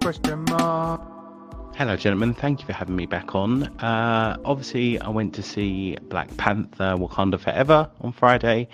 Question 0.00 0.44
mark. 0.48 1.00
Hello, 1.76 1.96
gentlemen. 1.96 2.34
Thank 2.34 2.60
you 2.60 2.66
for 2.66 2.72
having 2.72 2.94
me 2.94 3.06
back 3.06 3.34
on. 3.34 3.64
Uh, 3.80 4.36
obviously, 4.44 5.00
I 5.00 5.08
went 5.08 5.34
to 5.34 5.42
see 5.42 5.96
Black 6.08 6.34
Panther 6.36 6.94
Wakanda 6.96 7.38
Forever 7.40 7.90
on 8.02 8.12
Friday, 8.12 8.68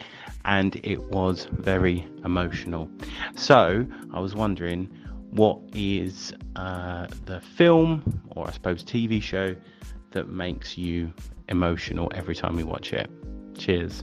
and 0.44 0.76
it 0.82 1.00
was 1.10 1.46
very 1.52 2.06
emotional. 2.24 2.88
So, 3.36 3.86
I 4.12 4.18
was 4.20 4.34
wondering 4.34 4.88
what 5.30 5.60
is 5.72 6.32
uh, 6.56 7.06
the 7.26 7.40
film, 7.40 8.02
or 8.30 8.48
I 8.48 8.50
suppose 8.52 8.82
TV 8.82 9.22
show, 9.22 9.54
that 10.16 10.30
makes 10.30 10.78
you 10.78 11.12
emotional 11.50 12.10
every 12.14 12.34
time 12.34 12.58
you 12.58 12.66
watch 12.66 12.94
it? 12.94 13.10
Cheers. 13.56 14.02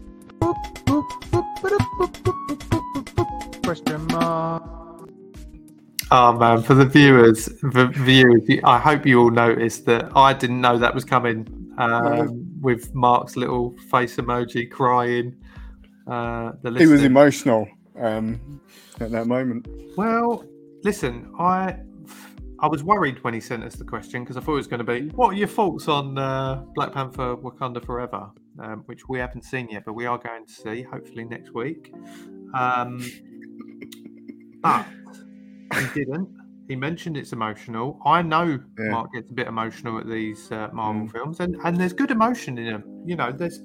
Question 3.64 4.06
mark. 4.08 4.64
Oh 6.12 6.34
man, 6.38 6.62
for 6.62 6.76
the 6.76 6.86
viewers, 6.86 7.46
the 7.64 7.88
viewers, 7.94 8.44
I 8.64 8.78
hope 8.78 9.08
you 9.08 9.22
all 9.22 9.32
noticed 9.32 9.86
that 9.88 10.16
I 10.16 10.34
didn't 10.34 10.62
know 10.62 10.78
that 10.78 10.94
was 10.94 11.04
coming. 11.04 11.48
Um, 11.80 12.54
with 12.62 12.94
Mark's 12.94 13.36
little 13.36 13.76
face 13.90 14.18
emoji 14.18 14.70
crying. 14.70 15.36
Uh, 16.06 16.52
the 16.62 16.72
He 16.78 16.86
was 16.86 17.04
emotional 17.04 17.68
um, 18.00 18.62
at 19.00 19.10
that 19.10 19.26
moment. 19.26 19.68
Well, 19.98 20.46
listen, 20.84 21.34
I 21.40 21.78
I 22.64 22.68
was 22.68 22.82
worried 22.82 23.22
when 23.26 23.34
he 23.34 23.42
sent 23.42 23.62
us 23.64 23.76
the 23.76 23.84
question 23.84 24.24
because 24.24 24.38
I 24.38 24.40
thought 24.40 24.54
it 24.54 24.64
was 24.66 24.68
going 24.68 24.84
to 24.86 24.86
be, 24.86 25.10
"What 25.16 25.34
are 25.34 25.38
your 25.38 25.50
thoughts 25.50 25.88
on 25.90 26.18
uh, 26.18 26.64
Black 26.74 26.94
Panther: 26.94 27.36
Wakanda 27.36 27.86
Forever?" 27.86 28.32
Um, 28.60 28.84
which 28.86 29.10
we 29.10 29.20
haven't 29.20 29.44
seen 29.44 29.68
yet, 29.70 29.84
but 29.86 29.94
we 29.94 30.06
are 30.06 30.18
going 30.18 30.46
to 30.46 30.54
see 30.54 30.82
hopefully 30.84 31.26
next 31.26 31.54
week. 31.54 31.94
Um, 32.54 33.04
but 34.62 34.86
he 35.76 35.86
didn't. 35.94 36.30
He 36.70 36.78
mentioned 36.78 37.18
it's 37.18 37.34
emotional. 37.34 38.00
I 38.06 38.22
know 38.22 38.60
Yeah. 38.80 38.92
Mark 38.92 39.12
gets 39.14 39.30
a 39.30 39.34
bit 39.34 39.48
emotional 39.48 40.00
at 40.00 40.08
these 40.08 40.50
uh, 40.52 40.70
Marvel 40.72 41.04
Mm. 41.08 41.12
films, 41.12 41.40
and 41.42 41.58
and 41.66 41.78
there's 41.78 41.94
good 41.94 42.12
emotion 42.12 42.58
in 42.58 42.68
them. 42.68 42.84
You 43.06 43.18
know, 43.18 43.32
there's 43.34 43.62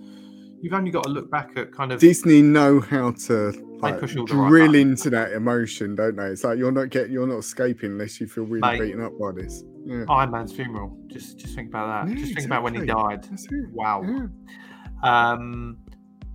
you've 0.61 0.72
only 0.74 0.90
got 0.90 1.05
to 1.05 1.11
look 1.11 1.30
back 1.30 1.51
at 1.57 1.70
kind 1.70 1.92
of 1.92 2.01
Disney 2.01 2.42
know 2.42 2.80
how 2.80 3.12
to 3.12 3.53
like, 3.83 4.01
push 4.01 4.16
all 4.16 4.26
the 4.26 4.35
right 4.35 4.49
drill 4.49 4.66
buttons. 4.68 5.05
into 5.07 5.11
that 5.11 5.33
emotion, 5.33 5.95
don't 5.95 6.16
they? 6.16 6.26
It's 6.26 6.45
like 6.45 6.59
you're 6.59 6.72
not 6.72 6.91
getting, 6.91 7.12
you're 7.12 7.26
not 7.26 7.39
escaping 7.39 7.93
unless 7.93 8.20
you 8.20 8.26
feel 8.26 8.45
really 8.45 8.61
Mate. 8.61 8.81
beaten 8.81 9.03
up 9.03 9.18
by 9.18 9.33
this. 9.33 9.62
Yeah. 9.85 10.05
Iron 10.09 10.31
Man's 10.31 10.53
funeral. 10.53 10.97
Just 11.07 11.39
just 11.39 11.55
think 11.55 11.68
about 11.68 12.07
that. 12.07 12.12
Yeah, 12.12 12.20
just 12.22 12.35
think 12.35 12.47
about 12.47 12.62
when 12.62 12.74
he 12.74 12.85
died. 12.85 13.26
Wow. 13.72 14.03
Yeah. 14.03 14.26
Um, 15.03 15.79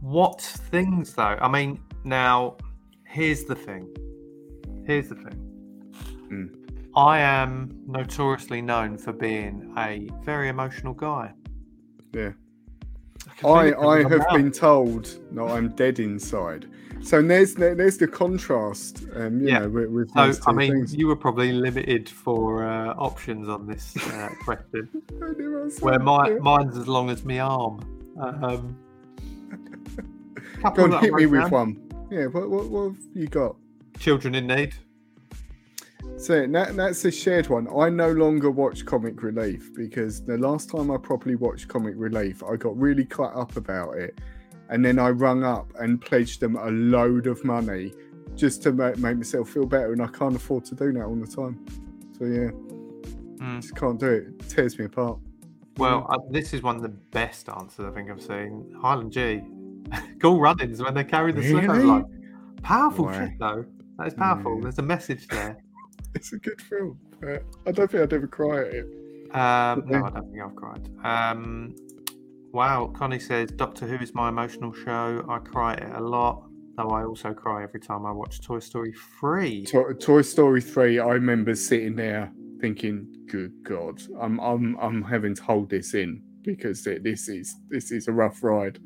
What 0.02 0.41
things 0.41 1.14
though? 1.14 1.38
I 1.39 1.48
mean, 1.48 1.80
now 2.04 2.58
here's 3.06 3.46
the 3.46 3.56
thing. 3.56 3.94
Here's 4.86 5.10
the 5.10 5.16
thing. 5.16 5.91
Mm. 6.32 6.50
I 6.96 7.20
am 7.20 7.70
notoriously 7.88 8.62
known 8.62 8.98
for 8.98 9.14
being 9.14 9.74
a 9.78 10.10
very 10.24 10.50
emotional 10.50 10.94
guy. 10.94 11.34
Yeah. 12.14 12.32
I, 13.46 13.74
I 13.74 14.04
have 14.04 14.22
out. 14.22 14.34
been 14.34 14.52
told 14.52 15.06
that 15.32 15.44
I'm 15.44 15.70
dead 15.70 16.00
inside. 16.00 16.68
So 17.04 17.22
there's 17.22 17.54
there's 17.56 17.97
the 17.97 18.08
contrast, 18.08 19.04
um, 19.16 19.41
you 19.41 19.47
Yeah. 19.49 19.60
know, 19.60 19.70
with, 19.70 19.89
with 19.89 20.10
So, 20.12 20.32
I 20.47 20.54
mean, 20.54 20.72
things. 20.72 20.95
you 20.95 21.08
were 21.08 21.16
probably 21.18 21.51
limited 21.51 22.10
for 22.10 22.64
uh, 22.66 22.93
options 22.93 23.49
on 23.49 23.68
this 23.68 23.95
uh, 23.97 24.30
question, 24.43 24.88
I 25.22 25.32
knew 25.34 25.66
I 25.66 25.70
said 25.70 25.84
where 25.84 25.99
my 25.99 26.30
mine's 26.39 26.78
as 26.78 26.88
long 26.88 27.10
as 27.10 27.24
my 27.26 27.39
arm. 27.39 27.80
Um, 28.20 28.78
Go 30.76 30.86
on, 30.86 31.01
hit 31.04 31.14
me 31.14 31.26
with 31.26 31.41
down. 31.41 31.51
one. 31.51 31.89
Yeah, 32.10 32.28
what, 32.28 32.49
what, 32.49 32.70
what 32.70 32.84
have 32.93 32.97
you 33.14 33.28
got? 33.28 33.56
Children 33.99 34.36
in 34.36 34.47
need. 34.47 34.74
So 36.18 36.47
that, 36.47 36.76
that's 36.78 37.04
a 37.06 37.12
shared 37.12 37.49
one. 37.49 37.68
I 37.78 37.89
no 37.89 38.12
longer 38.14 38.49
watch 38.49 38.86
Comic 38.86 39.22
Relief 39.24 39.72
because 39.76 40.24
the 40.24 40.38
last 40.38 40.70
time 40.70 40.89
I 40.89 40.97
properly 40.97 41.36
watched 41.36 41.68
Comic 41.68 41.95
Relief, 41.97 42.43
I 42.43 42.56
got 42.56 42.78
really 42.78 43.04
cut 43.04 43.36
up 43.36 43.58
about 43.58 43.97
it. 43.97 44.20
And 44.70 44.84
then 44.84 44.97
I 44.99 45.09
rung 45.09 45.43
up 45.43 45.72
and 45.80 45.99
pledged 46.01 46.39
them 46.39 46.55
a 46.55 46.70
load 46.72 47.28
of 47.28 47.43
money 47.43 47.93
just 48.36 48.64
to 48.64 48.72
make, 48.72 48.97
make 48.97 49.18
myself 49.18 49.49
feel 49.49 49.66
better. 49.66 49.93
And 49.93 50.01
I 50.01 50.07
can't 50.07 50.36
afford 50.36 50.66
to 50.66 50.76
do 50.76 50.91
that 50.93 51.03
all 51.03 51.16
the 51.16 51.28
time. 51.28 51.64
So 52.18 52.26
yeah, 52.26 52.49
Mm. 53.38 53.61
just 53.61 53.76
can't 53.76 53.99
do 53.99 54.07
it. 54.07 54.28
It 54.28 54.49
tears 54.49 54.80
me 54.80 54.86
apart. 54.86 55.20
Well, 55.78 56.05
uh, 56.09 56.18
this 56.30 56.53
is 56.53 56.61
one 56.64 56.76
of 56.78 56.82
the 56.82 56.89
best 56.89 57.49
answers 57.49 57.86
I 57.86 57.91
think 57.91 58.09
I've 58.09 58.22
seen. 58.22 58.74
Highland 58.82 59.11
G. 59.11 59.41
Cool 60.22 60.39
runnings 60.39 60.82
when 60.82 60.93
they 60.93 61.03
carry 61.03 61.34
the 61.34 61.43
slipper. 61.43 61.74
Really? 61.74 61.86
Like, 61.86 62.05
powerful 62.64 63.05
Wow. 63.05 63.20
shit, 63.20 63.38
though. 63.39 63.66
That 63.97 64.07
is 64.07 64.14
powerful. 64.14 64.55
Yeah. 64.55 64.61
There's 64.64 64.80
a 64.80 64.84
message 64.84 65.28
there. 65.28 65.57
It's 66.16 66.32
a 66.32 66.38
good 66.38 66.61
film. 66.61 66.97
but 67.20 67.43
I 67.68 67.72
don't 67.72 67.89
think 67.91 68.03
I'd 68.03 68.14
ever 68.14 68.28
cry 68.28 68.59
at 68.59 68.68
it. 68.68 68.86
Um, 69.36 69.84
no, 69.88 70.05
I 70.05 70.09
don't 70.11 70.32
think 70.32 70.43
I've 70.43 70.55
cried. 70.55 70.89
Um, 71.03 71.76
wow, 72.54 72.91
Connie 72.95 73.20
says 73.20 73.51
Doctor 73.51 73.86
Who 73.88 73.97
is 73.97 74.14
my 74.14 74.30
emotional 74.30 74.72
show. 74.72 75.26
I 75.28 75.39
cry 75.39 75.74
it 75.74 75.91
a 75.93 75.99
lot, 75.99 76.47
though 76.78 76.89
I 76.89 77.04
also 77.04 77.34
cry 77.34 77.64
every 77.64 77.80
time 77.80 78.06
I 78.06 78.12
watch 78.12 78.39
Toy 78.41 78.60
Story 78.60 78.93
3. 79.20 79.66
To- 79.66 79.93
Toy 79.99 80.22
Story 80.22 80.62
3, 80.62 80.99
I 80.99 81.08
remember 81.10 81.56
sitting 81.56 81.95
there 81.95 82.32
thinking, 82.62 83.08
good 83.28 83.51
God, 83.64 84.01
I'm 84.22 84.39
I'm 84.39 84.78
I'm 84.80 85.04
having 85.04 85.36
to 85.36 85.43
hold 85.43 85.70
this 85.70 85.93
in 85.95 86.22
because 86.43 86.84
this 86.84 87.28
is 87.28 87.56
this 87.70 87.91
is 87.91 88.08
a 88.08 88.12
rough 88.12 88.41
ride. 88.43 88.80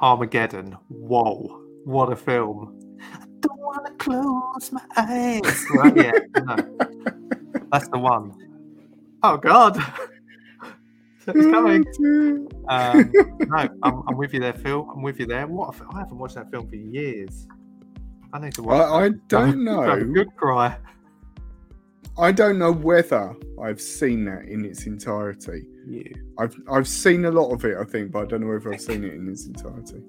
Armageddon. 0.00 0.76
Whoa, 0.88 1.62
what 1.84 2.12
a 2.12 2.16
film. 2.16 2.78
I 3.00 3.24
don't 3.40 3.58
want 3.58 3.86
to 3.86 3.92
close 4.04 4.72
my 4.72 4.82
eyes. 4.96 5.66
Right, 5.70 5.96
yeah, 5.96 6.12
no. 6.36 6.56
That's 7.72 7.88
the 7.88 7.98
one. 7.98 8.32
Oh, 9.22 9.36
God. 9.36 9.82
it's 11.28 11.46
coming. 11.46 12.48
Um, 12.68 13.12
no, 13.40 13.68
I'm, 13.82 14.02
I'm 14.08 14.16
with 14.16 14.32
you 14.32 14.38
there, 14.38 14.52
Phil. 14.52 14.88
I'm 14.94 15.02
with 15.02 15.18
you 15.18 15.26
there. 15.26 15.48
What? 15.48 15.74
I 15.92 15.98
haven't 15.98 16.16
watched 16.16 16.36
that 16.36 16.48
film 16.50 16.68
for 16.68 16.76
years. 16.76 17.48
I 18.32 18.38
need 18.38 18.54
to 18.54 18.62
watch. 18.62 18.88
I, 18.88 19.06
I 19.06 19.10
don't 19.26 19.64
know. 19.64 20.04
Good 20.14 20.28
cry. 20.36 20.76
I 22.18 22.30
don't 22.30 22.58
know 22.58 22.72
whether 22.72 23.34
I've 23.60 23.80
seen 23.80 24.24
that 24.26 24.44
in 24.44 24.64
its 24.64 24.86
entirety. 24.86 25.64
You. 25.86 26.14
I've 26.38 26.54
I've 26.70 26.86
seen 26.86 27.24
a 27.24 27.30
lot 27.30 27.50
of 27.50 27.64
it, 27.64 27.76
I 27.76 27.84
think, 27.84 28.12
but 28.12 28.22
I 28.22 28.26
don't 28.26 28.42
know 28.42 28.48
whether 28.48 28.72
I've 28.72 28.80
seen 28.80 29.02
it 29.02 29.14
in 29.14 29.28
its 29.28 29.46
entirety. 29.46 30.02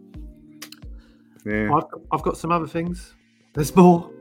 Yeah, 1.45 1.73
I've, 1.73 1.83
I've 2.11 2.21
got 2.21 2.37
some 2.37 2.51
other 2.51 2.67
things. 2.67 3.13
There's 3.53 3.75
more. 3.75 4.11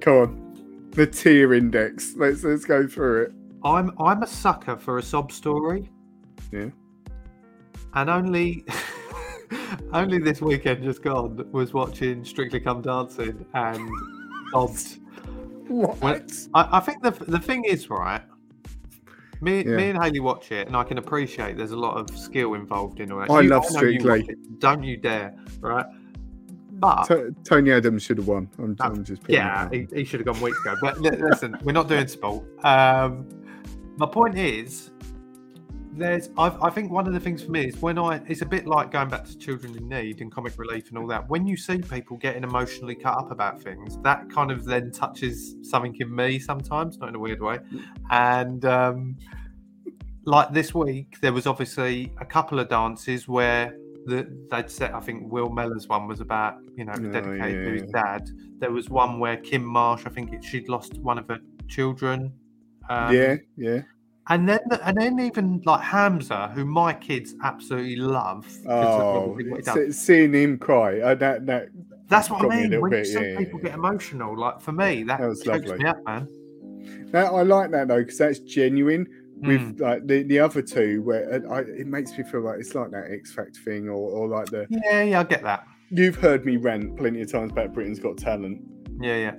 come 0.00 0.14
on, 0.14 0.88
the 0.90 1.06
tier 1.06 1.54
index. 1.54 2.14
Let's 2.16 2.42
let's 2.42 2.64
go 2.64 2.86
through 2.86 3.22
it. 3.22 3.32
I'm 3.64 3.92
I'm 4.00 4.22
a 4.22 4.26
sucker 4.26 4.76
for 4.76 4.98
a 4.98 5.02
sob 5.02 5.30
story. 5.30 5.90
Yeah. 6.52 6.68
And 7.94 8.10
only 8.10 8.64
only 9.92 10.18
this 10.18 10.40
weekend 10.40 10.82
just 10.82 11.02
gone 11.02 11.48
was 11.52 11.72
watching 11.72 12.24
Strictly 12.24 12.60
Come 12.60 12.82
Dancing 12.82 13.44
and 13.54 13.88
sobbed. 14.52 14.98
What? 15.68 16.32
I, 16.54 16.68
I 16.72 16.80
think 16.80 17.02
the 17.02 17.10
the 17.10 17.38
thing 17.38 17.64
is 17.64 17.90
right. 17.90 18.22
Me, 19.42 19.58
Yeah. 19.64 19.76
me 19.76 19.90
and 19.90 20.02
Haley 20.02 20.20
watch 20.20 20.50
it, 20.50 20.66
and 20.66 20.74
I 20.76 20.82
can 20.84 20.96
appreciate 20.98 21.56
there's 21.58 21.72
a 21.72 21.76
lot 21.76 21.96
of 21.98 22.16
skill 22.16 22.54
involved 22.54 23.00
in 23.00 23.10
that. 23.10 23.30
I 23.30 23.40
You- 23.42 23.50
love 23.50 23.64
you 23.64 23.70
Strictly. 23.76 24.20
it, 24.28 24.58
Don't 24.60 24.82
you 24.82 24.96
dare, 24.96 25.34
right? 25.60 25.84
But 26.78 27.04
T- 27.04 27.30
Tony 27.44 27.72
Adams 27.72 28.02
should 28.02 28.18
have 28.18 28.28
won. 28.28 28.48
I'm, 28.58 28.76
I'm 28.80 29.02
just 29.04 29.22
yeah, 29.28 29.68
he, 29.70 29.86
he 29.94 30.04
should 30.04 30.20
have 30.20 30.26
gone 30.26 30.40
weeks 30.42 30.58
ago. 30.60 30.76
But 30.80 31.00
listen, 31.00 31.56
we're 31.64 31.72
not 31.72 31.88
doing 31.88 32.06
sport. 32.16 32.44
Um, 32.64 33.26
my 33.98 34.06
point 34.06 34.36
is, 34.38 34.90
there's. 35.96 36.30
I've, 36.38 36.60
I 36.62 36.70
think 36.70 36.90
one 36.90 37.06
of 37.06 37.12
the 37.12 37.20
things 37.20 37.42
for 37.42 37.50
me 37.50 37.66
is 37.66 37.80
when 37.82 37.98
I. 37.98 38.20
It's 38.28 38.42
a 38.42 38.46
bit 38.46 38.66
like 38.66 38.90
going 38.90 39.08
back 39.08 39.24
to 39.24 39.36
children 39.38 39.76
in 39.76 39.88
need 39.88 40.20
and 40.20 40.30
comic 40.30 40.58
relief 40.58 40.88
and 40.88 40.98
all 40.98 41.06
that. 41.08 41.28
When 41.28 41.46
you 41.46 41.56
see 41.56 41.78
people 41.78 42.16
getting 42.16 42.44
emotionally 42.44 42.94
cut 42.94 43.18
up 43.18 43.30
about 43.30 43.60
things, 43.60 43.98
that 44.02 44.30
kind 44.30 44.50
of 44.50 44.64
then 44.64 44.92
touches 44.92 45.56
something 45.62 45.96
in 45.98 46.14
me 46.14 46.38
sometimes, 46.38 46.98
not 46.98 47.08
in 47.08 47.14
a 47.14 47.18
weird 47.18 47.42
way. 47.42 47.58
And 48.10 48.64
um, 48.64 49.16
like 50.24 50.52
this 50.52 50.74
week, 50.74 51.16
there 51.20 51.32
was 51.32 51.46
obviously 51.46 52.12
a 52.20 52.24
couple 52.24 52.58
of 52.60 52.68
dances 52.68 53.28
where. 53.28 53.76
The, 54.08 54.24
they'd 54.52 54.70
set, 54.70 54.94
I 54.94 55.00
think 55.00 55.32
Will 55.32 55.48
Mellor's 55.48 55.88
one 55.88 56.06
was 56.06 56.20
about, 56.20 56.58
you 56.76 56.84
know, 56.84 56.92
Oh, 56.96 57.10
dedicated 57.10 57.64
to 57.64 57.72
his 57.72 57.90
dad. 57.90 58.30
There 58.60 58.70
was 58.70 58.88
one 58.88 59.18
where 59.18 59.36
Kim 59.36 59.64
Marsh, 59.64 60.06
I 60.06 60.10
think 60.10 60.32
it, 60.32 60.44
she'd 60.44 60.68
lost 60.68 60.96
one 60.98 61.18
of 61.18 61.26
her 61.26 61.40
children. 61.66 62.32
Um, 62.88 63.12
yeah, 63.12 63.34
yeah. 63.56 63.80
And 64.28 64.48
then 64.48 64.60
and 64.82 64.96
then 64.96 65.18
even 65.20 65.62
like 65.64 65.82
Hamza, 65.82 66.48
who 66.54 66.64
my 66.64 66.92
kids 66.92 67.34
absolutely 67.42 67.96
love. 67.96 68.46
Oh, 68.68 69.30
obviously 69.30 69.50
what 69.50 69.60
he 69.60 69.64
does. 69.64 69.96
se- 69.96 70.04
seeing 70.04 70.32
him 70.34 70.58
cry, 70.58 71.00
uh, 71.00 71.14
that 71.16 71.46
that 71.46 71.68
That's 72.08 72.28
what 72.30 72.44
I 72.44 72.62
mean. 72.62 72.80
When 72.80 72.90
bit, 72.90 73.06
see 73.06 73.12
yeah, 73.14 73.38
people 73.38 73.60
yeah, 73.60 73.70
get 73.70 73.74
emotional, 73.74 74.36
like 74.38 74.60
for 74.60 74.72
me, 74.72 75.02
that, 75.04 75.20
That 75.20 75.28
was 75.28 75.46
lovely. 75.46 75.78
me 75.78 75.84
up, 75.86 75.98
man. 76.06 76.28
that 77.12 77.26
I 77.32 77.42
like 77.42 77.70
that 77.72 77.88
though 77.88 78.00
because 78.00 78.18
that's 78.18 78.38
genuine. 78.40 79.06
Mm. 79.42 79.46
With 79.48 79.80
like 79.80 80.06
the, 80.06 80.22
the 80.22 80.38
other 80.38 80.62
two, 80.62 81.02
where 81.02 81.34
uh, 81.34 81.54
I, 81.56 81.60
it 81.60 81.86
makes 81.86 82.16
me 82.16 82.24
feel 82.24 82.40
like 82.40 82.58
it's 82.58 82.74
like 82.74 82.90
that 82.92 83.10
X 83.12 83.32
Factor 83.34 83.60
thing, 83.60 83.86
or, 83.86 83.92
or 83.94 84.28
like 84.28 84.46
the 84.46 84.66
Yeah, 84.70 85.02
yeah, 85.02 85.20
I 85.20 85.24
get 85.24 85.42
that. 85.42 85.66
you've 85.90 86.16
heard 86.16 86.46
me 86.46 86.56
rant 86.56 86.96
plenty 86.96 87.20
of 87.20 87.30
times 87.30 87.52
about 87.52 87.74
Britain's 87.74 87.98
Got 87.98 88.16
Talent. 88.16 88.62
Yeah, 88.98 89.16
yeah. 89.16 89.34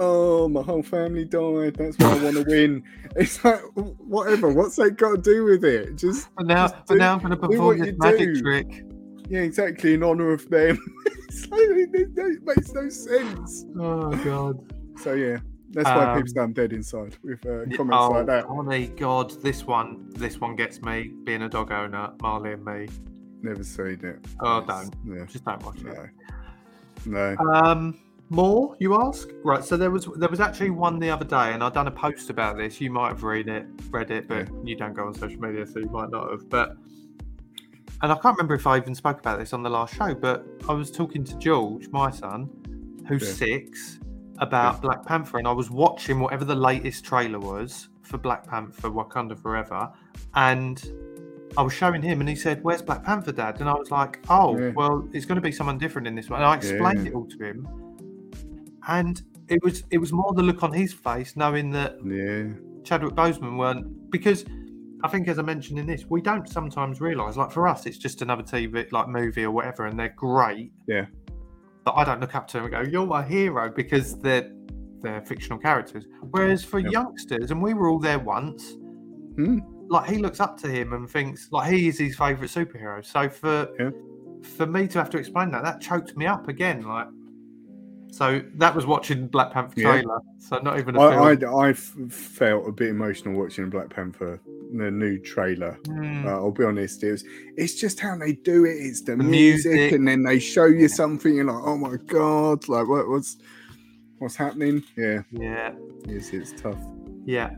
Oh, 0.00 0.48
my 0.48 0.62
whole 0.62 0.82
family 0.82 1.24
died. 1.24 1.74
That's 1.76 1.96
why 1.98 2.12
I 2.18 2.22
want 2.24 2.36
to 2.36 2.44
win. 2.46 2.82
It's 3.16 3.44
like 3.44 3.60
whatever. 3.74 4.50
What's 4.52 4.76
that 4.76 4.96
got 4.96 5.16
to 5.16 5.18
do 5.22 5.44
with 5.44 5.64
it? 5.64 5.96
Just 5.96 6.28
But 6.36 6.46
now, 6.46 6.68
Just 6.68 6.86
but 6.86 6.94
do- 6.94 6.98
now 6.98 7.12
I'm 7.14 7.18
going 7.18 7.30
to 7.30 7.36
perform 7.36 7.78
this 7.78 7.94
magic 7.98 8.34
do. 8.34 8.40
trick. 8.42 8.84
yeah, 9.28 9.40
exactly 9.40 9.94
in 9.94 10.02
honor 10.02 10.32
of 10.32 10.48
them. 10.50 10.78
it's 11.28 11.48
like, 11.48 11.60
it, 11.60 11.90
it- 11.94 12.10
it 12.16 12.42
makes 12.44 12.72
no 12.72 12.88
sense. 12.88 13.64
Oh 13.78 14.10
god. 14.24 14.58
So 15.00 15.14
yeah, 15.14 15.38
that's 15.70 15.86
why 15.88 16.04
Um, 16.14 16.22
people 16.22 16.42
I'm 16.42 16.52
dead 16.52 16.72
inside 16.72 17.16
with 17.22 17.44
uh, 17.46 17.64
comments 17.76 17.96
oh, 17.98 18.10
like 18.10 18.26
that. 18.26 18.44
Honey, 18.46 18.88
God, 18.88 19.30
this 19.42 19.66
one, 19.66 20.08
this 20.10 20.40
one 20.40 20.54
gets 20.56 20.80
me. 20.82 21.12
Being 21.24 21.42
a 21.42 21.48
dog 21.48 21.70
owner, 21.72 22.12
Marley 22.22 22.52
and 22.52 22.64
me. 22.64 22.88
Never 23.42 23.64
seen 23.64 23.98
it. 24.04 24.24
Oh, 24.40 24.58
It's- 24.58 24.90
don't. 25.04 25.16
Yeah, 25.18 25.24
Just 25.26 25.44
don't 25.44 25.62
watch 25.64 25.80
it. 25.80 26.10
no, 27.06 27.34
no. 27.34 27.50
Um, 27.52 27.98
more, 28.32 28.76
you 28.80 29.00
ask? 29.00 29.28
Right. 29.44 29.62
So 29.64 29.76
there 29.76 29.90
was 29.90 30.08
there 30.16 30.28
was 30.28 30.40
actually 30.40 30.70
one 30.70 30.98
the 30.98 31.10
other 31.10 31.24
day, 31.24 31.52
and 31.52 31.62
I 31.62 31.68
done 31.70 31.86
a 31.86 31.90
post 31.92 32.30
about 32.30 32.56
this. 32.56 32.80
You 32.80 32.90
might 32.90 33.08
have 33.08 33.22
read 33.22 33.48
it, 33.48 33.66
read 33.90 34.10
it, 34.10 34.28
but 34.28 34.48
you 34.64 34.76
don't 34.76 34.94
go 34.94 35.06
on 35.06 35.14
social 35.14 35.40
media, 35.40 35.66
so 35.66 35.78
you 35.78 35.90
might 35.90 36.10
not 36.10 36.30
have. 36.30 36.48
But 36.48 36.76
and 38.02 38.10
I 38.10 38.14
can't 38.16 38.36
remember 38.36 38.54
if 38.54 38.66
I 38.66 38.76
even 38.78 38.94
spoke 38.94 39.20
about 39.20 39.38
this 39.38 39.52
on 39.52 39.62
the 39.62 39.70
last 39.70 39.94
show, 39.94 40.14
but 40.14 40.44
I 40.68 40.72
was 40.72 40.90
talking 40.90 41.22
to 41.24 41.36
George, 41.38 41.88
my 41.90 42.10
son, 42.10 42.50
who's 43.06 43.22
Yeah. 43.22 43.34
six, 43.34 44.00
about 44.38 44.82
Black 44.82 45.04
Panther, 45.06 45.38
and 45.38 45.46
I 45.46 45.52
was 45.52 45.70
watching 45.70 46.18
whatever 46.18 46.44
the 46.44 46.54
latest 46.56 47.04
trailer 47.04 47.38
was 47.38 47.88
for 48.02 48.18
Black 48.18 48.46
Panther: 48.46 48.90
Wakanda 48.90 49.38
Forever, 49.38 49.90
and 50.34 50.82
I 51.56 51.62
was 51.62 51.72
showing 51.74 52.00
him, 52.02 52.20
and 52.20 52.28
he 52.28 52.34
said, 52.34 52.64
"Where's 52.64 52.82
Black 52.82 53.04
Panther, 53.04 53.30
Dad?" 53.30 53.60
And 53.60 53.68
I 53.68 53.74
was 53.74 53.90
like, 53.90 54.18
"Oh, 54.30 54.58
Yeah. 54.58 54.72
well, 54.74 55.06
it's 55.12 55.26
going 55.26 55.36
to 55.36 55.42
be 55.42 55.52
someone 55.52 55.76
different 55.78 56.08
in 56.08 56.14
this 56.14 56.30
one." 56.30 56.40
And 56.40 56.46
I 56.46 56.56
explained 56.56 57.04
Yeah. 57.04 57.12
it 57.12 57.14
all 57.14 57.26
to 57.26 57.44
him, 57.44 57.68
and 58.88 59.22
it 59.48 59.62
was 59.62 59.84
it 59.90 59.98
was 59.98 60.12
more 60.12 60.32
the 60.34 60.42
look 60.42 60.62
on 60.62 60.72
his 60.72 60.92
face, 60.92 61.36
knowing 61.36 61.70
that 61.70 61.96
Yeah, 62.04 62.54
Chadwick 62.84 63.14
Boseman 63.14 63.58
weren't 63.58 64.10
because 64.10 64.44
I 65.04 65.08
think, 65.08 65.26
as 65.26 65.38
I 65.38 65.42
mentioned 65.42 65.78
in 65.80 65.86
this, 65.86 66.06
we 66.08 66.20
don't 66.22 66.48
sometimes 66.48 67.00
realise. 67.00 67.36
Like 67.36 67.50
for 67.50 67.66
us, 67.66 67.86
it's 67.86 67.98
just 67.98 68.22
another 68.22 68.42
TV 68.44 68.90
like 68.92 69.08
movie 69.08 69.44
or 69.44 69.50
whatever, 69.50 69.86
and 69.86 69.98
they're 69.98 70.14
great. 70.16 70.72
Yeah. 70.86 71.06
But 71.84 71.94
I 71.96 72.04
don't 72.04 72.20
look 72.20 72.36
up 72.36 72.46
to 72.48 72.58
them 72.58 72.64
and 72.66 72.72
go, 72.72 72.80
"You're 72.82 73.06
my 73.06 73.24
hero," 73.24 73.68
because 73.74 74.18
they're 74.18 74.50
they're 75.02 75.22
fictional 75.22 75.58
characters. 75.58 76.06
Whereas 76.30 76.62
for 76.62 76.78
Yep. 76.78 76.92
youngsters, 76.92 77.50
and 77.50 77.60
we 77.60 77.74
were 77.74 77.88
all 77.88 77.98
there 77.98 78.20
once, 78.20 78.76
Hmm. 79.36 79.58
like 79.88 80.08
he 80.08 80.18
looks 80.18 80.38
up 80.38 80.56
to 80.58 80.68
him 80.68 80.92
and 80.92 81.10
thinks 81.10 81.48
like 81.50 81.72
he 81.72 81.88
is 81.88 81.98
his 81.98 82.16
favourite 82.16 82.50
superhero. 82.50 83.04
So 83.04 83.28
for 83.28 83.68
Yeah. 83.80 83.90
for 84.42 84.66
me 84.66 84.86
to 84.88 84.98
have 84.98 85.10
to 85.10 85.18
explain 85.18 85.50
that, 85.50 85.64
that 85.64 85.80
choked 85.80 86.16
me 86.16 86.26
up 86.26 86.46
again. 86.48 86.82
Like, 86.82 87.08
so 88.12 88.42
that 88.56 88.74
was 88.74 88.84
watching 88.86 89.26
Black 89.26 89.52
Panther 89.52 89.80
Yeah. 89.80 89.90
trailer. 89.90 90.18
So 90.38 90.58
not 90.58 90.78
even 90.78 90.96
a 90.96 91.00
I, 91.00 91.36
film. 91.36 91.54
I, 91.54 91.68
I 91.68 91.72
felt 91.72 92.68
a 92.68 92.72
bit 92.72 92.88
emotional 92.90 93.34
watching 93.40 93.70
Black 93.70 93.88
Panther, 93.90 94.38
the 94.76 94.90
new 94.90 95.18
trailer. 95.18 95.78
Hmm. 95.86 96.26
Uh, 96.26 96.30
I'll 96.32 96.50
be 96.50 96.64
honest, 96.64 97.02
it 97.02 97.10
was, 97.12 97.24
it's 97.56 97.74
just 97.74 97.98
how 98.00 98.16
they 98.18 98.32
do 98.34 98.64
it. 98.66 98.74
It's 98.76 99.00
the, 99.00 99.16
The 99.16 99.22
music, 99.24 99.72
music. 99.72 99.92
and 99.92 100.06
then 100.06 100.22
they 100.22 100.38
show 100.38 100.66
you 100.66 100.88
something, 100.88 101.34
you're 101.34 101.44
like, 101.46 101.62
oh 101.64 101.76
my 101.78 101.96
god, 102.06 102.68
like 102.68 102.86
what, 102.86 103.08
what's 103.08 103.38
what's 104.18 104.36
happening? 104.36 104.82
Yeah, 104.96 105.22
yeah, 105.32 105.72
it's, 106.06 106.30
it's 106.30 106.52
tough. 106.60 106.78
yeah. 107.24 107.50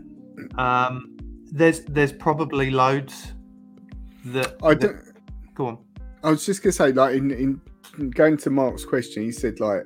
Um, 0.57 1.17
there's 1.53 1.85
there's 1.85 2.13
probably 2.13 2.71
loads 2.71 3.33
that. 4.27 4.57
I 4.63 4.75
that- 4.75 4.81
don't. 4.81 5.55
Go 5.55 5.67
on. 5.67 5.79
I 6.23 6.31
was 6.31 6.47
just 6.47 6.63
gonna 6.63 6.73
say, 6.73 6.91
like 6.93 7.17
in, 7.17 7.31
in 7.31 7.61
going 8.11 8.37
to 8.39 8.51
Mark's 8.51 8.85
question, 8.85 9.23
he 9.25 9.31
said 9.33 9.61
like 9.61 9.85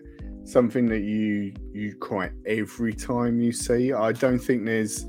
something 0.49 0.87
that 0.87 1.01
you 1.01 1.53
you 1.73 1.95
cry 1.97 2.31
every 2.47 2.95
time 2.95 3.41
you 3.41 3.53
see. 3.53 3.93
I 3.93 4.13
don't 4.13 4.39
think 4.39 4.65
there's, 4.65 5.07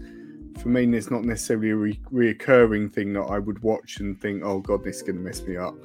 for 0.61 0.67
me, 0.69 0.85
there's 0.85 1.09
not 1.09 1.23
necessarily 1.23 1.69
a 1.69 1.75
re- 1.75 2.01
reoccurring 2.11 2.91
thing 2.93 3.13
that 3.13 3.21
I 3.23 3.39
would 3.39 3.61
watch 3.63 3.99
and 3.99 4.19
think, 4.19 4.43
oh 4.43 4.59
god, 4.59 4.83
this 4.83 4.97
is 4.97 5.03
gonna 5.03 5.19
mess 5.19 5.41
me 5.43 5.57
up. 5.57 5.75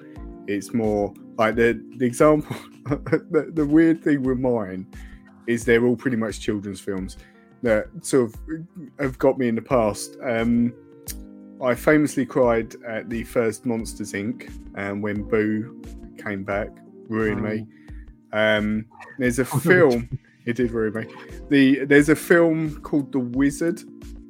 It's 0.47 0.75
more 0.75 1.15
like 1.39 1.55
the 1.55 1.81
the 1.97 2.05
example. 2.05 2.57
the, 2.85 3.51
the 3.55 3.65
weird 3.65 4.03
thing 4.03 4.23
with 4.23 4.39
mine 4.39 4.87
is 5.47 5.65
they're 5.65 5.85
all 5.85 5.97
pretty 5.97 6.17
much 6.17 6.41
children's 6.41 6.81
films 6.81 7.17
that 7.63 7.87
sort 8.03 8.31
of 8.31 8.35
have 8.99 9.19
got 9.19 9.39
me 9.39 9.49
in 9.49 9.55
the 9.55 9.63
past. 9.63 10.17
Um, 10.23 10.75
I 11.63 11.75
famously 11.75 12.27
cried 12.27 12.75
at 12.87 13.09
the 13.09 13.25
first 13.25 13.65
Monsters 13.65 14.13
Inc. 14.13 14.51
Um, 14.77 15.01
when 15.01 15.23
Boo 15.23 15.81
came 16.23 16.45
back, 16.45 16.69
ruined 17.09 17.43
me. 17.43 17.67
Um, 18.35 18.87
there's 19.19 19.39
a 19.39 19.45
film. 19.45 20.19
it 20.45 20.57
did 20.57 20.73
ruin 20.73 20.93
me. 20.93 21.15
The 21.49 21.85
there's 21.87 22.09
a 22.11 22.17
film 22.17 22.81
called 22.83 23.13
The 23.13 23.21
Wizard, 23.21 23.81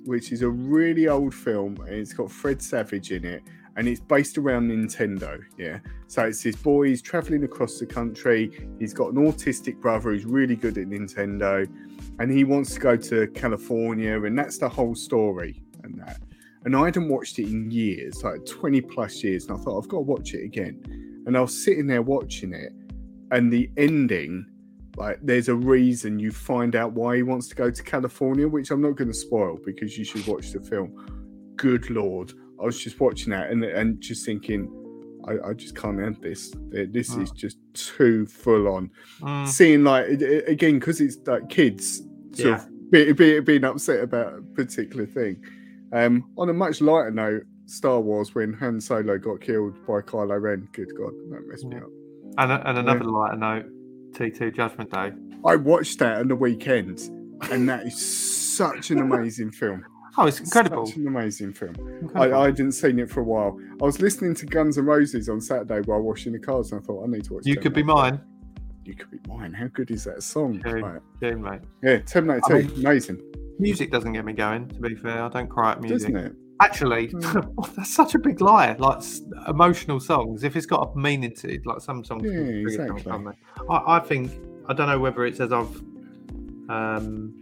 which 0.05 0.31
is 0.31 0.43
a 0.43 0.49
really 0.49 1.09
old 1.09 1.35
film, 1.35 1.77
and 1.87 1.95
it's 1.95 2.13
got 2.13 2.31
Fred 2.31 2.63
Savage 2.63 3.11
in 3.11 3.25
it, 3.25 3.43
and 3.77 3.89
it's 3.89 4.01
based 4.01 4.37
around 4.37 4.69
Nintendo. 4.71 5.43
Yeah, 5.59 5.79
so 6.07 6.25
it's 6.25 6.43
this 6.43 6.55
boy. 6.55 6.89
He's 6.89 7.03
traveling 7.03 7.45
across 7.45 7.79
the 7.79 7.87
country. 7.87 8.69
He's 8.79 8.93
got 8.93 9.13
an 9.15 9.17
autistic 9.17 9.81
brother 9.81 10.11
who's 10.11 10.27
really 10.27 10.55
good 10.55 10.77
at 10.77 10.87
Nintendo, 10.87 11.67
and 12.19 12.31
he 12.31 12.45
wants 12.45 12.75
to 12.75 12.81
go 12.81 12.97
to 12.97 13.27
California, 13.29 14.23
and 14.23 14.39
that's 14.39 14.59
the 14.59 14.69
whole 14.69 14.95
story. 14.95 15.63
And 15.83 15.99
that, 16.01 16.21
and 16.65 16.77
I 16.77 16.85
hadn't 16.87 17.09
watched 17.09 17.39
it 17.39 17.47
in 17.47 17.71
years, 17.71 18.23
like 18.23 18.45
20 18.47 18.81
plus 18.83 19.25
years, 19.25 19.47
and 19.47 19.59
I 19.59 19.63
thought 19.63 19.83
I've 19.83 19.89
got 19.89 19.99
to 19.99 20.03
watch 20.03 20.35
it 20.35 20.45
again. 20.45 20.83
And 21.27 21.37
I 21.37 21.41
was 21.41 21.65
sitting 21.65 21.87
there 21.87 22.03
watching 22.03 22.53
it, 22.53 22.73
and 23.31 23.53
the 23.53 23.71
ending, 23.77 24.47
like 24.97 25.19
there's 25.23 25.49
a 25.49 25.55
reason 25.55 26.19
you 26.19 26.31
find 26.31 26.77
out 26.77 26.93
why 26.93 27.17
he 27.17 27.23
wants 27.23 27.49
to 27.49 27.55
go 27.55 27.71
to 27.71 27.83
California, 27.83 28.47
which 28.47 28.71
I'm 28.71 28.81
not 28.83 28.93
going 28.97 29.09
to 29.09 29.15
spoil 29.15 29.59
because 29.65 29.99
you 29.99 30.05
should 30.05 30.27
watch 30.27 30.53
the 30.53 30.61
film. 30.61 31.53
Good 31.57 31.91
lord, 31.91 32.33
I 32.61 32.65
was 32.65 32.83
just 32.83 33.01
watching 33.01 33.31
that 33.31 33.51
and 33.51 33.65
and 33.65 34.01
just 34.01 34.25
thinking, 34.25 34.71
I, 35.27 35.51
I 35.51 35.53
just 35.55 35.75
can't 35.77 36.01
end 36.01 36.19
this. 36.21 36.53
This 36.71 37.15
is 37.15 37.31
just 37.31 37.59
too 37.75 38.27
full 38.27 38.69
on. 38.69 38.91
Mm, 39.21 39.49
Seeing 39.49 39.85
like 39.85 40.07
again 40.47 40.79
because 40.79 41.01
it's 41.01 41.17
like 41.27 41.49
kids 41.49 42.03
sort 42.33 42.49
Yeah. 42.49 42.55
of 42.57 42.91
be, 42.91 43.13
be, 43.13 43.41
being 43.41 43.65
upset 43.65 44.01
about 44.01 44.35
a 44.39 44.43
particular 44.55 45.07
thing. 45.07 45.43
Um, 45.93 46.31
on 46.37 46.49
a 46.49 46.53
much 46.53 46.81
lighter 46.81 47.11
note, 47.11 47.43
Star 47.67 48.01
Wars 48.01 48.35
when 48.35 48.53
Han 48.55 48.81
Solo 48.81 49.17
got 49.19 49.41
killed 49.41 49.75
by 49.87 50.01
Kylo 50.01 50.41
Ren. 50.41 50.69
Good 50.73 50.93
God, 50.97 51.13
that 51.31 51.47
messed 51.49 51.65
me 51.67 51.77
up. 51.77 51.89
And, 52.39 52.53
and 52.53 52.79
another 52.79 53.05
lighter 53.05 53.37
note, 53.37 53.67
T2 54.13 54.55
Judgment 54.55 54.91
Day. 54.91 55.13
I 55.47 55.57
watched 55.57 55.99
that 55.99 56.19
on 56.19 56.29
the 56.29 56.37
weekend, 56.37 57.01
and 57.51 57.69
that 57.69 57.87
is 57.87 58.05
such 58.05 58.91
an 58.91 58.99
amazing 58.99 59.51
film. 59.53 59.85
Oh, 60.17 60.29
it's 60.29 60.39
incredible. 60.39 60.87
Such 60.87 60.95
an 60.95 61.09
amazing 61.09 61.53
film. 61.55 61.75
I. 62.15 62.31
I 62.31 62.45
hadn't 62.45 62.71
seen 62.71 63.01
it 63.01 63.11
for 63.11 63.19
a 63.19 63.25
while. 63.25 63.59
I 63.83 63.85
was 63.85 64.01
listening 64.01 64.37
to 64.37 64.47
Guns 64.47 64.79
N' 64.79 64.85
Roses 64.85 65.29
on 65.29 65.41
Saturday 65.41 65.81
while 65.81 66.01
washing 66.03 66.33
the 66.35 66.39
cars, 66.39 66.71
and 66.71 66.81
I 66.81 66.85
thought 66.85 67.03
I 67.03 67.09
need 67.09 67.25
to 67.25 67.35
watch. 67.35 67.47
you 67.47 67.57
could 67.57 67.75
be 67.75 67.83
mine. 67.83 68.21
You 68.85 68.95
could 68.95 69.11
be 69.11 69.19
mine. 69.27 69.53
How 69.53 69.67
good 69.67 69.91
is 69.91 70.05
that 70.05 70.23
song? 70.23 70.63
Okay. 70.65 70.81
Right. 70.81 71.01
Yeah, 71.21 71.33
mate. 71.33 71.63
Yeah, 71.83 71.99
Terminator 71.99 72.55
I 72.55 72.63
2, 72.63 72.75
amazing, 72.77 73.23
Music 73.59 73.91
doesn't 73.91 74.13
get 74.13 74.25
me 74.25 74.35
going, 74.35 74.69
to 74.69 74.81
be 74.81 74.95
fair. 74.95 75.21
I 75.21 75.29
don't 75.31 75.49
cry 75.49 75.73
at 75.73 75.81
music. 75.81 76.15
doesn't 76.15 76.17
it? 76.17 76.37
Actually, 76.61 77.09
Mm. 77.09 77.75
that's 77.77 77.93
such 77.93 78.15
a 78.15 78.19
big 78.19 78.41
lie. 78.41 78.73
Like 78.79 79.03
emotional 79.49 80.01
songs, 80.01 80.45
if 80.45 80.57
it's 80.57 80.67
got 80.67 80.93
a 80.95 80.99
meaning 80.99 81.35
to 81.37 81.53
it, 81.53 81.67
like 81.67 81.81
some 81.81 82.05
songs. 82.05 82.25
Yeah, 82.25 82.33
trigger 82.63 82.97
exactly. 82.97 83.33
I, 83.69 83.97
I 83.97 84.01
think 84.01 84.33
I 84.67 84.73
don't 84.73 84.89
know 84.89 84.99
whether 84.99 85.25
it's 85.25 85.41
as 85.41 85.53
I've 85.53 85.77
um, 86.69 87.35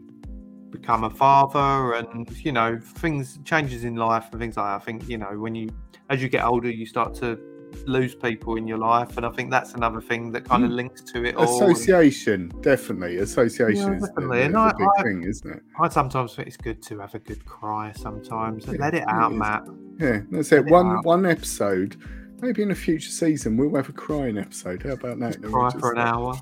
become 0.71 1.05
a 1.05 1.11
father, 1.11 1.95
and 1.95 2.29
you 2.45 2.53
know, 2.53 2.79
things 2.81 3.39
changes 3.45 3.85
in 3.85 3.97
life 3.97 4.29
and 4.33 4.41
things 4.41 4.57
like 4.57 4.67
that. 4.67 4.83
I 4.83 4.85
think 4.85 5.09
you 5.09 5.19
know 5.19 5.39
when 5.39 5.55
you 5.55 5.69
as 6.09 6.23
you 6.23 6.29
get 6.29 6.45
older, 6.45 6.71
you 6.71 6.87
start 6.87 7.15
to 7.17 7.39
lose 7.87 8.15
people 8.15 8.57
in 8.57 8.67
your 8.67 8.79
life, 8.79 9.17
and 9.17 9.27
I 9.27 9.31
think 9.31 9.51
that's 9.51 9.75
another 9.75 10.01
thing 10.01 10.33
that 10.33 10.45
kind 10.45 10.65
of 10.65 10.71
Mm. 10.71 10.75
links 10.75 11.01
to 11.03 11.25
it 11.25 11.35
all. 11.37 11.45
Association, 11.45 12.51
definitely. 12.61 13.19
Association 13.19 13.93
Yeah, 13.93 13.97
is 13.97 14.09
definitely. 14.09 14.43
And 14.43 14.55
the 14.55 14.59
I- 14.61 14.73
big 14.79 14.89
I- 14.99 15.03
thing, 15.03 15.23
isn't 15.25 15.51
it? 15.51 15.63
I 15.81 15.89
sometimes 15.89 16.35
think 16.35 16.49
it's 16.49 16.57
good 16.57 16.83
to 16.83 16.99
have 17.01 17.15
a 17.15 17.19
good 17.19 17.45
cry. 17.45 17.93
Sometimes 17.97 18.67
Yeah, 18.67 18.75
let 18.79 18.95
it 18.95 18.99
it 19.03 19.09
out, 19.09 19.33
is. 19.33 19.39
Matt. 19.39 19.65
Yeah, 19.99 20.21
that's 20.31 20.53
it. 20.53 20.65
Yeah. 20.67 20.71
One 20.73 21.03
one 21.03 21.27
episode. 21.27 21.97
Maybe 22.41 22.63
in 22.63 22.71
a 22.73 22.75
future 22.75 23.11
season 23.11 23.57
we'll 23.57 23.75
have 23.77 23.89
a 23.89 23.93
crying 23.93 24.37
episode. 24.39 24.83
How 24.83 24.93
about 24.95 25.21
that? 25.21 25.41
We'll 25.41 25.53
Cry 25.53 25.71
for 25.79 25.93
an 25.93 25.99
hour. 25.99 26.35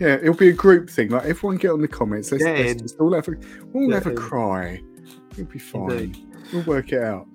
Yeah, 0.00 0.16
it'll 0.16 0.34
be 0.34 0.48
a 0.48 0.52
group 0.52 0.90
thing. 0.90 1.10
Like 1.10 1.24
everyone 1.24 1.56
get 1.58 1.70
on 1.70 1.80
the 1.80 1.88
comments. 1.88 2.32
Let's, 2.32 2.42
let's 2.44 2.82
just 2.82 2.98
all 3.00 3.14
have 3.14 3.28
a 3.28 3.32
we'll 3.72 3.92
have 3.92 4.06
a 4.06 4.14
cry. 4.14 4.82
It'll 5.32 5.44
be 5.44 5.58
fine. 5.58 5.90
Indeed. 5.90 6.18
We'll 6.52 6.64
work 6.64 6.92
it 6.92 7.02
out. 7.02 7.26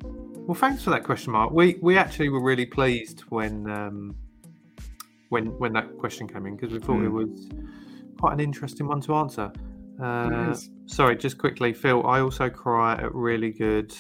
Well, 0.52 0.60
thanks 0.60 0.84
for 0.84 0.90
that 0.90 1.06
question, 1.06 1.32
Mark. 1.32 1.52
We 1.54 1.78
we 1.82 1.98
actually 1.98 2.28
were 2.28 2.42
really 2.44 2.66
pleased 2.66 3.22
when 3.30 3.70
um, 3.72 4.14
when 5.30 5.46
when 5.60 5.72
that 5.72 5.98
question 5.98 6.28
came 6.28 6.46
in 6.46 6.58
because 6.58 6.74
we 6.74 6.80
thought 6.80 7.02
it 7.02 7.10
Mm. 7.10 7.14
was 7.14 7.48
quite 8.20 8.34
an 8.34 8.42
interesting 8.42 8.86
one 8.90 9.00
to 9.00 9.16
answer. 9.16 9.50
Uh, 9.98 10.54
sorry, 10.88 11.16
just 11.16 11.38
quickly, 11.38 11.72
Phil. 11.72 12.06
I 12.06 12.20
also 12.20 12.50
cry 12.50 12.96
at 12.96 13.16
really 13.16 13.52
good. 13.54 13.96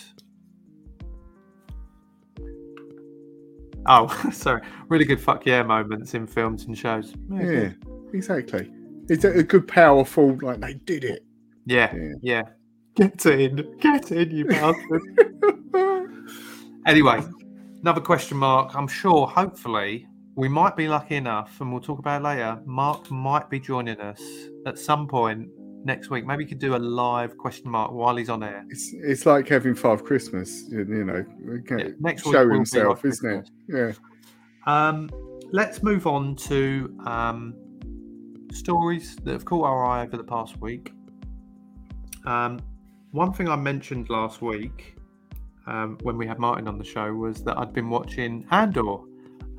Oh, 3.86 4.10
sorry, 4.34 4.62
really 4.89 5.06
good 5.06 5.22
fuck 5.22 5.45
yeah 5.45 5.64
moments 5.64 6.16
in 6.16 6.28
films 6.28 6.66
and 6.66 6.78
shows. 6.78 7.14
Yeah, 7.32 7.43
good. 7.43 7.78
exactly. 8.12 8.70
It's 9.08 9.24
a, 9.24 9.30
a 9.39 9.43
good, 9.43 9.70
powerful. 9.70 10.38
Like 10.41 10.60
they 10.60 10.74
did 10.74 11.06
it. 11.06 11.24
yeah, 11.66 11.95
Yeah. 11.95 12.14
yeah. 12.22 12.43
Get 12.95 13.26
in, 13.26 13.78
get 13.80 14.12
in, 14.12 14.32
you 14.32 14.43
bastard. 14.47 15.02
Anyway, 16.86 17.22
another 17.82 18.02
question 18.02 18.38
mark. 18.38 18.76
I'm 18.76 18.88
sure, 18.88 19.28
hopefully, 19.28 20.08
we 20.36 20.48
might 20.48 20.76
be 20.76 20.88
lucky 20.88 21.16
enough, 21.16 21.60
and 21.62 21.72
we'll 21.72 21.82
talk 21.82 22.00
about 22.00 22.22
it 22.22 22.24
later. 22.24 22.60
Mark 22.66 23.12
might 23.12 23.50
be 23.50 23.60
joining 23.60 24.00
us 24.00 24.22
at 24.66 24.80
some 24.80 25.08
point 25.08 25.50
next 25.84 26.10
week. 26.10 26.26
Maybe 26.26 26.44
we 26.44 26.50
could 26.50 26.60
do 26.60 26.76
a 26.76 26.78
live 26.78 27.38
question 27.38 27.70
mark 27.70 27.92
while 27.92 28.16
he's 28.16 28.30
on 28.30 28.44
air. 28.44 28.66
It's 28.70 28.94
it's 28.94 29.26
like 29.26 29.48
having 29.48 29.76
Five 29.76 30.04
Christmas. 30.04 30.64
You, 30.70 30.80
you 30.80 31.06
know, 31.06 31.26
Yeah, 31.78 31.90
next 32.00 32.24
show 32.24 32.48
be 32.48 32.56
himself, 32.56 33.06
isn't 33.06 33.32
it? 33.32 33.50
Yeah. 33.68 33.92
Um, 34.66 35.10
let's 35.52 35.84
move 35.84 36.08
on 36.08 36.36
to 36.36 36.98
um, 37.06 37.56
stories 38.52 39.16
that 39.18 39.32
have 39.32 39.46
caught 39.46 39.66
our 39.66 39.86
eye 39.86 40.04
over 40.04 40.18
the 40.18 40.24
past 40.24 40.60
week. 40.62 40.94
Um, 42.26 42.60
one 43.12 43.34
thing 43.34 43.50
I 43.50 43.56
mentioned 43.56 44.10
last 44.10 44.42
week 44.42 44.96
um, 45.72 45.98
when 46.04 46.18
we 46.18 46.28
had 46.28 46.38
Martin 46.38 46.68
on 46.68 46.78
the 46.78 46.84
show 46.84 47.14
was 47.14 47.44
that 47.44 47.58
I'd 47.58 47.72
been 47.74 47.90
watching 47.90 48.46
Andor, 48.52 48.98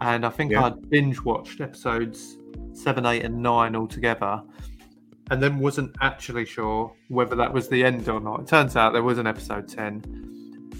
and 0.00 0.26
I 0.26 0.30
think 0.30 0.52
Yeah. 0.52 0.64
I'd 0.64 0.90
binge 0.90 1.20
watched 1.22 1.60
episodes 1.60 2.38
seven, 2.72 3.06
eight, 3.06 3.24
and 3.24 3.42
nine 3.42 3.74
all 3.74 3.86
together, 3.86 4.42
and 5.30 5.42
then 5.42 5.58
wasn't 5.58 5.94
actually 6.00 6.44
sure 6.44 6.92
whether 7.08 7.34
that 7.36 7.52
was 7.52 7.68
the 7.68 7.82
end 7.84 8.08
or 8.08 8.20
not. 8.20 8.40
It 8.40 8.46
turns 8.46 8.76
out 8.76 8.92
there 8.92 9.02
was 9.02 9.18
an 9.18 9.26
episode 9.26 9.68
ten. 9.68 10.02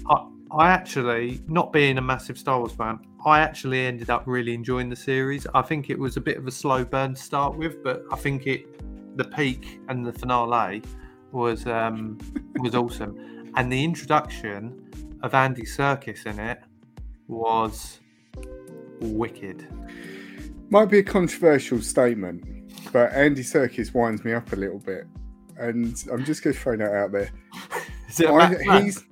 I, 0.07 0.27
I 0.51 0.69
actually, 0.69 1.41
not 1.47 1.73
being 1.73 1.97
a 1.97 2.01
massive 2.01 2.37
Star 2.37 2.59
Wars 2.59 2.73
fan, 2.73 2.99
I 3.25 3.39
actually 3.39 3.87
ended 3.87 4.11
up 4.11 4.23
really 4.27 4.53
enjoying 4.53 4.89
the 4.89 4.95
series. 4.95 5.47
I 5.55 5.63
think 5.63 5.89
it 5.89 5.97
was 5.97 6.15
a 6.17 6.21
bit 6.21 6.37
of 6.37 6.45
a 6.45 6.51
slow 6.51 6.85
burn 6.85 7.15
to 7.15 7.21
start 7.21 7.57
with, 7.57 7.83
but 7.83 8.03
I 8.11 8.17
think 8.17 8.45
it, 8.45 9.17
the 9.17 9.23
peak 9.23 9.79
and 9.87 10.05
the 10.05 10.13
finale, 10.13 10.83
was 11.31 11.65
um, 11.65 12.19
was 12.57 12.75
awesome, 12.83 13.51
and 13.55 13.71
the 13.71 13.83
introduction 13.83 14.79
of 15.23 15.33
Andy 15.33 15.63
Serkis 15.63 16.25
in 16.25 16.39
it 16.39 16.61
was 17.27 17.99
wicked. 18.99 19.67
Might 20.69 20.85
be 20.85 20.99
a 20.99 21.03
controversial 21.03 21.81
statement, 21.81 22.43
but 22.91 23.11
Andy 23.13 23.41
Serkis 23.41 23.93
winds 23.93 24.23
me 24.23 24.33
up 24.33 24.51
a 24.53 24.55
little 24.55 24.79
bit, 24.79 25.07
and 25.57 26.03
I'm 26.11 26.23
just 26.25 26.43
going 26.43 26.53
to 26.53 26.59
throw 26.59 26.77
that 26.77 26.93
out 26.93 27.11
there. 27.11 27.31
Is 28.09 28.19
it 28.19 28.29
a 28.29 28.33
I, 28.33 28.81
he's 28.81 29.03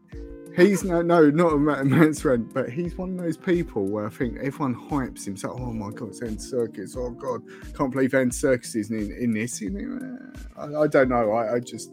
He's 0.56 0.84
no, 0.84 1.02
no, 1.02 1.30
not 1.30 1.54
a 1.54 1.58
ma- 1.58 1.84
man's 1.84 2.22
friend, 2.22 2.52
but 2.54 2.70
he's 2.70 2.98
one 2.98 3.12
of 3.12 3.24
those 3.24 3.38
people 3.38 3.86
where 3.86 4.08
I 4.08 4.10
think 4.10 4.38
everyone 4.40 4.76
hypes 4.76 5.26
him. 5.26 5.38
So, 5.38 5.56
oh 5.58 5.72
my 5.72 5.92
god, 5.92 6.10
it's 6.10 6.22
Andy 6.22 6.36
Serkis. 6.36 6.98
Oh 6.98 7.12
god, 7.12 7.42
can't 7.74 7.92
believe 7.92 8.14
Andy 8.14 8.36
Serkis 8.36 8.76
isn't 8.76 8.98
in, 8.98 9.12
in 9.14 9.32
this. 9.32 9.62
You 9.62 9.70
know, 9.70 10.20
I, 10.58 10.84
I 10.84 10.88
don't 10.88 11.08
know. 11.08 11.32
I, 11.32 11.56
I 11.56 11.60
just, 11.60 11.92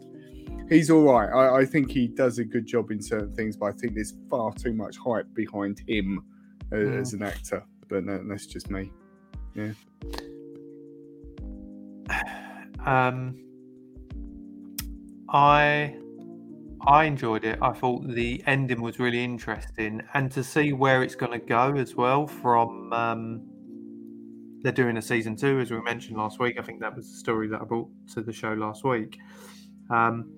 he's 0.69 0.89
all 0.89 1.03
right. 1.03 1.29
I, 1.29 1.59
I 1.61 1.65
think 1.65 1.91
he 1.91 2.07
does 2.07 2.39
a 2.39 2.45
good 2.45 2.65
job 2.65 2.91
in 2.91 3.01
certain 3.01 3.33
things, 3.35 3.55
but 3.57 3.67
I 3.67 3.71
think 3.73 3.95
there's 3.95 4.13
far 4.29 4.53
too 4.53 4.73
much 4.73 4.97
hype 4.97 5.33
behind 5.33 5.81
him 5.87 6.23
uh, 6.71 6.75
Mm. 6.75 6.99
as 7.01 7.13
an 7.13 7.23
actor. 7.23 7.63
But 7.87 8.05
no, 8.05 8.23
that's 8.27 8.45
just 8.45 8.69
me. 8.69 8.91
Yeah. 9.55 9.71
Um, 12.85 13.35
I 15.27 15.95
I 16.87 17.03
enjoyed 17.03 17.43
it. 17.43 17.59
I 17.61 17.73
thought 17.73 18.07
the 18.07 18.41
ending 18.47 18.81
was 18.81 18.99
really 18.99 19.21
interesting, 19.21 20.01
and 20.13 20.31
to 20.31 20.43
see 20.43 20.71
where 20.71 21.03
it's 21.03 21.13
going 21.13 21.33
to 21.37 21.45
go 21.45 21.75
as 21.75 21.95
well. 21.95 22.25
From 22.25 22.91
um, 22.93 23.41
they're 24.63 24.71
doing 24.71 24.95
a 24.97 25.01
season 25.01 25.35
two, 25.35 25.59
as 25.59 25.71
we 25.71 25.81
mentioned 25.81 26.17
last 26.17 26.39
week. 26.39 26.57
I 26.57 26.63
think 26.63 26.79
that 26.79 26.95
was 26.95 27.11
the 27.11 27.17
story 27.17 27.47
that 27.49 27.61
I 27.61 27.65
brought 27.65 27.89
to 28.13 28.21
the 28.21 28.31
show 28.33 28.53
last 28.53 28.85
week, 28.85 29.19
um, 29.89 30.31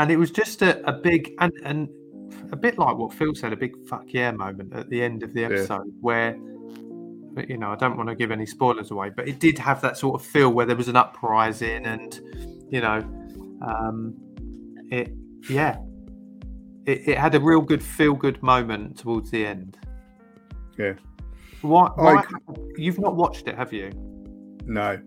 and 0.00 0.10
it 0.10 0.16
was 0.16 0.30
just 0.30 0.62
a, 0.62 0.84
a 0.88 0.92
big 0.92 1.34
and 1.38 1.52
and 1.64 1.88
a 2.52 2.56
bit 2.56 2.78
like 2.78 2.96
what 2.96 3.12
Phil 3.12 3.34
said, 3.34 3.52
a 3.52 3.56
big 3.56 3.72
fuck 3.86 4.04
yeah 4.08 4.30
moment 4.30 4.74
at 4.74 4.88
the 4.88 5.02
end 5.02 5.22
of 5.22 5.32
the 5.34 5.44
episode 5.44 5.92
where 6.00 6.36
you 7.48 7.56
know, 7.56 7.70
I 7.70 7.76
don't 7.76 7.96
want 7.96 8.08
to 8.08 8.14
give 8.14 8.30
any 8.30 8.46
spoilers 8.46 8.90
away, 8.90 9.10
but 9.10 9.28
it 9.28 9.38
did 9.38 9.58
have 9.58 9.80
that 9.82 9.96
sort 9.96 10.20
of 10.20 10.26
feel 10.26 10.50
where 10.50 10.66
there 10.66 10.76
was 10.76 10.88
an 10.88 10.96
uprising, 10.96 11.86
and 11.86 12.20
you 12.70 12.80
know, 12.80 12.98
um, 13.62 14.14
it, 14.90 15.12
yeah, 15.48 15.78
it, 16.86 17.08
it 17.08 17.18
had 17.18 17.34
a 17.34 17.40
real 17.40 17.60
good 17.60 17.82
feel 17.82 18.14
good 18.14 18.42
moment 18.42 18.98
towards 18.98 19.30
the 19.30 19.46
end. 19.46 19.78
Yeah. 20.78 20.94
Why? 21.62 21.86
I 21.86 22.02
why 22.02 22.24
you've 22.76 22.98
not 22.98 23.16
watched 23.16 23.46
it, 23.46 23.54
have 23.54 23.72
you? 23.72 23.90
No, 24.64 25.00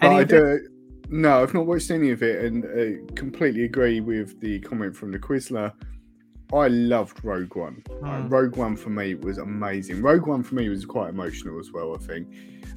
Any 0.00 0.16
I 0.16 0.24
do. 0.24 0.66
No, 1.10 1.42
I've 1.42 1.52
not 1.54 1.66
watched 1.66 1.90
any 1.90 2.10
of 2.10 2.22
it, 2.22 2.44
and 2.44 2.64
uh, 2.64 3.12
completely 3.14 3.64
agree 3.64 4.00
with 4.00 4.40
the 4.40 4.60
comment 4.60 4.96
from 4.96 5.10
the 5.10 5.18
Quizler. 5.18 5.72
I 6.52 6.68
loved 6.68 7.24
Rogue 7.24 7.54
One. 7.56 7.82
Uh, 7.90 8.22
Mm. 8.22 8.30
Rogue 8.30 8.56
One 8.56 8.76
for 8.76 8.90
me 8.90 9.14
was 9.16 9.38
amazing. 9.38 10.02
Rogue 10.02 10.26
One 10.26 10.42
for 10.42 10.54
me 10.54 10.68
was 10.68 10.84
quite 10.84 11.10
emotional 11.10 11.58
as 11.58 11.72
well. 11.72 11.94
I 11.94 11.98
think 11.98 12.28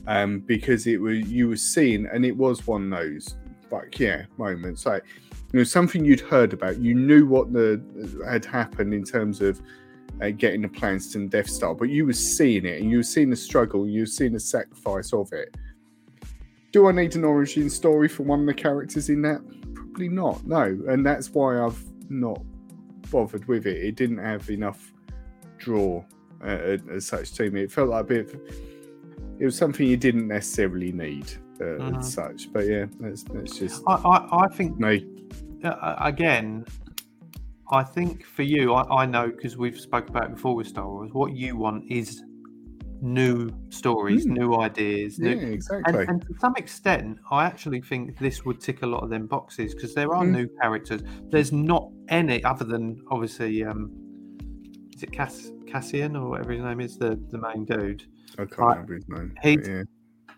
um, 0.07 0.39
because 0.39 0.87
it 0.87 0.99
was 0.99 1.29
you 1.29 1.47
were 1.47 1.55
seeing, 1.57 2.07
and 2.11 2.25
it 2.25 2.35
was 2.35 2.65
one 2.67 2.91
of 2.91 2.99
those 2.99 3.35
like 3.71 3.99
yeah 3.99 4.25
moments. 4.37 4.85
Like 4.85 5.03
you 5.51 5.59
know 5.59 5.63
something 5.63 6.03
you'd 6.03 6.19
heard 6.19 6.53
about. 6.53 6.79
You 6.79 6.95
knew 6.95 7.25
what 7.27 7.53
the 7.53 7.81
had 8.27 8.45
happened 8.45 8.93
in 8.93 9.03
terms 9.03 9.41
of 9.41 9.61
uh, 10.21 10.29
getting 10.29 10.61
the 10.63 10.69
plans 10.69 11.11
to 11.13 11.19
the 11.19 11.27
Death 11.27 11.49
Star, 11.49 11.73
but 11.75 11.89
you 11.89 12.05
were 12.05 12.13
seeing 12.13 12.65
it, 12.65 12.81
and 12.81 12.89
you 12.91 12.97
were 12.97 13.03
seeing 13.03 13.29
the 13.29 13.35
struggle, 13.35 13.87
you 13.87 14.01
were 14.01 14.05
seeing 14.07 14.33
the 14.33 14.39
sacrifice 14.39 15.13
of 15.13 15.31
it. 15.33 15.55
Do 16.73 16.87
I 16.89 16.91
need 16.91 17.15
an 17.15 17.23
origin 17.23 17.69
story 17.69 18.09
for 18.09 18.23
one 18.23 18.41
of 18.41 18.45
the 18.47 18.53
characters 18.53 19.09
in 19.09 19.21
that? 19.21 19.41
Probably 19.75 20.09
not. 20.09 20.45
No, 20.45 20.63
and 20.89 21.05
that's 21.05 21.29
why 21.29 21.61
I've 21.61 21.81
not 22.09 22.41
bothered 23.11 23.47
with 23.47 23.67
it. 23.67 23.77
It 23.77 23.95
didn't 23.95 24.17
have 24.17 24.49
enough 24.49 24.91
draw 25.59 26.03
uh, 26.43 26.77
as 26.91 27.05
such 27.05 27.33
to 27.33 27.51
me. 27.51 27.61
It 27.61 27.71
felt 27.71 27.89
like 27.89 28.01
a 28.01 28.07
bit. 28.07 28.33
Of, 28.33 28.41
it 29.39 29.45
was 29.45 29.55
something 29.55 29.87
you 29.87 29.97
didn't 29.97 30.27
necessarily 30.27 30.91
need 30.91 31.31
uh, 31.61 31.97
as 31.97 32.11
such. 32.11 32.51
But 32.51 32.65
yeah, 32.65 32.85
that's 32.99 33.21
that's 33.23 33.57
just 33.57 33.83
I, 33.85 33.93
I, 33.93 34.45
I 34.45 34.47
think 34.47 34.79
me. 34.79 35.05
uh, 35.63 35.95
again, 35.99 36.65
I 37.71 37.83
think 37.83 38.25
for 38.25 38.43
you, 38.43 38.73
I, 38.73 39.03
I 39.03 39.05
know 39.05 39.27
because 39.27 39.57
we've 39.57 39.79
spoke 39.79 40.09
about 40.09 40.25
it 40.25 40.35
before 40.35 40.55
with 40.55 40.67
Star 40.67 40.87
Wars. 40.87 41.11
What 41.13 41.33
you 41.33 41.55
want 41.55 41.91
is 41.91 42.23
new 43.03 43.49
stories, 43.69 44.25
Mm. 44.25 44.37
new 44.37 44.55
ideas, 44.55 45.19
new, 45.19 45.31
and, 45.31 45.53
exactly. 45.53 46.05
and 46.07 46.21
to 46.21 46.33
some 46.39 46.55
extent, 46.55 47.19
I 47.29 47.43
actually 47.45 47.81
think 47.81 48.17
this 48.17 48.45
would 48.45 48.59
tick 48.61 48.81
a 48.81 48.87
lot 48.87 49.03
of 49.03 49.09
them 49.09 49.27
boxes 49.27 49.75
because 49.75 49.93
there 49.93 50.15
are 50.15 50.23
Mm. 50.23 50.31
new 50.31 50.47
characters. 50.61 51.01
There's 51.29 51.51
not 51.51 51.91
any 52.07 52.43
other 52.45 52.63
than 52.63 53.01
obviously, 53.11 53.63
um, 53.65 53.91
is 54.95 55.03
it 55.03 55.11
Cass, 55.11 55.51
Cassian 55.67 56.15
or 56.15 56.29
whatever 56.29 56.53
his 56.53 56.63
name 56.63 56.79
is, 56.79 56.97
the 56.97 57.19
the 57.31 57.37
main 57.37 57.65
dude. 57.65 58.03
I 58.39 58.45
can't 58.45 58.57
right. 58.57 58.69
remember 58.79 58.93
his 58.95 59.09
name. 59.09 59.33
He- 59.43 59.59
yeah. 59.69 59.83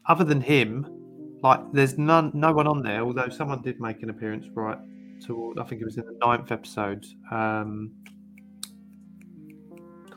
Other 0.07 0.23
than 0.23 0.41
him, 0.41 0.87
like 1.43 1.59
there's 1.71 1.97
none, 1.97 2.31
no 2.33 2.51
one 2.51 2.67
on 2.67 2.81
there. 2.81 3.01
Although 3.01 3.29
someone 3.29 3.61
did 3.61 3.79
make 3.79 4.01
an 4.01 4.09
appearance 4.09 4.47
right 4.55 4.79
toward, 5.21 5.59
I 5.59 5.63
think 5.63 5.81
it 5.81 5.85
was 5.85 5.97
in 5.97 6.05
the 6.05 6.17
ninth 6.25 6.51
episode. 6.51 7.05
Um, 7.31 7.91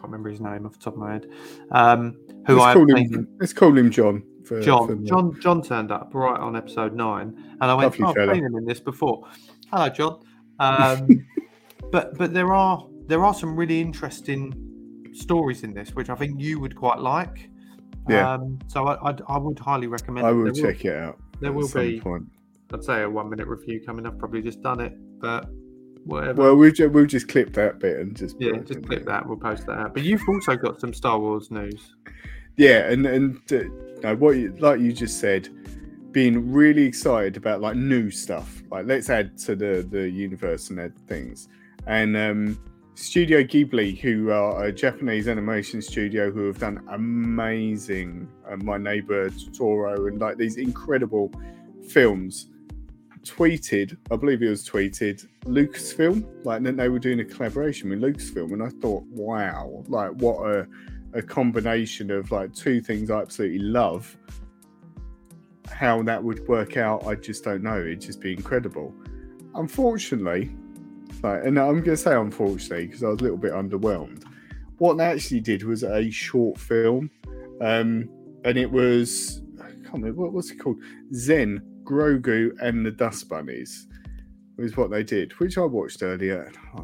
can't 0.01 0.05
remember 0.05 0.31
his 0.31 0.41
name 0.41 0.65
off 0.67 0.73
the 0.75 0.79
top 0.79 0.95
of 0.95 0.99
my 1.01 1.13
head. 1.15 1.27
Um, 1.73 2.17
who 2.47 2.55
let's, 2.57 2.65
I 2.67 2.75
call 2.75 2.97
him, 2.97 3.29
let's 3.41 3.53
call 3.53 3.77
him 3.77 3.91
John. 3.91 4.23
For, 4.45 4.57
for 4.57 4.61
John. 4.63 4.87
the- 5.03 5.09
John 5.09 5.41
John 5.41 5.63
turned 5.63 5.93
up 5.93 6.15
right 6.15 6.39
on 6.41 6.57
episode 6.57 6.95
nine, 6.95 7.35
and 7.61 7.71
I 7.71 7.75
went, 7.75 7.95
"Oh, 8.01 8.07
I've 8.07 8.35
seen 8.35 8.45
him 8.45 8.57
in 8.57 8.65
this 8.65 8.81
before." 8.81 9.27
Hello, 9.71 9.89
John. 9.89 10.21
Um, 10.59 11.27
but 11.93 12.17
but 12.17 12.33
there 12.33 12.55
are 12.55 12.87
there 13.07 13.25
are 13.25 13.35
some 13.35 13.57
really 13.57 13.81
interesting 13.81 14.55
stories 15.13 15.65
in 15.65 15.75
this, 15.75 15.95
which 15.95 16.09
I 16.11 16.15
think 16.15 16.41
you 16.41 16.61
would 16.61 16.75
quite 16.77 16.99
like. 17.01 17.51
Yeah. 18.09 18.33
Um, 18.35 18.59
so 18.69 18.87
I, 18.87 19.09
I'd, 19.11 19.21
I 19.29 19.37
would 19.37 19.59
highly 19.59 19.87
recommend. 19.87 20.27
I 20.27 20.33
will 20.33 20.45
There 20.53 20.73
check 20.73 20.85
it 20.85 20.97
out. 20.97 21.19
there 21.41 21.53
will 21.53 21.69
be- 21.69 22.01
Point. 22.01 22.25
I'd 22.73 22.85
say 22.85 23.03
a 23.03 23.11
one 23.11 23.29
minute 23.31 23.47
review 23.47 23.83
coming. 23.85 24.07
I've 24.07 24.19
probably 24.19 24.41
just 24.43 24.63
done 24.63 24.81
it, 24.81 24.95
but 25.21 25.49
whatever. 26.09 26.43
Well, 26.43 26.57
we'll 26.57 26.73
just, 26.73 26.91
we'll 26.93 27.07
just 27.07 27.29
clip 27.29 27.53
that 27.53 27.79
bit 27.79 27.99
and 27.99 28.17
just 28.17 28.37
yeah, 28.41 28.57
just 28.59 28.83
clip 28.85 29.07
that. 29.07 29.27
We'll 29.27 29.37
post 29.37 29.67
that 29.67 29.79
out. 29.79 29.95
But 29.95 30.03
you've 30.03 30.23
also 30.29 30.57
got 30.57 30.81
some 30.81 30.93
Star 30.93 31.19
Wars 31.19 31.51
news. 31.51 31.95
Yeah, 32.57 32.91
and 32.91 33.07
and 33.07 33.41
uh, 33.53 33.65
no, 34.03 34.17
what 34.17 34.37
you, 34.37 34.55
like 34.59 34.81
you 34.81 34.93
just 34.93 35.21
said, 35.21 35.49
being 36.11 36.51
really 36.51 36.83
excited 36.83 37.37
about 37.37 37.61
like 37.61 37.77
new 37.77 38.11
stuff. 38.11 38.63
Like 38.71 38.87
let's 38.87 39.11
add 39.11 39.37
to 39.39 39.55
the 39.55 39.87
the 39.89 40.09
universe 40.09 40.71
and 40.71 40.81
add 40.81 40.99
things. 41.07 41.49
And 41.87 42.17
um, 42.17 42.59
Studio 42.95 43.43
Ghibli, 43.43 43.99
who 43.99 44.31
are 44.31 44.65
a 44.65 44.73
Japanese 44.73 45.29
animation 45.29 45.81
studio 45.81 46.33
who 46.33 46.47
have 46.47 46.59
done 46.59 46.83
amazing, 46.91 48.29
uh, 48.51 48.57
My 48.57 48.77
Neighbor 48.77 49.31
Totoro, 49.31 50.09
and 50.09 50.19
like 50.21 50.37
these 50.37 50.57
incredible 50.57 51.31
films. 51.89 52.49
Tweeted, 53.25 53.97
I 54.11 54.17
believe 54.17 54.43
it 54.43 54.49
was 54.49 54.69
tweeted, 54.69 55.27
Lucasfilm, 55.45 56.45
like 56.45 56.63
they 56.63 56.89
were 56.89 56.99
doing 56.99 57.21
a 57.21 57.25
collaboration 57.25 57.91
with 57.91 58.01
Lucasfilm, 58.01 58.53
and 58.53 58.63
I 58.63 58.69
thought, 58.81 59.05
wow, 59.11 59.85
like 59.89 60.13
what 60.13 60.51
a 60.51 60.67
a 61.15 61.23
combination 61.23 62.11
of 62.11 62.31
like 62.31 62.55
two 62.55 62.81
things 62.81 63.11
I 63.11 63.21
absolutely 63.21 63.59
love. 63.59 64.17
How 65.71 66.03
that 66.03 66.23
would 66.23 66.47
work 66.49 66.77
out, 66.77 67.07
I 67.07 67.15
just 67.15 67.45
don't 67.45 67.63
know. 67.63 67.79
It'd 67.79 68.01
just 68.01 68.21
be 68.21 68.33
incredible. 68.33 68.95
Unfortunately, 69.55 70.55
like, 71.23 71.45
and 71.45 71.59
I'm 71.59 71.75
going 71.75 71.85
to 71.85 71.97
say 71.97 72.15
unfortunately 72.15 72.87
because 72.87 73.03
I 73.03 73.09
was 73.09 73.21
a 73.21 73.23
little 73.23 73.39
bit 73.39 73.53
underwhelmed. 73.53 74.25
What 74.79 74.99
they 74.99 75.05
actually 75.05 75.41
did 75.41 75.65
was 75.65 75.83
a 75.83 76.09
short 76.11 76.59
film, 76.59 77.11
um, 77.61 78.09
and 78.45 78.57
it 78.57 78.71
was 78.71 79.43
I 79.61 79.71
can't 79.71 79.95
remember 79.95 80.23
what 80.23 80.33
was 80.33 80.51
it 80.51 80.57
called? 80.57 80.79
Zen, 81.13 81.61
Grogu, 81.89 82.51
and 82.61 82.85
the 82.85 82.91
Dust 82.91 83.29
Bunnies 83.29 83.87
was 84.57 84.77
what 84.77 84.91
they 84.91 85.03
did, 85.03 85.33
which 85.41 85.57
I 85.57 85.63
watched 85.63 86.03
earlier. 86.03 86.53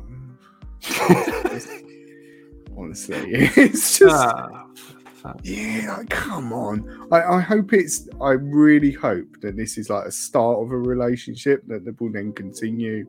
Honestly, 2.77 3.17
it's 3.57 3.99
just 3.99 4.27
Ah, 5.27 5.35
yeah, 5.43 6.03
come 6.11 6.53
on. 6.53 7.09
I, 7.11 7.23
I 7.37 7.41
hope 7.41 7.73
it's. 7.73 8.09
I 8.21 8.33
really 8.33 8.93
hope 8.93 9.41
that 9.41 9.57
this 9.57 9.79
is 9.79 9.89
like 9.89 10.05
a 10.05 10.13
start 10.13 10.59
of 10.59 10.71
a 10.71 10.77
relationship 10.77 11.67
that 11.69 11.97
will 11.99 12.13
then 12.13 12.33
continue, 12.35 13.07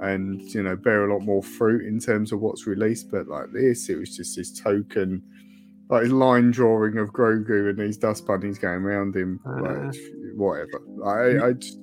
and 0.00 0.40
you 0.54 0.62
know 0.62 0.74
bear 0.74 1.04
a 1.04 1.12
lot 1.12 1.22
more 1.22 1.42
fruit 1.42 1.86
in 1.86 2.00
terms 2.00 2.32
of 2.32 2.40
what's 2.40 2.66
released. 2.66 3.10
But 3.10 3.28
like 3.28 3.52
this, 3.52 3.90
it 3.90 3.98
was 3.98 4.16
just 4.16 4.36
this 4.36 4.58
token, 4.58 5.22
like 5.90 6.08
line 6.08 6.50
drawing 6.50 6.96
of 6.98 7.12
Grogu 7.12 7.68
and 7.70 7.78
these 7.78 7.96
dust 7.96 8.26
bunnies 8.26 8.58
going 8.58 8.82
around 8.84 9.14
him. 9.16 9.40
Uh. 9.44 9.60
like, 9.62 9.96
whatever. 10.36 10.80
I, 11.04 11.48
I 11.48 11.52
just, 11.54 11.78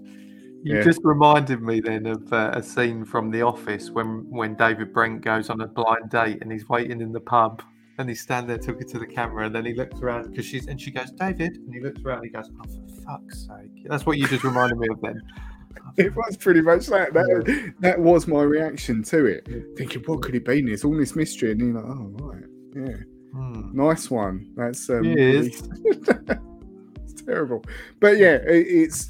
You 0.63 0.77
Yeah. 0.77 0.81
just 0.81 1.01
reminded 1.03 1.61
me 1.61 1.81
then 1.81 2.05
of 2.07 2.31
uh, 2.33 2.51
a 2.53 2.63
scene 2.63 3.05
from 3.05 3.29
The 3.31 3.41
Office 3.41 3.91
when 3.91 4.25
when 4.29 4.55
David 4.55 4.93
Brent 4.93 5.21
goes 5.21 5.49
on 5.49 5.61
a 5.61 5.67
blind 5.67 6.09
date 6.09 6.39
and 6.41 6.51
he's 6.51 6.67
waiting 6.69 7.01
in 7.01 7.11
the 7.11 7.19
pub 7.19 7.61
and 7.99 8.07
he's 8.09 8.21
standing 8.21 8.47
there 8.47 8.57
talking 8.57 8.87
to 8.87 8.99
the 8.99 9.07
camera 9.07 9.45
and 9.45 9.55
then 9.55 9.65
he 9.65 9.73
looks 9.73 9.99
around 10.01 10.29
because 10.29 10.45
she's 10.45 10.67
and 10.67 10.79
she 10.79 10.91
goes 10.91 11.11
David 11.11 11.57
and 11.57 11.73
he 11.73 11.79
looks 11.81 12.01
around 12.01 12.19
and 12.19 12.25
he 12.25 12.31
goes 12.31 12.49
oh 12.59 12.63
for 12.63 13.01
fuck's 13.03 13.47
sake 13.47 13.85
that's 13.85 14.05
what 14.05 14.17
you 14.17 14.27
just 14.27 14.43
reminded 14.43 14.77
me 14.77 14.87
of 14.89 14.99
then. 15.01 15.21
it 15.97 16.15
was 16.15 16.35
pretty 16.37 16.61
much 16.61 16.87
that. 16.87 17.13
That, 17.13 17.73
that 17.79 17.99
was 17.99 18.27
my 18.27 18.41
reaction 18.41 19.03
to 19.03 19.25
it. 19.25 19.47
Thinking, 19.77 20.01
what 20.05 20.21
could 20.21 20.33
it 20.35 20.43
be? 20.43 20.59
And 20.59 20.67
There's 20.67 20.83
all 20.83 20.95
this 20.97 21.15
mystery, 21.15 21.51
and 21.51 21.61
you're 21.61 21.73
like, 21.73 21.85
oh 21.85 22.09
right, 22.25 22.43
yeah. 22.75 22.97
Hmm. 23.37 23.69
Nice 23.77 24.09
one. 24.09 24.51
That's 24.55 24.89
um, 24.89 25.03
Yes. 25.03 25.61
it's 25.85 27.21
terrible, 27.21 27.63
but 27.99 28.17
yeah, 28.17 28.35
it, 28.35 28.65
it's. 28.67 29.09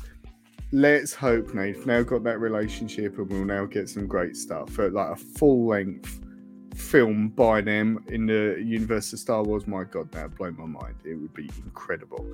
Let's 0.73 1.13
hope 1.13 1.53
they've 1.53 1.85
now 1.85 2.03
got 2.03 2.25
that 2.25 2.41
relationship, 2.41 3.17
and 3.17 3.29
we'll 3.29 3.45
now 3.45 3.65
get 3.65 3.87
some 3.87 4.05
great 4.05 4.35
stuff. 4.35 4.77
Uh, 4.77 4.89
like 4.89 5.11
a 5.11 5.15
full 5.15 5.65
length 5.65 6.19
film 6.75 7.29
by 7.29 7.61
them 7.61 8.03
in 8.07 8.25
the 8.25 8.61
universe 8.61 9.13
of 9.13 9.19
Star 9.19 9.43
Wars, 9.43 9.65
my 9.65 9.85
God, 9.85 10.11
that 10.11 10.23
would 10.23 10.37
blow 10.37 10.51
my 10.51 10.81
mind. 10.81 10.95
It 11.05 11.15
would 11.15 11.33
be 11.33 11.49
incredible. 11.63 12.25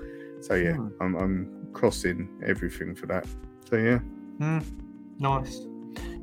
So 0.42 0.56
yeah, 0.56 0.74
Hmm. 0.74 0.88
I'm, 1.00 1.16
I'm 1.16 1.68
crossing 1.74 2.28
everything 2.44 2.96
for 2.96 3.06
that. 3.06 3.28
So 3.70 3.78
yeah, 3.78 4.00
Hmm, 4.40 4.60
nice. 5.20 5.60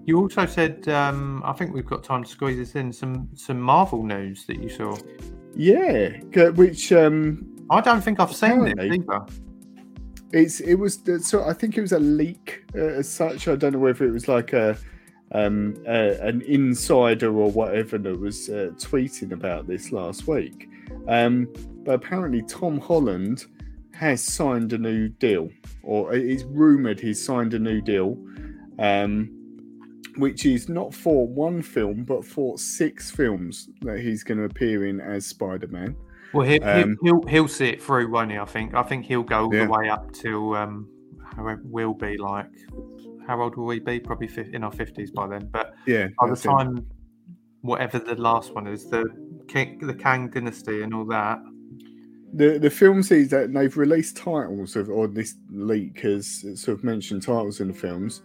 You 0.04 0.18
also 0.18 0.46
said, 0.46 0.88
um, 0.88 1.42
I 1.44 1.52
think 1.52 1.72
we've 1.72 1.86
got 1.86 2.02
time 2.02 2.24
to 2.24 2.28
squeeze 2.28 2.56
this 2.58 2.74
in 2.74 2.92
some 2.92 3.28
some 3.34 3.60
Marvel 3.60 4.02
news 4.02 4.46
that 4.46 4.60
you 4.60 4.68
saw. 4.68 4.96
Yeah, 5.54 6.18
which 6.50 6.92
um, 6.92 7.46
I 7.70 7.80
don't 7.80 8.02
think 8.02 8.20
I've 8.20 8.34
seen 8.34 8.66
Apparently. 8.66 8.98
either. 8.98 9.26
it's 10.32 10.60
it 10.60 10.74
was 10.74 11.02
so 11.20 11.44
I 11.44 11.52
think 11.52 11.76
it 11.76 11.80
was 11.80 11.92
a 11.92 11.98
leak 12.00 12.64
uh, 12.74 12.78
as 12.78 13.08
such. 13.08 13.48
I 13.48 13.56
don't 13.56 13.72
know 13.72 13.78
whether 13.78 14.04
it 14.04 14.12
was 14.12 14.28
like 14.28 14.52
a 14.52 14.76
um 15.32 15.74
uh, 15.86 16.14
an 16.20 16.42
insider 16.42 17.28
or 17.36 17.50
whatever 17.50 17.98
that 17.98 18.18
was 18.18 18.48
uh, 18.48 18.70
tweeting 18.76 19.32
about 19.32 19.66
this 19.66 19.92
last 19.92 20.26
week. 20.26 20.68
Um, 21.08 21.46
but 21.84 21.94
apparently 21.94 22.42
Tom 22.42 22.78
Holland 22.80 23.46
has 23.92 24.22
signed 24.22 24.72
a 24.72 24.78
new 24.78 25.08
deal, 25.08 25.50
or 25.82 26.14
it's 26.14 26.42
rumored 26.44 26.98
he's 27.00 27.24
signed 27.24 27.54
a 27.54 27.58
new 27.58 27.80
deal, 27.80 28.18
um, 28.78 29.30
which 30.16 30.46
is 30.46 30.68
not 30.68 30.92
for 30.94 31.26
one 31.26 31.62
film 31.62 32.04
but 32.04 32.24
for 32.24 32.58
six 32.58 33.10
films 33.10 33.68
that 33.82 33.98
he's 34.00 34.22
going 34.22 34.38
to 34.38 34.44
appear 34.44 34.86
in 34.86 35.00
as 35.00 35.26
Spider-Man. 35.26 35.96
Well, 36.32 36.46
he, 36.46 36.60
Um, 36.60 36.96
he, 37.02 37.08
he'll 37.08 37.22
he'll 37.26 37.48
see 37.48 37.68
it 37.68 37.82
through, 37.82 38.10
won't 38.10 38.30
he? 38.30 38.38
I 38.38 38.44
think. 38.44 38.74
I 38.74 38.82
think 38.82 39.04
he'll 39.04 39.22
go 39.22 39.44
all 39.46 39.54
Yeah. 39.54 39.64
the 39.64 39.70
way 39.70 39.88
up 39.88 40.12
to 40.14 40.56
um, 40.56 40.88
however 41.36 41.60
we'll 41.64 41.94
be 41.94 42.16
like. 42.16 42.46
How 43.26 43.40
old 43.42 43.56
will 43.56 43.66
we 43.66 43.78
be? 43.80 43.98
Probably 44.00 44.28
in 44.52 44.62
our 44.64 44.72
fifties 44.72 45.10
by 45.10 45.26
then. 45.26 45.48
But 45.52 45.74
Yeah, 45.86 46.08
by 46.20 46.26
the 46.28 46.32
it. 46.34 46.40
time, 46.42 46.86
whatever 47.62 47.98
the 47.98 48.14
last 48.16 48.54
one 48.54 48.66
is, 48.66 48.86
the 48.88 49.04
King, 49.48 49.78
the 49.78 49.94
Kang 49.94 50.28
Dynasty 50.30 50.82
and 50.82 50.94
all 50.94 51.04
that. 51.06 51.40
the 52.32 52.58
the 52.58 52.70
film 52.70 53.02
series 53.02 53.30
that 53.30 53.52
they've 53.52 53.76
released 53.76 54.16
titles 54.16 54.76
of 54.76 54.88
or 54.88 55.08
this 55.08 55.34
leak 55.50 56.00
has 56.00 56.44
sort 56.54 56.78
of 56.78 56.84
mentioned 56.84 57.22
titles 57.22 57.60
in 57.60 57.68
the 57.68 57.74
films 57.74 58.22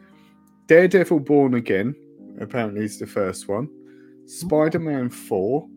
daredevil 0.67 1.19
born 1.19 1.55
again 1.55 1.95
apparently 2.39 2.83
is 2.83 2.99
the 2.99 3.05
first 3.05 3.47
one 3.47 3.69
spider-man 4.25 5.09
4 5.09 5.67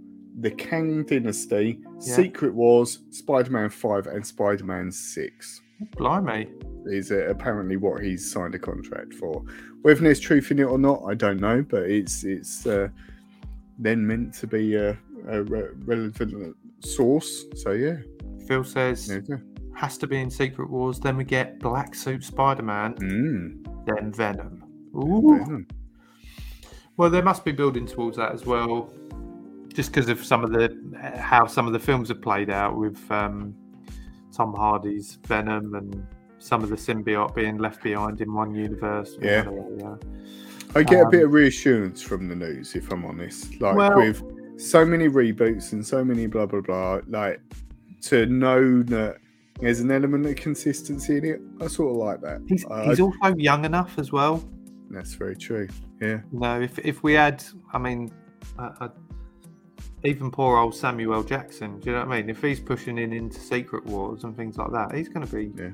the 0.41 0.51
kang 0.53 1.05
dynasty 1.05 1.80
secret 1.99 2.55
wars 2.55 3.01
spider-man 3.11 3.68
5 3.68 4.07
and 4.07 4.26
spider-man 4.26 4.91
6 4.91 5.61
Blimey. 5.97 6.49
is 6.86 7.12
uh, 7.12 7.28
apparently 7.28 7.76
what 7.76 8.03
he's 8.03 8.30
signed 8.30 8.55
a 8.55 8.59
contract 8.59 9.14
for 9.14 9.45
whether 9.82 10.01
there's 10.01 10.20
truth 10.20 10.51
in 10.51 10.59
it 10.59 10.64
or 10.64 10.78
not 10.78 11.03
i 11.07 11.14
don't 11.14 11.41
know 11.41 11.62
but 11.62 11.82
it's 11.82 12.24
it's 12.24 12.66
uh, 12.66 12.89
then 13.78 14.05
meant 14.05 14.34
to 14.34 14.47
be 14.47 14.74
a, 14.74 14.99
a 15.28 15.43
re- 15.45 15.70
relevant 15.84 16.57
source 16.80 17.45
so 17.55 17.72
yeah 17.72 17.97
Phil 18.47 18.64
says 18.64 19.11
has 19.78 19.97
to 19.99 20.07
be 20.07 20.18
in 20.18 20.30
Secret 20.30 20.68
Wars. 20.68 20.99
Then 20.99 21.16
we 21.16 21.24
get 21.24 21.61
Black 21.61 21.95
Suit 21.95 22.24
Spider 22.24 22.62
Man. 22.62 22.95
Mm. 22.95 23.86
Then 23.86 24.12
Venom. 24.12 24.57
Ooh. 24.95 25.64
Well, 26.97 27.11
they 27.11 27.22
must 27.22 27.45
be 27.45 27.53
building 27.53 27.86
towards 27.86 28.16
that 28.16 28.32
as 28.32 28.45
well, 28.45 28.93
just 29.68 29.93
because 29.93 30.09
of 30.09 30.24
some 30.24 30.43
of 30.45 30.51
the 30.51 30.76
how 31.16 31.47
some 31.47 31.66
of 31.66 31.72
the 31.72 31.78
films 31.78 32.09
have 32.09 32.20
played 32.20 32.51
out 32.51 32.76
with 32.76 32.99
um, 33.11 33.55
Tom 34.34 34.53
Hardy's 34.55 35.18
Venom 35.26 35.74
and 35.74 36.05
some 36.39 36.62
of 36.62 36.70
the 36.70 36.76
symbiote 36.76 37.34
being 37.34 37.59
left 37.59 37.82
behind 37.82 38.20
in 38.20 38.32
one 38.32 38.55
universe. 38.55 39.16
Yeah. 39.20 39.45
whatever. 39.49 39.99
I 40.74 40.82
get 40.82 41.01
a 41.01 41.05
Um, 41.05 41.11
bit 41.11 41.24
of 41.24 41.32
reassurance 41.32 42.03
from 42.03 42.28
the 42.28 42.34
news, 42.36 42.74
if 42.76 42.91
I'm 42.93 43.05
honest. 43.05 43.61
Like 43.61 43.76
Well- 43.76 43.97
with 43.97 44.22
so 44.61 44.84
many 44.84 45.09
reboots 45.09 45.72
and 45.72 45.86
so 45.86 46.05
many 46.05 46.26
blah 46.26 46.47
blah 46.47 46.61
blah, 46.61 47.01
like 47.07 47.41
to 48.03 48.26
know 48.26 48.82
that 48.82 49.18
there's 49.61 49.80
an 49.80 49.91
element 49.91 50.26
of 50.26 50.34
consistency 50.36 51.16
in 51.18 51.24
it. 51.24 51.41
I 51.61 51.68
sort 51.68 51.91
of 51.93 51.97
like 51.97 52.20
that. 52.22 52.41
He's, 52.49 52.64
I- 52.66 52.86
he's 52.86 53.01
also 53.01 53.34
young 53.36 53.64
enough 53.64 53.99
as 53.99 54.11
well. 54.12 54.43
That's 54.91 55.14
very 55.14 55.36
true. 55.36 55.68
Yeah, 56.01 56.20
No, 56.32 56.61
if 56.61 56.78
if 56.78 57.03
we 57.03 57.14
had, 57.14 57.45
I 57.72 57.78
mean, 57.78 58.12
uh, 58.59 58.70
uh, 58.80 58.89
even 60.05 60.30
poor 60.30 60.59
old 60.59 60.74
Samuel 60.74 61.22
Jackson. 61.22 61.80
Do 61.80 61.91
you 61.91 61.97
know 61.97 62.05
what 62.05 62.14
I 62.14 62.20
mean? 62.20 62.30
If 62.30 62.43
he's 62.43 62.61
pushing 62.61 62.99
in 62.99 63.12
into 63.12 63.41
Secret 63.41 63.84
Wars 63.86 64.24
and 64.24 64.36
things 64.36 64.57
like 64.57 64.70
that, 64.72 64.95
he's 64.95 65.09
going 65.09 65.26
to 65.26 65.34
be. 65.34 65.53
Yeah. 65.61 65.70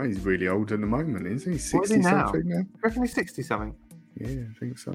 Oh, 0.00 0.04
he's 0.04 0.20
really 0.20 0.48
old 0.48 0.72
at 0.72 0.80
the 0.80 0.86
moment, 0.86 1.26
isn't 1.26 1.52
he? 1.52 1.56
Is 1.56 1.70
he 1.70 1.78
Sixty 1.78 1.98
now? 1.98 2.26
something 2.26 2.48
now. 2.48 2.58
You 2.58 2.66
reckon 2.82 3.02
he's 3.02 3.14
sixty 3.14 3.42
something? 3.42 3.74
Yeah, 4.16 4.42
I 4.50 4.58
think 4.58 4.78
so. 4.78 4.92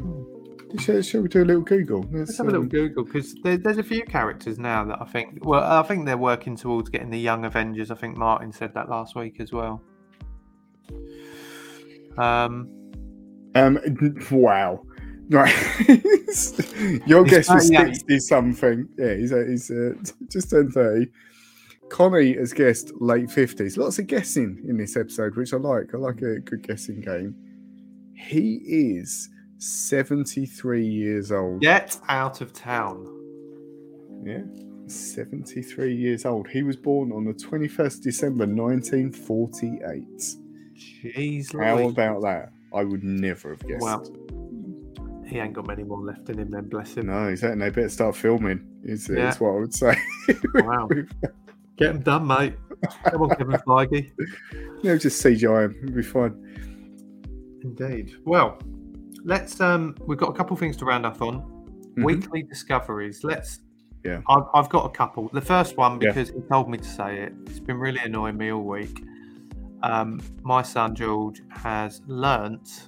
Shall, 0.77 1.01
shall 1.01 1.21
we 1.21 1.27
do 1.27 1.43
a 1.43 1.45
little 1.45 1.61
Google? 1.61 2.05
Let's 2.11 2.37
have 2.37 2.47
a 2.47 2.51
little 2.51 2.63
um, 2.63 2.69
Google 2.69 3.03
because 3.03 3.33
there, 3.43 3.57
there's 3.57 3.77
a 3.79 3.83
few 3.83 4.03
characters 4.03 4.59
now 4.59 4.85
that 4.85 5.01
I 5.01 5.05
think. 5.05 5.43
Well, 5.45 5.63
I 5.63 5.83
think 5.83 6.05
they're 6.05 6.17
working 6.17 6.55
towards 6.55 6.89
getting 6.89 7.09
the 7.09 7.19
young 7.19 7.43
Avengers. 7.45 7.91
I 7.91 7.95
think 7.95 8.17
Martin 8.17 8.51
said 8.51 8.73
that 8.75 8.87
last 8.89 9.15
week 9.15 9.39
as 9.39 9.51
well. 9.51 9.81
Um, 12.17 12.69
Um, 13.55 13.79
wow. 14.31 14.83
Right. 15.29 15.53
Your 17.05 17.23
He's 17.23 17.33
guess 17.33 17.49
was 17.49 17.69
38. 17.69 17.95
60 17.95 18.19
something. 18.19 18.89
Yeah, 18.97 19.13
he's, 19.15 19.31
uh, 19.31 19.45
he's 19.47 19.71
uh, 19.71 19.93
just 20.29 20.49
turned 20.49 20.73
30. 20.73 21.07
Connie 21.89 22.33
has 22.33 22.53
guessed 22.53 22.91
late 22.99 23.27
50s. 23.27 23.77
Lots 23.77 23.99
of 23.99 24.07
guessing 24.07 24.63
in 24.67 24.77
this 24.77 24.95
episode, 24.95 25.35
which 25.35 25.53
I 25.53 25.57
like. 25.57 25.93
I 25.93 25.97
like 25.97 26.21
a 26.21 26.39
good 26.39 26.67
guessing 26.67 27.01
game. 27.01 27.35
He 28.15 28.61
is 28.65 29.29
73 29.57 30.85
years 30.85 31.31
old. 31.31 31.61
get 31.61 31.97
out 32.07 32.41
of 32.41 32.53
town. 32.53 33.05
Yeah. 34.23 34.43
73 34.87 35.95
years 35.95 36.25
old. 36.25 36.47
He 36.49 36.63
was 36.63 36.75
born 36.75 37.11
on 37.11 37.25
the 37.25 37.33
21st 37.33 38.01
December 38.01 38.45
1948. 38.45 40.03
Jeez, 40.75 41.53
How 41.59 41.87
about 41.87 42.21
that? 42.21 42.51
I 42.73 42.83
would 42.83 43.03
never 43.03 43.49
have 43.51 43.65
guessed. 43.67 43.81
Well, 43.81 44.03
he 45.25 45.37
ain't 45.39 45.53
got 45.53 45.67
many 45.67 45.83
more 45.83 45.99
left 46.03 46.29
in 46.29 46.39
him. 46.39 46.49
Then 46.49 46.69
bless 46.69 46.95
him. 46.95 47.07
No, 47.07 47.27
exactly. 47.27 47.59
They 47.59 47.69
better 47.69 47.89
start 47.89 48.15
filming. 48.15 48.65
Is, 48.83 49.07
Yeah. 49.09 49.29
is 49.29 49.39
what 49.39 49.49
I 49.51 49.59
would 49.59 49.73
say. 49.73 49.95
Wow. 50.55 50.87
Get 51.77 51.91
him 51.95 52.01
done, 52.01 52.27
mate. 52.27 52.55
Come 53.05 53.21
on, 53.21 53.29
Kevin 53.29 53.55
Feige. 53.65 54.11
no, 54.83 54.97
just 54.97 55.23
CGI 55.23 55.65
him. 55.65 55.75
It'll 55.83 55.95
be 55.95 56.01
fine. 56.03 56.33
Indeed. 57.63 58.15
Well, 58.25 58.59
let's. 59.23 59.59
Um, 59.61 59.95
we've 60.05 60.17
got 60.17 60.29
a 60.29 60.33
couple 60.33 60.55
things 60.57 60.75
to 60.77 60.85
round 60.85 61.05
up 61.05 61.21
on. 61.21 61.41
Mhm. 61.97 62.03
Weekly 62.03 62.43
discoveries. 62.43 63.23
Let's. 63.23 63.59
Yeah. 64.03 64.21
I've, 64.29 64.43
I've 64.53 64.69
got 64.69 64.85
a 64.85 64.89
couple. 64.89 65.29
The 65.33 65.41
first 65.41 65.77
one 65.77 65.99
Yeah. 66.01 66.09
because 66.09 66.29
he 66.29 66.39
told 66.49 66.69
me 66.69 66.77
to 66.77 66.83
say 66.83 67.19
it. 67.19 67.33
It's 67.47 67.59
been 67.59 67.77
really 67.77 67.99
annoying 67.99 68.37
me 68.37 68.51
all 68.51 68.63
week. 68.63 69.03
Um, 69.83 70.21
my 70.43 70.61
son 70.61 70.95
George 70.95 71.41
has 71.49 72.01
learnt. 72.07 72.87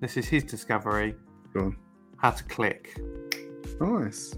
This 0.00 0.16
is 0.16 0.26
his 0.26 0.44
discovery. 0.44 1.14
How 2.16 2.30
to 2.30 2.44
click. 2.44 2.98
Nice. 3.80 4.34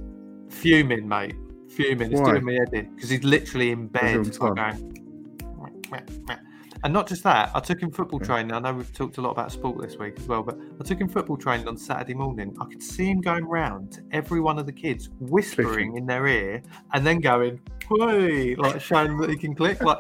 Fuming, 0.50 1.06
mate. 1.08 1.34
Fuming. 1.70 2.12
It's 2.12 2.20
Why? 2.20 2.32
doing 2.32 2.44
me 2.44 2.56
in 2.58 2.94
because 2.94 3.10
he's 3.10 3.24
literally 3.24 3.70
in 3.70 3.88
bed. 3.88 4.16
Every 4.16 4.24
like 4.32 4.54
time. 4.54 4.54
going, 4.54 5.80
"Meh, 5.90 5.98
meh, 5.98 6.14
meh." 6.28 6.36
And 6.82 6.92
not 6.92 7.06
just 7.08 7.22
that, 7.22 7.50
I 7.54 7.60
took 7.60 7.80
him 7.82 7.90
football 7.90 8.20
Yeah. 8.20 8.26
training. 8.26 8.52
I 8.52 8.58
know 8.58 8.74
we've 8.74 8.92
talked 8.92 9.16
a 9.16 9.22
lot 9.22 9.30
about 9.30 9.50
sport 9.52 9.80
this 9.80 9.96
week 9.98 10.18
as 10.18 10.26
well, 10.28 10.42
but 10.42 10.58
I 10.80 10.84
took 10.84 11.00
him 11.00 11.08
football 11.08 11.36
training 11.38 11.66
on 11.66 11.76
Saturday 11.78 12.12
morning. 12.14 12.54
I 12.60 12.66
could 12.66 12.82
see 12.82 13.06
him 13.06 13.20
going 13.22 13.44
round 13.44 13.92
to 13.92 14.02
every 14.12 14.40
one 14.40 14.58
of 14.58 14.66
the 14.66 14.72
kids, 14.72 15.08
whispering 15.18 15.66
Clicking. 15.68 15.96
in 15.96 16.06
their 16.06 16.26
ear, 16.26 16.62
and 16.92 17.06
then 17.06 17.20
going, 17.20 17.60
"Hey!" 17.88 18.54
like 18.56 18.80
showing 18.80 19.16
that 19.18 19.30
he 19.30 19.36
can 19.36 19.54
click. 19.54 19.82
Like, 19.82 19.98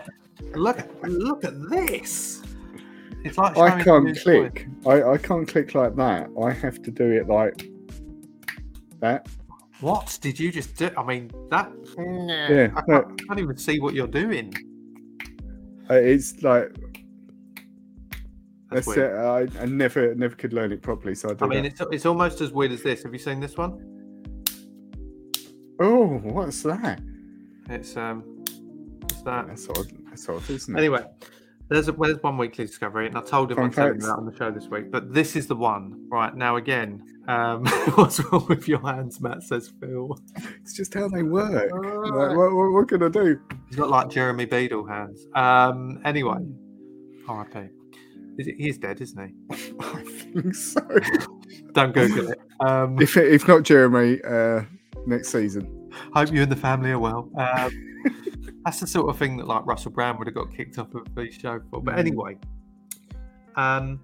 look, 0.54 0.78
look 1.02 1.44
at 1.44 1.54
this. 1.70 2.42
It's 3.24 3.38
like 3.38 3.56
I 3.56 3.82
can't 3.82 4.18
click. 4.20 4.68
I, 4.86 5.02
I 5.02 5.18
can't 5.18 5.48
click 5.48 5.74
like 5.74 5.96
that. 5.96 6.28
I 6.42 6.50
have 6.52 6.82
to 6.82 6.90
do 6.90 7.10
it 7.10 7.26
like 7.26 7.68
that. 9.00 9.26
What 9.80 10.18
did 10.20 10.38
you 10.38 10.52
just 10.52 10.76
do? 10.76 10.90
I 10.96 11.02
mean, 11.02 11.30
that. 11.50 11.72
Yeah, 11.98 12.68
I 12.76 12.82
can't, 12.82 13.26
can't 13.26 13.40
even 13.40 13.56
see 13.56 13.80
what 13.80 13.94
you're 13.94 14.06
doing. 14.06 14.54
Uh, 15.90 15.94
It's 15.94 16.42
like 16.42 16.70
That's 18.70 18.86
that's 18.86 18.96
weird. 18.96 19.50
it. 19.50 19.58
I, 19.58 19.62
I 19.62 19.66
never 19.66 20.14
never 20.14 20.34
could 20.34 20.52
learn 20.52 20.72
it 20.72 20.82
properly, 20.82 21.14
so 21.14 21.30
I 21.30 21.34
do 21.34 21.44
I 21.44 21.48
mean, 21.48 21.64
it's 21.64 21.80
it's 21.92 22.06
almost 22.06 22.40
as 22.40 22.52
weird 22.52 22.72
as 22.72 22.82
this. 22.82 23.02
Have 23.02 23.12
you 23.12 23.18
seen 23.18 23.40
this 23.40 23.56
one? 23.56 23.72
Oh, 25.80 26.18
what's 26.22 26.62
that? 26.62 27.00
It's 27.68 27.96
um, 27.96 28.44
it's 29.10 29.22
that. 29.22 29.48
That's 29.48 29.68
odd. 29.68 29.92
That's 30.14 30.28
odd, 30.28 30.48
isn't 30.48 30.74
it? 30.74 30.78
Anyway, 30.78 31.04
there's 31.68 31.88
a 31.88 31.92
well, 31.92 32.10
there's 32.10 32.22
one 32.22 32.38
weekly 32.38 32.66
discovery, 32.66 33.06
and 33.06 33.16
I 33.16 33.22
told 33.22 33.50
him 33.50 33.56
Fun 33.56 33.66
I'd 33.66 33.72
tell 33.72 33.86
him 33.88 33.94
facts. 33.94 34.06
that 34.06 34.12
on 34.12 34.26
the 34.26 34.36
show 34.36 34.50
this 34.50 34.68
week. 34.68 34.90
But 34.90 35.12
this 35.12 35.34
is 35.34 35.46
the 35.46 35.56
one. 35.56 36.06
Right 36.10 36.34
now, 36.34 36.56
again, 36.56 37.02
um, 37.26 37.66
what's 37.94 38.20
wrong 38.20 38.46
with 38.48 38.68
your 38.68 38.80
hands, 38.80 39.20
Matt? 39.20 39.42
Says 39.42 39.72
Phil. 39.80 40.18
It's 40.62 40.74
just 40.74 40.94
how 40.94 41.08
they 41.08 41.22
work. 41.22 41.70
Like, 41.72 42.36
what, 42.36 42.54
what, 42.54 42.72
what 42.72 42.88
can 42.88 43.02
I 43.02 43.08
do? 43.08 43.40
He's 43.68 43.76
got 43.76 43.88
like 43.88 44.10
Jeremy 44.10 44.44
Beadle 44.44 44.86
hands. 44.86 45.26
Um, 45.34 46.00
anyway, 46.04 46.38
R.I.P. 47.28 47.68
Is 48.36 48.48
it, 48.48 48.56
he's 48.58 48.78
dead, 48.78 49.00
isn't 49.00 49.26
he? 49.26 49.74
I 49.80 50.02
think 50.04 50.54
so. 50.54 50.80
Don't 51.72 51.92
Google 51.92 52.30
it. 52.30 52.40
Um, 52.60 53.02
if 53.02 53.16
if 53.16 53.48
not 53.48 53.64
Jeremy, 53.64 54.20
uh, 54.22 54.62
next 55.06 55.30
season. 55.30 55.83
Hope 56.14 56.32
you 56.32 56.42
and 56.42 56.50
the 56.50 56.56
family 56.56 56.90
are 56.90 56.98
well. 56.98 57.30
Um, 57.36 57.70
that's 58.64 58.80
the 58.80 58.86
sort 58.86 59.08
of 59.08 59.18
thing 59.18 59.36
that 59.38 59.46
like 59.46 59.64
Russell 59.66 59.90
Brand 59.90 60.18
would 60.18 60.26
have 60.26 60.34
got 60.34 60.54
kicked 60.54 60.78
off 60.78 60.94
of 60.94 61.14
the 61.14 61.30
show 61.30 61.60
for. 61.70 61.82
But 61.82 61.94
Mm. 61.94 61.98
anyway, 61.98 62.38
um, 63.56 64.00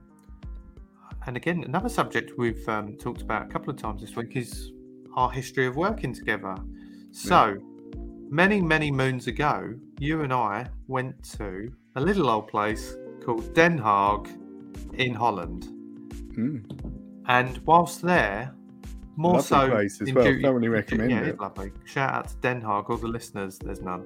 and 1.26 1.36
again, 1.36 1.64
another 1.64 1.88
subject 1.88 2.32
we've 2.38 2.66
um, 2.68 2.97
talked 2.97 3.22
about 3.22 3.43
a 3.43 3.47
couple 3.47 3.70
of 3.70 3.76
times 3.76 4.01
this 4.01 4.16
week 4.16 4.36
is 4.36 4.72
our 5.14 5.30
history 5.30 5.66
of 5.66 5.76
working 5.76 6.14
together. 6.14 6.55
So 7.11 7.59
many, 8.30 8.61
many 8.62 8.91
moons 8.91 9.26
ago, 9.26 9.74
you 9.99 10.22
and 10.22 10.32
I 10.32 10.66
went 10.86 11.22
to 11.38 11.72
a 11.97 12.01
little 12.01 12.30
old 12.30 12.49
place 12.49 12.97
called 13.24 13.53
Den 13.55 13.78
Haag 13.78 14.28
in 14.95 15.14
Holland. 15.14 15.68
Mm. 16.36 16.62
And 17.26 17.59
whilst 17.66 18.01
there, 18.03 18.55
more 19.21 19.35
Lovely 19.35 19.47
so 19.47 19.71
place 19.71 20.01
as 20.01 20.12
well. 20.14 20.25
duty- 20.25 20.43
Thoroughly 20.43 20.68
recommend 20.68 21.11
yeah, 21.11 21.21
it. 21.21 21.29
it's 21.29 21.41
lovely. 21.41 21.73
Shout 21.85 22.11
out 22.14 22.29
to 22.29 22.37
Den 22.37 22.62
Haag, 22.62 22.89
all 22.89 22.97
the 22.97 23.07
listeners. 23.09 23.59
There's 23.59 23.83
none. 23.83 24.03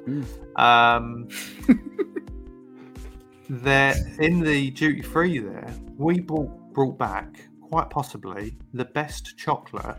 Mm. 0.57 0.59
Um, 0.61 1.29
there 3.49 3.95
in 4.21 4.41
the 4.41 4.71
duty 4.73 5.03
free 5.03 5.39
there, 5.39 5.73
we 5.97 6.21
brought, 6.21 6.51
brought 6.73 6.99
back 6.99 7.29
quite 7.61 7.91
possibly 7.91 8.57
the 8.73 8.85
best 8.87 9.37
chocolate 9.37 9.97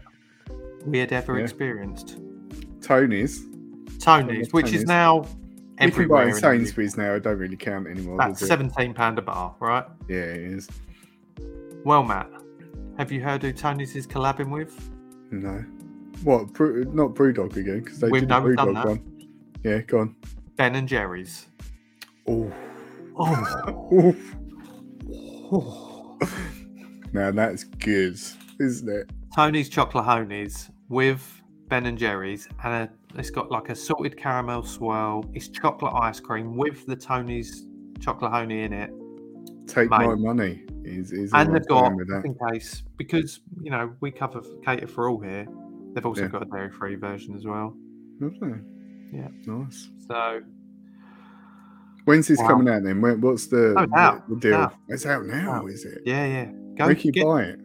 we 0.86 1.00
had 1.00 1.12
ever 1.14 1.38
Yeah. 1.38 1.44
experienced. 1.44 2.18
Tony's. 2.82 3.44
Tony's, 4.00 4.52
which 4.54 4.68
is 4.68 4.84
Tony's. 4.84 4.88
now 4.88 5.16
You 5.18 5.24
can 5.24 5.38
buy 5.80 5.86
everywhere. 5.86 6.24
in 6.24 6.30
in 6.30 6.36
Sainsbury's 6.36 6.98
now. 6.98 7.16
I 7.16 7.20
don't 7.20 7.38
really 7.40 7.58
count 7.58 7.88
anymore. 7.88 8.18
It? 8.30 8.38
seventeen 8.38 8.94
pound 8.94 9.18
a 9.18 9.22
bar, 9.22 9.56
right? 9.60 9.86
Yeah, 10.10 10.18
it 10.18 10.42
is. 10.42 10.70
Well, 11.84 12.04
Matt, 12.04 12.30
have 12.98 13.12
you 13.12 13.22
heard 13.22 13.42
who 13.44 13.52
Tony's 13.54 13.96
is 13.96 14.06
collabing 14.08 14.50
with? 14.50 14.74
No. 15.42 15.64
What? 16.24 16.54
Brew, 16.54 16.86
not 16.86 17.14
Brewdog 17.14 17.56
again? 17.58 17.82
Because 17.82 18.00
they 18.00 18.08
We've 18.10 18.22
did 18.22 18.30
the 18.30 18.34
done 18.34 18.44
Brewdog 18.44 18.74
that. 18.76 18.88
one. 18.88 19.30
Yeah, 19.64 19.80
go 19.80 20.00
on. 20.00 20.16
Ben 20.56 20.76
and 20.76 20.88
Jerry's. 20.88 21.48
Oh. 22.28 22.52
Oh, 25.52 26.18
now 27.14 27.30
that's 27.30 27.66
good, 27.66 28.20
isn't 28.60 28.90
it? 28.90 29.12
Tony's 29.36 29.70
Chocolonely's 29.70 30.72
with 30.90 31.42
Ben 31.68 31.86
and 31.86 32.00
Jerry's, 32.00 32.50
and 32.64 32.74
a, 32.74 33.20
it's 33.20 33.30
got 33.30 33.52
like 33.52 33.70
a 33.70 33.76
salted 33.76 34.18
caramel 34.18 34.64
swirl. 34.64 35.24
It's 35.36 35.48
chocolate 35.48 35.94
ice 35.94 36.20
cream 36.20 36.58
with 36.58 36.88
the 36.88 36.96
Tony's 36.96 37.68
Chocolonely 38.00 38.66
in 38.66 38.74
it, 38.74 38.92
Take 39.68 39.90
my 39.90 40.16
money. 40.16 40.64
Is, 40.86 41.12
is 41.12 41.32
and 41.34 41.54
they've 41.56 41.68
got 41.68 41.86
saying 41.86 41.96
with 41.96 42.08
that. 42.10 42.24
in 42.26 42.36
case 42.52 42.84
because 42.98 43.42
you 43.62 43.72
know 43.72 43.94
we 44.02 44.12
cover 44.12 44.42
cater 44.64 44.88
for 44.88 45.10
all 45.10 45.20
here. 45.20 45.48
They've 45.94 46.06
also 46.06 46.24
Yeah. 46.24 46.28
got 46.28 46.42
a 46.44 46.46
dairy 46.46 46.70
free 46.70 46.96
version 46.96 47.36
as 47.36 47.46
well. 47.46 47.76
Lovely. 48.20 48.60
Yeah. 49.12 49.30
Nice. 49.46 49.90
So 50.08 50.42
When's 52.06 52.28
this 52.28 52.40
Wow. 52.40 52.48
coming 52.50 52.70
out 52.72 52.84
then? 52.84 53.02
When, 53.02 53.20
what's 53.20 53.48
the, 53.48 53.74
Oh, 53.76 54.22
the, 54.30 54.36
deal? 54.40 54.72
It's 54.90 55.08
out 55.08 55.26
now, 55.26 55.54
Out. 55.64 55.70
is 55.72 55.86
it? 55.86 56.04
yeah, 56.06 56.26
yeah. 56.26 56.52
Go 56.78 56.86
Where 56.86 56.94
can 56.96 57.06
you 57.08 57.12
get, 57.14 57.24
buy 57.26 57.44
it? 57.46 57.60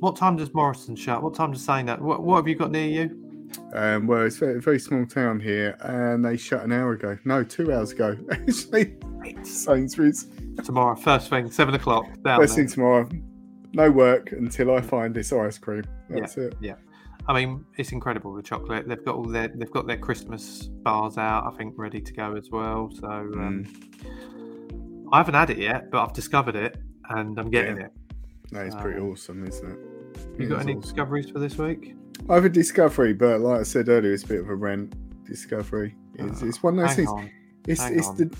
what 0.00 0.16
time 0.16 0.36
does 0.36 0.52
Morrison 0.52 0.94
shut? 0.96 1.22
What 1.22 1.34
time 1.34 1.52
does 1.52 1.64
saying 1.64 1.86
that? 1.86 2.00
What, 2.02 2.22
what 2.22 2.36
have 2.36 2.46
you 2.48 2.56
got 2.56 2.70
near 2.72 2.86
you? 2.86 3.48
Um, 3.72 4.06
well, 4.06 4.26
it's 4.26 4.36
a 4.36 4.40
very, 4.40 4.60
very 4.60 4.78
small 4.78 5.06
town 5.06 5.40
here, 5.40 5.76
and 5.80 6.22
they 6.24 6.36
shut 6.36 6.62
an 6.62 6.72
hour 6.72 6.92
ago. 6.92 7.16
No, 7.24 7.42
two 7.42 7.72
hours 7.72 7.92
ago. 7.92 8.18
Actually, 8.30 8.96
Sainsbury's. 9.44 10.26
Tomorrow, 10.64 10.96
first 10.96 11.30
thing, 11.30 11.50
seven 11.50 11.74
o'clock. 11.74 12.06
Down 12.22 12.40
First 12.40 12.56
there. 12.56 12.64
thing 12.64 12.72
tomorrow. 12.72 13.08
No 13.72 13.90
work 13.90 14.32
until 14.32 14.74
I 14.74 14.80
find 14.80 15.14
this 15.14 15.32
ice 15.32 15.58
cream. 15.58 15.84
That's 16.08 16.36
it. 16.36 16.54
Yeah. 16.60 16.74
I 17.28 17.34
mean, 17.34 17.64
it's 17.76 17.92
incredible 17.92 18.34
the 18.34 18.42
chocolate. 18.42 18.88
They've 18.88 19.04
got 19.04 19.14
all 19.14 19.24
their 19.28 19.48
they've 19.48 19.70
got 19.70 19.86
their 19.86 19.98
Christmas 19.98 20.64
bars 20.82 21.18
out, 21.18 21.52
I 21.52 21.56
think, 21.56 21.74
ready 21.76 22.00
to 22.00 22.12
go 22.12 22.34
as 22.36 22.50
well. 22.50 22.90
So 22.98 23.06
um, 23.06 23.64
Mm. 23.64 25.06
I 25.12 25.18
haven't 25.18 25.34
had 25.34 25.50
it 25.50 25.58
yet, 25.58 25.90
but 25.90 26.02
I've 26.02 26.12
discovered 26.12 26.56
it 26.56 26.76
and 27.10 27.38
I'm 27.38 27.50
getting 27.50 27.76
Yeah. 27.78 27.84
it. 27.86 27.92
That 28.52 28.66
is 28.66 28.74
pretty 28.76 29.00
Um, 29.00 29.10
awesome, 29.10 29.46
isn't 29.46 29.70
it? 29.70 29.78
You 30.38 30.46
It 30.46 30.48
got 30.48 30.60
any 30.60 30.72
awesome. 30.72 30.80
discoveries 30.80 31.30
for 31.30 31.38
this 31.38 31.56
week? 31.58 31.94
I 32.28 32.34
have 32.34 32.44
a 32.44 32.48
discovery, 32.48 33.12
but 33.12 33.40
like 33.40 33.60
I 33.60 33.62
said 33.62 33.88
earlier, 33.88 34.12
it's 34.12 34.24
a 34.24 34.28
bit 34.28 34.40
of 34.40 34.48
a 34.48 34.54
rent 34.54 34.94
discovery. 35.24 35.96
It's, 36.14 36.42
Oh, 36.42 36.46
it's 36.46 36.62
one 36.62 36.78
of 36.78 36.86
those 36.86 36.96
things. 36.96 37.08
on. 37.10 37.30
It's 37.66 37.80
hang 37.80 37.98
it's 37.98 38.08
on. 38.08 38.16
the 38.16 38.30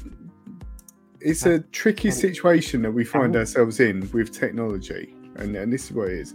it's 1.20 1.46
a 1.46 1.60
tricky 1.60 2.10
situation 2.10 2.82
that 2.82 2.92
we 2.92 3.04
find 3.04 3.36
ourselves 3.36 3.80
in 3.80 4.10
with 4.12 4.32
technology, 4.32 5.14
and, 5.36 5.54
and 5.56 5.72
this 5.72 5.86
is 5.86 5.92
what 5.92 6.08
it 6.08 6.20
is. 6.20 6.34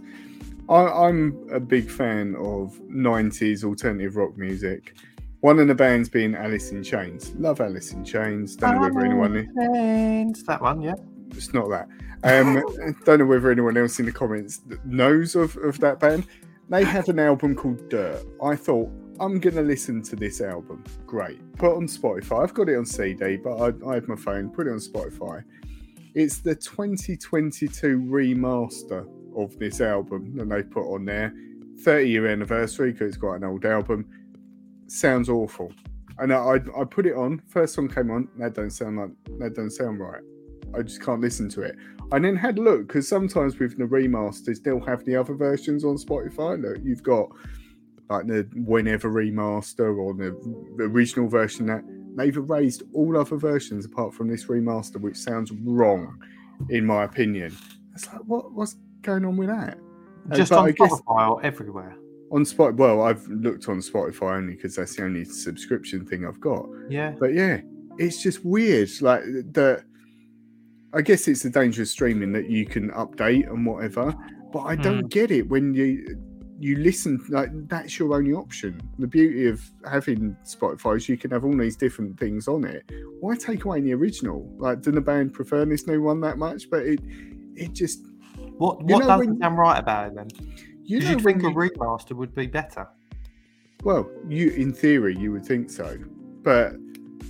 I, 0.68 0.86
I'm 1.06 1.48
a 1.52 1.60
big 1.60 1.90
fan 1.90 2.34
of 2.36 2.78
'90s 2.90 3.64
alternative 3.64 4.16
rock 4.16 4.36
music. 4.36 4.96
One 5.40 5.58
of 5.58 5.68
the 5.68 5.74
bands 5.74 6.08
being 6.08 6.34
Alice 6.34 6.70
in 6.70 6.82
Chains. 6.82 7.32
Love 7.36 7.60
Alice 7.60 7.92
in 7.92 8.04
Chains. 8.04 8.56
Don't 8.56 8.76
know 8.76 8.80
whether 8.82 9.04
anyone 9.04 9.48
Chains. 9.56 10.42
That 10.44 10.60
one, 10.60 10.80
yeah. 10.80 10.94
it's 11.30 11.52
not 11.52 11.68
that. 11.68 11.88
Um, 12.24 12.64
don't 13.04 13.18
know 13.20 13.26
whether 13.26 13.50
anyone 13.50 13.76
else 13.76 14.00
in 14.00 14.06
the 14.06 14.12
comments 14.12 14.62
knows 14.84 15.36
of, 15.36 15.56
of 15.58 15.78
that 15.80 16.00
band. 16.00 16.26
They 16.68 16.84
have 16.84 17.08
an 17.08 17.20
album 17.20 17.54
called 17.54 17.88
Dirt. 17.88 18.24
I 18.42 18.56
thought 18.56 18.90
I'm 19.18 19.38
gonna 19.40 19.62
listen 19.62 20.02
to 20.02 20.16
this 20.16 20.40
album. 20.40 20.84
Great. 21.06 21.40
Put 21.56 21.76
on 21.76 21.86
Spotify. 21.86 22.42
I've 22.42 22.54
got 22.54 22.68
it 22.68 22.76
on 22.76 22.84
CD, 22.84 23.36
but 23.36 23.56
I, 23.56 23.94
I 23.94 24.00
my 24.00 24.16
phone. 24.16 24.50
Put 24.50 24.66
it 24.66 24.70
on 24.70 24.78
Spotify. 24.78 25.42
It's 26.14 26.38
the 26.38 26.54
2022 26.54 27.98
remaster 27.98 29.08
of 29.36 29.58
this 29.58 29.80
album 29.80 30.34
that 30.36 30.48
they 30.48 30.62
put 30.62 30.84
on 30.92 31.04
there. 31.04 31.34
30 31.82 32.08
year 32.08 32.26
anniversary 32.26 32.92
because 32.92 33.08
it's 33.08 33.16
quite 33.16 33.36
an 33.36 33.44
old 33.44 33.64
album. 33.64 34.06
Sounds 34.86 35.28
awful. 35.28 35.72
And 36.18 36.32
I, 36.32 36.36
I 36.36 36.54
I 36.80 36.84
put 36.84 37.06
it 37.06 37.14
on. 37.14 37.42
First 37.48 37.74
song 37.74 37.88
came 37.88 38.10
on. 38.10 38.28
That 38.38 38.54
don't 38.54 38.70
sound 38.70 38.98
like 38.98 39.10
that 39.38 39.54
don't 39.54 39.70
sound 39.70 40.00
right. 40.00 40.22
I 40.74 40.82
just 40.82 41.02
can't 41.02 41.20
listen 41.20 41.48
to 41.50 41.62
it. 41.62 41.76
I 42.12 42.18
then 42.18 42.36
had 42.36 42.58
a 42.58 42.62
look 42.62 42.86
because 42.86 43.08
sometimes 43.08 43.58
with 43.58 43.78
the 43.78 43.84
remasters, 43.84 44.62
they'll 44.62 44.84
have 44.84 45.04
the 45.04 45.16
other 45.16 45.34
versions 45.34 45.84
on 45.84 45.96
Spotify. 45.96 46.60
Look, 46.60 46.78
you've 46.82 47.02
got 47.02 47.30
like 48.08 48.26
the 48.26 48.48
whenever 48.54 49.10
remaster 49.10 49.96
or 49.96 50.14
the, 50.14 50.30
the 50.76 50.84
original 50.84 51.28
version 51.28 51.66
that 51.66 51.82
they've 52.16 52.36
erased 52.36 52.82
all 52.94 53.16
other 53.18 53.36
versions 53.36 53.84
apart 53.84 54.14
from 54.14 54.28
this 54.28 54.46
remaster, 54.46 55.00
which 55.00 55.16
sounds 55.16 55.52
wrong, 55.64 56.18
in 56.70 56.84
my 56.86 57.04
opinion. 57.04 57.56
It's 57.94 58.06
like 58.12 58.22
what 58.26 58.52
what's 58.52 58.76
going 59.02 59.24
on 59.24 59.36
with 59.36 59.48
that? 59.48 59.78
Just 60.34 60.52
on 60.52 60.66
I 60.68 60.72
Spotify 60.72 61.30
or 61.30 61.44
everywhere. 61.44 61.96
On 62.32 62.44
Spot, 62.44 62.74
well, 62.74 63.02
I've 63.02 63.24
looked 63.28 63.68
on 63.68 63.78
Spotify 63.78 64.36
only 64.38 64.54
because 64.54 64.74
that's 64.74 64.96
the 64.96 65.04
only 65.04 65.24
subscription 65.24 66.04
thing 66.04 66.26
I've 66.26 66.40
got. 66.40 66.66
Yeah. 66.88 67.12
But 67.18 67.34
yeah, 67.34 67.60
it's 67.98 68.20
just 68.20 68.44
weird. 68.44 68.90
Like 69.00 69.22
the, 69.22 69.84
I 70.92 71.02
guess 71.02 71.28
it's 71.28 71.42
the 71.44 71.50
danger 71.50 71.82
of 71.82 71.88
streaming 71.88 72.32
that 72.32 72.50
you 72.50 72.66
can 72.66 72.90
update 72.90 73.48
and 73.48 73.64
whatever. 73.64 74.12
But 74.52 74.60
I 74.62 74.74
don't 74.74 75.02
Hmm. 75.02 75.06
get 75.06 75.30
it 75.30 75.48
when 75.48 75.72
you 75.74 76.18
you 76.58 76.76
listen. 76.76 77.22
Like 77.28 77.50
that's 77.68 77.98
your 77.98 78.14
only 78.14 78.32
option. 78.32 78.80
The 78.98 79.06
beauty 79.06 79.46
of 79.46 79.62
having 79.90 80.36
Spotify 80.44 80.96
is 80.96 81.08
you 81.08 81.16
can 81.16 81.30
have 81.30 81.44
all 81.44 81.56
these 81.56 81.76
different 81.76 82.18
things 82.18 82.48
on 82.48 82.64
it. 82.64 82.90
Why 83.20 83.36
take 83.36 83.64
away 83.64 83.80
the 83.80 83.94
original? 83.94 84.48
Like, 84.58 84.80
didn't 84.80 84.96
the 84.96 85.00
band 85.02 85.32
prefer 85.32 85.64
this 85.64 85.86
new 85.86 86.02
one 86.02 86.20
that 86.22 86.38
much? 86.38 86.70
But 86.70 86.82
it 86.86 87.00
it 87.54 87.72
just 87.72 88.06
What 88.58 88.80
You 88.80 88.94
what 88.96 89.06
know 89.06 89.18
when- 89.18 89.38
sound 89.40 89.58
right 89.58 89.78
about 89.78 90.08
it 90.08 90.14
then? 90.14 90.28
you 90.84 91.00
know 91.00 91.16
when 91.16 91.40
think 91.40 91.42
a 91.42 91.46
remaster 91.48 92.12
would 92.12 92.34
be 92.34 92.46
better. 92.46 92.86
Well, 93.82 94.08
you 94.28 94.50
in 94.50 94.72
theory 94.72 95.16
you 95.16 95.32
would 95.32 95.44
think 95.44 95.70
so, 95.70 95.98
but 96.42 96.76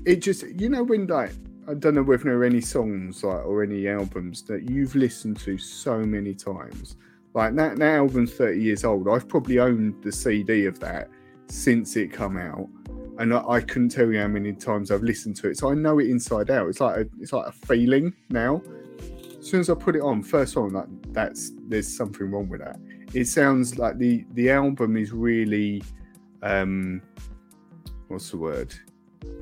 it 0.05 0.17
just 0.17 0.45
you 0.61 0.69
know 0.69 0.83
when 0.85 1.07
like 1.07 1.33
I 1.69 1.75
don't 1.75 1.95
know 1.95 2.03
whether 2.03 2.25
there 2.25 2.39
are 2.39 2.45
any 2.45 2.61
songs 2.61 3.25
like 3.25 3.45
or 3.45 3.63
any 3.65 3.89
albums 3.89 4.43
that 4.43 4.71
you've 4.71 4.95
listened 4.95 5.39
to 5.41 5.59
so 5.59 5.99
many 5.99 6.33
times. 6.35 6.97
Like 7.37 7.55
that, 7.57 7.77
that 7.77 7.97
album's 7.97 8.33
thirty 8.33 8.63
years 8.63 8.83
old. 8.83 9.07
I've 9.09 9.29
probably 9.29 9.59
owned 9.59 10.03
the 10.03 10.11
CD 10.11 10.65
of 10.65 10.81
that 10.81 11.11
since 11.49 11.95
it 11.95 12.11
come 12.11 12.39
out, 12.39 12.67
and 13.19 13.35
I, 13.35 13.47
I 13.47 13.61
couldn't 13.61 13.91
tell 13.91 14.11
you 14.11 14.19
how 14.21 14.27
many 14.27 14.55
times 14.55 14.91
I've 14.91 15.03
listened 15.03 15.37
to 15.37 15.51
it. 15.51 15.59
So 15.59 15.71
I 15.71 15.75
know 15.75 15.99
it 15.99 16.09
inside 16.09 16.51
out. 16.51 16.67
It's 16.71 16.81
like 16.81 16.97
a, 16.97 17.07
it's 17.21 17.35
like 17.35 17.47
a 17.47 17.53
feeling 17.53 18.15
now. 18.31 18.63
As 19.39 19.51
soon 19.51 19.61
as 19.61 19.69
I 19.69 19.75
put 19.75 19.97
it 19.97 20.01
on, 20.01 20.23
first 20.23 20.55
song, 20.55 20.71
like 20.71 20.87
that's 21.13 21.53
there's 21.69 21.95
something 21.95 22.31
wrong 22.31 22.49
with 22.49 22.63
that. 22.63 22.79
It 23.13 23.27
sounds 23.27 23.79
like 23.79 23.99
the 23.99 24.25
the 24.33 24.51
album 24.51 24.97
is 24.97 25.13
really 25.13 25.83
um 26.43 27.03
what's 28.09 28.31
the 28.31 28.39
word 28.39 28.75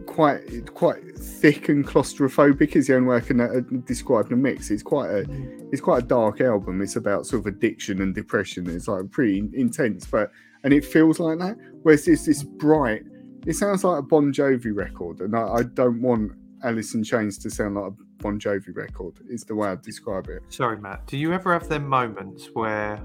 quite 0.07 0.73
quite 0.75 1.03
thick 1.17 1.69
and 1.69 1.87
claustrophobic 1.87 2.77
is 2.77 2.87
the 2.87 2.95
only 2.95 3.09
way 3.09 3.17
i 3.17 3.21
can 3.21 3.41
uh, 3.41 3.61
describe 3.85 4.29
the 4.29 4.37
mix 4.37 4.71
it's 4.71 4.83
quite 4.83 5.11
a 5.11 5.25
it's 5.73 5.81
quite 5.81 6.05
a 6.05 6.07
dark 6.07 6.41
album 6.41 6.83
it's 6.83 6.97
about 6.97 7.27
sort 7.27 7.41
of 7.41 7.47
addiction 7.47 8.01
and 8.03 8.15
depression 8.15 8.69
it's 8.69 8.87
like 8.87 9.11
pretty 9.11 9.49
intense 9.55 10.07
but 10.07 10.31
and 10.63 10.73
it 10.73 10.85
feels 10.85 11.19
like 11.19 11.39
that 11.39 11.57
whereas 11.83 12.07
it's 12.07 12.27
this 12.27 12.43
bright 12.43 13.03
it 13.47 13.55
sounds 13.55 13.83
like 13.83 13.99
a 13.99 14.03
bon 14.03 14.33
jovi 14.33 14.75
record 14.75 15.21
and 15.21 15.35
i, 15.35 15.47
I 15.47 15.63
don't 15.63 16.01
want 16.03 16.33
alice 16.63 16.95
in 16.95 17.03
chains 17.03 17.39
to 17.39 17.51
sound 17.51 17.75
like 17.77 17.87
a 17.87 17.95
bon 18.19 18.39
jovi 18.39 18.77
record 18.77 19.15
is 19.29 19.45
the 19.45 19.55
way 19.55 19.69
i 19.69 19.75
describe 19.77 20.29
it 20.29 20.43
Sorry, 20.49 20.79
Matt. 20.79 21.07
Do 21.07 21.17
you 21.17 21.33
ever 21.33 21.53
have 21.53 21.69
them 21.69 21.89
moments 21.89 22.49
where 22.53 23.03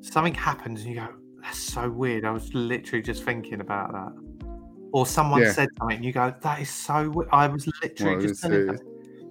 something 0.00 0.34
happens 0.34 0.82
and 0.82 0.90
you 0.90 1.00
go, 1.00 1.08
That's 1.42 1.58
so 1.58 1.90
weird. 1.90 2.24
I 2.24 2.30
was 2.30 2.52
literally 2.54 3.02
just 3.02 3.24
thinking 3.24 3.60
about 3.60 3.92
that. 3.92 4.12
Or 4.92 5.06
someone 5.06 5.40
Yeah. 5.42 5.52
said 5.52 5.68
something, 5.78 6.02
you 6.02 6.12
go, 6.12 6.34
"That 6.42 6.60
is 6.60 6.68
so." 6.68 7.10
Weird. 7.10 7.28
I 7.32 7.46
was 7.46 7.66
literally 7.82 8.16
Well, 8.16 8.22
just 8.26 8.44
it's, 8.44 8.52
a, 8.52 8.78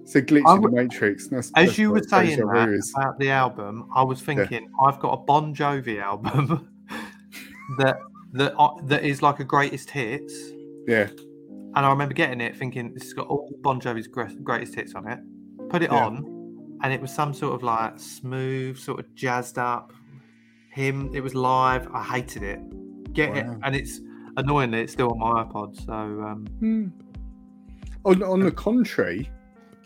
it's 0.02 0.14
a 0.16 0.22
glitch 0.22 0.56
in 0.56 0.62
the 0.62 0.70
matrix. 0.70 1.28
That's, 1.28 1.52
As 1.54 1.66
that's 1.66 1.78
you 1.78 1.92
were 1.92 2.02
saying 2.02 2.38
that 2.40 2.92
about 2.96 3.18
the 3.18 3.30
album, 3.30 3.88
I 3.94 4.02
was 4.02 4.20
thinking 4.20 4.68
I've 4.82 4.98
got 4.98 5.12
a 5.12 5.16
Bon 5.18 5.54
Jovi 5.54 6.02
album 6.02 6.68
that 7.78 7.96
that 8.32 8.54
uh, 8.56 8.70
that 8.84 9.04
is 9.04 9.22
like 9.22 9.38
a 9.40 9.44
greatest 9.44 9.90
hits, 9.90 10.34
Yeah, 10.88 11.08
and 11.74 11.86
I 11.86 11.90
remember 11.90 12.14
getting 12.14 12.40
it 12.40 12.56
thinking 12.56 12.92
this 12.94 13.04
has 13.04 13.12
got 13.12 13.28
all 13.28 13.48
Bon 13.62 13.80
Jovi's 13.80 14.08
greatest 14.08 14.74
hits 14.74 14.94
on 14.94 15.06
it. 15.06 15.20
Put 15.68 15.82
it 15.82 15.92
Yeah. 15.92 16.06
on, 16.06 16.78
and 16.82 16.92
it 16.92 17.00
was 17.00 17.12
some 17.14 17.32
sort 17.32 17.54
of 17.54 17.62
like 17.62 18.00
smooth, 18.00 18.78
sort 18.78 18.98
of 19.00 19.14
jazzed 19.14 19.58
up 19.58 19.92
him. 20.70 21.10
It 21.14 21.20
was 21.20 21.34
live. 21.34 21.86
I 21.94 22.02
hated 22.02 22.42
it. 22.42 22.60
Get 23.12 23.36
it, 23.36 23.46
and 23.62 23.76
it's 23.76 24.00
annoyingly 24.36 24.82
it's 24.82 24.92
still 24.92 25.10
on 25.10 25.18
my 25.18 25.44
iPod. 25.44 25.84
So 25.84 25.92
um, 25.92 26.46
Hmm. 26.58 26.88
On 28.04 28.22
on 28.22 28.40
the 28.40 28.50
contrary, 28.50 29.30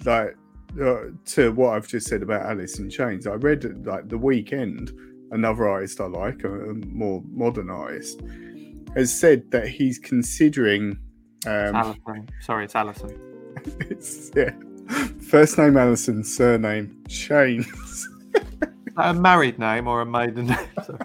like 0.04 0.36
uh, 0.80 0.96
to 1.26 1.52
what 1.52 1.74
I've 1.74 1.86
just 1.86 2.08
said 2.08 2.22
about 2.22 2.46
Alice 2.46 2.78
in 2.78 2.88
Chains, 2.88 3.26
I 3.26 3.34
read 3.34 3.86
like 3.86 4.08
the 4.08 4.18
Weeknd, 4.18 4.90
another 5.30 5.68
artist 5.68 6.00
I 6.00 6.06
like, 6.06 6.44
a, 6.44 6.70
a 6.70 6.74
more 6.86 7.22
modern 7.30 7.70
artist, 7.70 8.22
has 8.94 9.16
said 9.16 9.50
that 9.50 9.68
he's 9.68 9.98
considering. 9.98 10.98
it's 11.38 11.46
Um, 11.46 11.74
Alison. 11.74 12.28
Sorry, 12.40 12.64
it's 12.64 12.74
Alison. 12.74 13.20
it's, 13.80 14.30
yeah, 14.34 14.52
first 15.20 15.58
name 15.58 15.76
Alison, 15.76 16.24
surname 16.24 17.02
Chains. 17.08 18.08
A 18.98 19.12
married 19.12 19.58
name 19.58 19.88
or 19.88 20.00
a 20.00 20.06
maiden 20.06 20.46
name? 20.46 20.58
Sorry. 20.82 20.98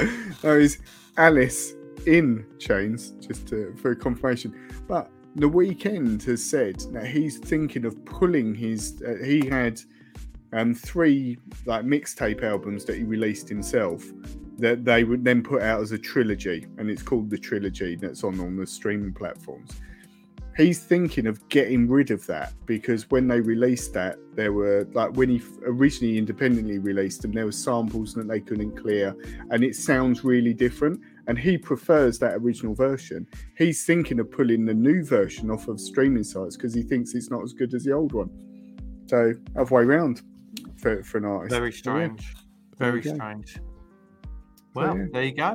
no, 0.44 0.58
he's 0.58 0.78
Alice 1.16 1.74
in 2.08 2.46
Chains, 2.58 3.12
just 3.20 3.46
to, 3.48 3.74
for 3.76 3.94
confirmation. 3.94 4.54
But 4.88 5.10
the 5.36 5.48
Weeknd 5.48 6.24
has 6.24 6.42
said 6.44 6.80
that 6.92 7.06
he's 7.06 7.38
thinking 7.38 7.84
of 7.84 8.04
pulling 8.04 8.54
his. 8.54 9.02
Uh, 9.06 9.22
he 9.24 9.46
had 9.46 9.80
um, 10.52 10.74
three 10.74 11.38
like 11.66 11.84
mixtape 11.84 12.42
albums 12.42 12.84
that 12.86 12.96
he 12.96 13.04
released 13.04 13.48
himself 13.48 14.04
that 14.58 14.84
they 14.84 15.04
would 15.04 15.22
then 15.24 15.42
put 15.42 15.62
out 15.62 15.80
as 15.80 15.92
a 15.92 15.98
trilogy, 15.98 16.66
and 16.78 16.90
it's 16.90 17.02
called 17.02 17.30
the 17.30 17.38
trilogy. 17.38 17.94
That's 17.94 18.24
on 18.24 18.40
on 18.40 18.56
the 18.56 18.66
streaming 18.66 19.12
platforms. 19.12 19.70
He's 20.56 20.80
thinking 20.80 21.28
of 21.28 21.48
getting 21.50 21.88
rid 21.88 22.10
of 22.10 22.26
that 22.26 22.52
because 22.66 23.08
when 23.10 23.28
they 23.28 23.40
released 23.40 23.92
that, 23.92 24.18
there 24.34 24.52
were 24.52 24.88
like 24.92 25.12
when 25.12 25.28
he 25.28 25.40
originally 25.64 26.18
independently 26.18 26.78
released 26.78 27.22
them, 27.22 27.30
there 27.30 27.44
were 27.44 27.52
samples 27.52 28.12
that 28.14 28.26
they 28.26 28.40
couldn't 28.40 28.76
clear, 28.76 29.14
and 29.50 29.62
it 29.62 29.76
sounds 29.76 30.24
really 30.24 30.54
different. 30.54 31.00
And 31.28 31.38
he 31.38 31.56
prefers 31.58 32.18
that 32.20 32.34
original 32.36 32.74
version. 32.74 33.26
He's 33.56 33.84
thinking 33.84 34.18
of 34.18 34.30
pulling 34.30 34.64
the 34.64 34.74
new 34.74 35.04
version 35.04 35.50
off 35.50 35.68
of 35.68 35.78
streaming 35.78 36.24
sites 36.24 36.56
because 36.56 36.72
he 36.74 36.82
thinks 36.82 37.14
it's 37.14 37.30
not 37.30 37.42
as 37.44 37.52
good 37.52 37.74
as 37.74 37.84
the 37.84 37.92
old 37.92 38.12
one. 38.12 38.30
So 39.06 39.34
other 39.56 39.74
way 39.74 39.84
round 39.84 40.22
for, 40.78 41.02
for 41.04 41.18
an 41.18 41.26
artist. 41.26 41.50
Very 41.54 41.70
So, 41.72 41.76
yeah, 41.76 41.80
strange. 42.06 42.34
There 42.78 42.90
Very 42.92 43.02
strange. 43.02 43.58
Well, 44.74 44.96
yeah. 44.96 45.04
there 45.12 45.22
you 45.24 45.34
go. 45.34 45.54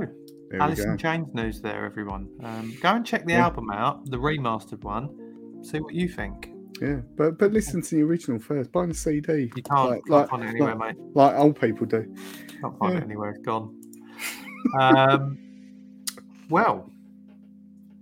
there 0.51 0.61
Alison 0.61 0.91
go. 0.91 0.97
Chains 0.97 1.33
news 1.33 1.61
there, 1.61 1.85
everyone. 1.85 2.29
Um, 2.43 2.73
go 2.81 2.89
and 2.89 3.05
check 3.05 3.25
the 3.25 3.33
Yeah. 3.33 3.45
album 3.45 3.69
out, 3.71 4.05
the 4.11 4.17
remastered 4.17 4.83
one. 4.83 5.09
See 5.63 5.79
what 5.79 5.93
you 5.95 6.07
think. 6.07 6.49
Yeah, 6.81 7.01
but 7.15 7.37
but 7.37 7.51
listen 7.53 7.81
to 7.81 7.95
the 7.95 8.01
original 8.01 8.39
first. 8.39 8.71
Buy 8.71 8.85
the 8.87 8.93
CD. 8.93 9.51
You 9.55 9.63
can't, 9.63 9.89
Like- 9.89 10.03
can't 10.05 10.09
like- 10.09 10.29
find 10.29 10.43
it 10.43 10.47
anywhere, 10.49 10.75
like- 10.75 10.97
mate. 10.97 11.05
like 11.15 11.35
old 11.35 11.59
people 11.59 11.85
do. 11.87 12.13
Can't 12.61 12.77
find 12.77 12.93
yeah. 12.93 12.99
it 12.99 13.03
anywhere. 13.03 13.29
It's 13.31 13.39
gone. 13.39 13.79
Um, 14.79 15.37
well, 16.49 16.89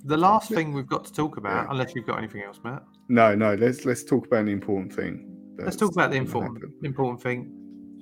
the 0.06 0.18
last 0.18 0.50
thing 0.50 0.74
we've 0.74 0.88
got 0.88 1.06
to 1.06 1.14
talk 1.14 1.38
about, 1.38 1.66
Yeah. 1.66 1.72
unless 1.72 1.96
you've 1.96 2.08
got 2.08 2.18
anything 2.18 2.42
else, 2.44 2.60
Matt. 2.64 2.84
No, 3.10 3.36
no. 3.36 3.54
Let's 3.56 3.86
let's 3.86 4.04
talk 4.04 4.26
about 4.28 4.46
the 4.46 4.52
important 4.52 4.94
thing. 4.94 5.28
Let's 5.58 5.76
talk 5.76 5.92
about 5.92 6.12
the 6.12 6.18
important 6.18 6.64
important 6.84 7.22
thing. 7.22 7.52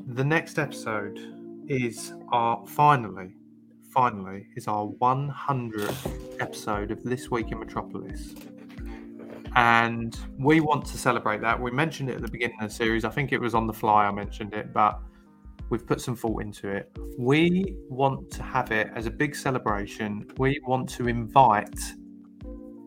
The 0.07 0.23
next 0.23 0.57
episode 0.59 1.19
is 1.67 2.13
our 2.31 2.65
finally, 2.67 3.35
finally 3.89 4.47
is 4.55 4.67
our 4.67 4.87
100th 4.87 6.41
episode 6.41 6.91
of 6.91 7.03
this 7.03 7.29
week 7.29 7.51
in 7.51 7.59
Metropolis, 7.59 8.33
and 9.55 10.17
we 10.37 10.61
want 10.61 10.85
to 10.85 10.97
celebrate 10.97 11.41
that. 11.41 11.59
We 11.59 11.71
mentioned 11.71 12.09
it 12.09 12.15
at 12.15 12.21
the 12.21 12.31
beginning 12.31 12.57
of 12.61 12.69
the 12.69 12.75
series. 12.75 13.03
I 13.03 13.09
think 13.09 13.31
it 13.33 13.41
was 13.41 13.53
on 13.53 13.67
the 13.67 13.73
fly. 13.73 14.05
I 14.05 14.11
mentioned 14.11 14.53
it, 14.53 14.73
but 14.73 14.99
we've 15.69 15.85
put 15.85 16.01
some 16.01 16.15
thought 16.15 16.41
into 16.41 16.69
it. 16.69 16.91
We 17.17 17.75
want 17.89 18.31
to 18.31 18.43
have 18.43 18.71
it 18.71 18.89
as 18.95 19.05
a 19.05 19.11
big 19.11 19.35
celebration. 19.35 20.25
We 20.37 20.59
want 20.65 20.89
to 20.91 21.07
invite 21.07 21.79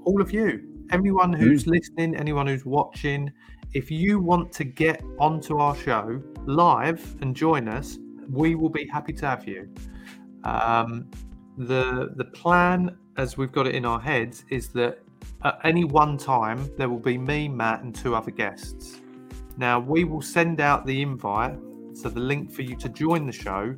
all 0.04 0.20
of 0.20 0.32
you, 0.32 0.68
everyone 0.90 1.32
who's 1.32 1.66
listening, 1.66 2.16
anyone 2.16 2.46
who's 2.46 2.64
watching. 2.64 3.32
If 3.72 3.90
you 3.90 4.20
want 4.20 4.52
to 4.52 4.64
get 4.64 5.02
onto 5.18 5.58
our 5.58 5.74
show 5.76 6.22
live 6.44 7.16
and 7.20 7.34
join 7.34 7.68
us, 7.68 7.98
we 8.28 8.54
will 8.54 8.68
be 8.68 8.86
happy 8.86 9.12
to 9.14 9.26
have 9.26 9.46
you. 9.46 9.72
Um, 10.44 11.10
the 11.56 12.10
the 12.16 12.24
plan, 12.24 12.96
as 13.16 13.36
we've 13.36 13.52
got 13.52 13.66
it 13.66 13.74
in 13.74 13.84
our 13.84 14.00
heads, 14.00 14.44
is 14.50 14.68
that 14.70 15.00
at 15.44 15.58
any 15.64 15.84
one 15.84 16.16
time 16.18 16.70
there 16.76 16.88
will 16.88 16.98
be 16.98 17.18
me, 17.18 17.48
Matt, 17.48 17.82
and 17.82 17.94
two 17.94 18.14
other 18.14 18.30
guests. 18.30 19.00
Now 19.56 19.78
we 19.80 20.04
will 20.04 20.22
send 20.22 20.60
out 20.60 20.86
the 20.86 21.02
invite, 21.02 21.56
so 21.94 22.08
the 22.08 22.20
link 22.20 22.50
for 22.52 22.62
you 22.62 22.76
to 22.76 22.88
join 22.88 23.26
the 23.26 23.32
show, 23.32 23.76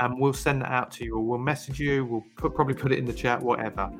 and 0.00 0.18
we'll 0.20 0.32
send 0.32 0.62
that 0.62 0.70
out 0.72 0.90
to 0.92 1.04
you, 1.04 1.16
or 1.16 1.22
we'll 1.22 1.38
message 1.38 1.78
you. 1.78 2.04
We'll 2.06 2.24
put, 2.36 2.54
probably 2.54 2.74
put 2.74 2.92
it 2.92 2.98
in 2.98 3.04
the 3.04 3.12
chat, 3.12 3.40
whatever. 3.42 3.90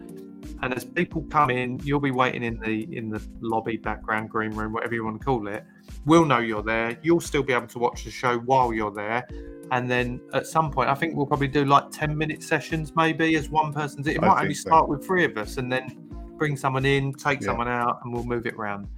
And 0.63 0.75
as 0.75 0.85
people 0.85 1.23
come 1.31 1.51
in, 1.51 1.79
you'll 1.85 2.01
be 2.01 2.11
waiting 2.11 2.43
in 2.43 2.59
the 2.61 2.87
in 2.97 3.09
the 3.11 3.23
lobby, 3.41 3.77
background, 3.77 4.31
green 4.31 4.51
room, 4.53 4.73
whatever 4.73 4.95
you 4.95 5.05
want 5.05 5.21
to 5.21 5.25
call 5.25 5.47
it. 5.49 5.65
We'll 6.07 6.25
know 6.25 6.39
you're 6.39 6.63
there. 6.63 6.99
You'll 7.03 7.21
still 7.21 7.43
be 7.43 7.53
able 7.53 7.67
to 7.69 7.79
watch 7.79 8.05
the 8.05 8.11
show 8.11 8.39
while 8.41 8.73
you're 8.73 8.91
there. 8.91 9.27
And 9.73 9.91
then 9.91 10.21
at 10.35 10.47
some 10.47 10.71
point, 10.71 10.89
I 10.91 10.95
think 10.95 11.15
we'll 11.17 11.27
probably 11.27 11.49
do 11.49 11.65
like 11.65 11.91
10 11.91 12.17
minute 12.17 12.43
sessions, 12.43 12.93
maybe 12.97 13.37
as 13.37 13.49
one 13.49 13.73
person's. 13.73 14.07
It 14.07 14.19
I 14.23 14.27
might 14.27 14.43
only 14.43 14.55
so. 14.55 14.69
start 14.69 14.89
with 14.89 15.05
three 15.07 15.25
of 15.25 15.37
us 15.39 15.59
and 15.59 15.71
then 15.73 16.09
bring 16.37 16.57
someone 16.57 16.85
in, 16.85 17.13
take 17.13 17.41
Yeah. 17.41 17.47
someone 17.47 17.69
out, 17.69 18.01
and 18.03 18.13
we'll 18.13 18.25
move 18.25 18.47
it 18.47 18.55
around. 18.55 18.89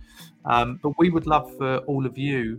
Um, 0.44 0.78
but 0.82 0.92
we 0.98 1.10
would 1.10 1.26
love 1.26 1.54
for 1.56 1.78
all 1.88 2.06
of 2.06 2.16
you, 2.16 2.56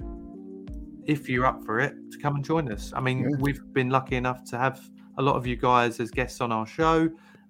if 1.05 1.27
you're 1.29 1.45
up 1.45 1.63
for 1.65 1.79
it, 1.79 1.93
to 2.11 2.17
come 2.19 2.35
and 2.35 2.43
join 2.45 2.71
us. 2.71 2.91
I 2.95 2.99
mean, 3.01 3.19
Yeah. 3.29 3.35
we've 3.39 3.61
been 3.73 3.89
lucky 3.89 4.15
enough 4.15 4.43
to 4.45 4.57
have 4.57 4.79
a 5.17 5.21
lot 5.21 5.35
of 5.35 5.45
you 5.45 5.55
guys 5.55 5.99
as 5.99 6.09
guests 6.11 6.41
on 6.41 6.51
our 6.51 6.65
show, 6.65 7.09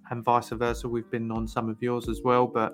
and 0.09 0.23
vice 0.23 0.49
versa. 0.49 0.87
We've 0.89 1.09
been 1.09 1.31
on 1.31 1.47
some 1.47 1.69
of 1.69 1.81
yours 1.81 2.09
as 2.09 2.21
well. 2.23 2.45
But 2.45 2.73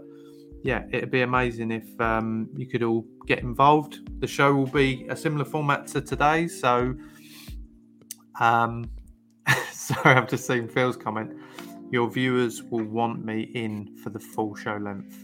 yeah, 0.63 0.85
it'd 0.91 1.11
be 1.11 1.21
amazing 1.21 1.71
if 1.71 1.87
um, 2.01 2.49
you 2.55 2.65
could 2.67 2.83
all 2.83 3.05
get 3.27 3.39
involved. 3.39 3.99
The 4.19 4.27
show 4.27 4.53
will 4.53 4.65
be 4.67 5.05
a 5.09 5.15
similar 5.15 5.45
format 5.45 5.87
to 5.87 6.01
today's. 6.01 6.59
So, 6.59 6.95
um, 8.39 8.89
sorry, 9.71 10.15
I've 10.15 10.27
just 10.29 10.45
seen 10.47 10.67
Phil's 10.67 10.97
comment. 10.97 11.31
Your 11.91 12.09
viewers 12.09 12.61
will 12.63 12.83
want 12.85 13.23
me 13.25 13.43
in 13.53 13.95
for 14.03 14.09
the 14.09 14.19
full 14.19 14.55
show 14.55 14.77
length. 14.77 15.23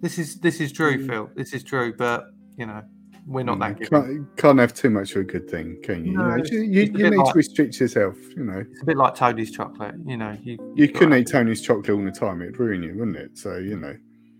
This 0.00 0.18
is 0.18 0.38
this 0.40 0.60
is 0.60 0.70
true, 0.72 0.98
Mm. 0.98 1.06
Phil. 1.06 1.30
This 1.34 1.52
is 1.52 1.64
true, 1.64 1.94
but 1.96 2.26
you 2.56 2.66
know 2.66 2.82
we're 3.28 3.44
not 3.44 3.58
that 3.60 3.78
good. 3.78 3.90
can't, 3.90 4.36
can't 4.36 4.58
have 4.58 4.72
too 4.72 4.88
much 4.90 5.14
of 5.14 5.20
a 5.20 5.24
good 5.24 5.48
thing, 5.50 5.78
can 5.82 6.04
you? 6.04 6.12
No, 6.12 6.36
you, 6.36 6.36
know, 6.36 6.44
you, 6.50 6.60
you, 6.60 6.82
you 6.82 7.10
need 7.10 7.16
like- 7.16 7.32
to 7.32 7.36
restrict 7.36 7.78
yourself. 7.78 8.16
You 8.36 8.44
know, 8.44 8.64
It's 8.70 8.82
a 8.82 8.86
bit 8.86 8.96
like 8.96 9.14
Tony's 9.14 9.50
chocolate. 9.50 9.94
You 10.06 10.16
know, 10.16 10.36
you 10.42 10.58
you 10.74 10.88
couldn't 10.88 11.14
eat 11.14 11.28
Tony's 11.28 11.60
chocolate 11.60 11.90
all 11.90 12.02
the 12.04 12.10
time; 12.10 12.40
it'd 12.42 12.58
ruin 12.58 12.82
you, 12.82 12.94
wouldn't 12.98 13.16
it? 13.16 13.36
So 13.38 13.58
you 13.58 13.76
know. 13.78 13.94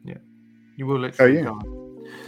Yeah. 0.05 0.15
You 0.77 0.87
will 0.87 0.99
literally 1.01 1.37
yeah. 1.39 1.45
die. 1.45 1.59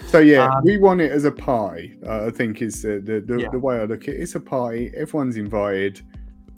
So 0.09 0.19
yeah, 0.19 0.49
Um, 0.49 0.65
we 0.65 0.77
want 0.77 1.01
it 1.01 1.13
as 1.13 1.25
a 1.25 1.33
party. 1.33 1.97
Uh, 2.07 2.27
I 2.27 2.31
think 2.31 2.61
is 2.61 2.83
the 2.83 3.01
the, 3.01 3.21
the, 3.21 3.41
Yeah. 3.43 3.49
the 3.51 3.59
way 3.59 3.79
I 3.81 3.85
look 3.85 4.03
at 4.09 4.15
it. 4.15 4.21
It's 4.21 4.35
a 4.35 4.41
party. 4.41 4.93
Everyone's 4.97 5.37
invited. 5.37 6.03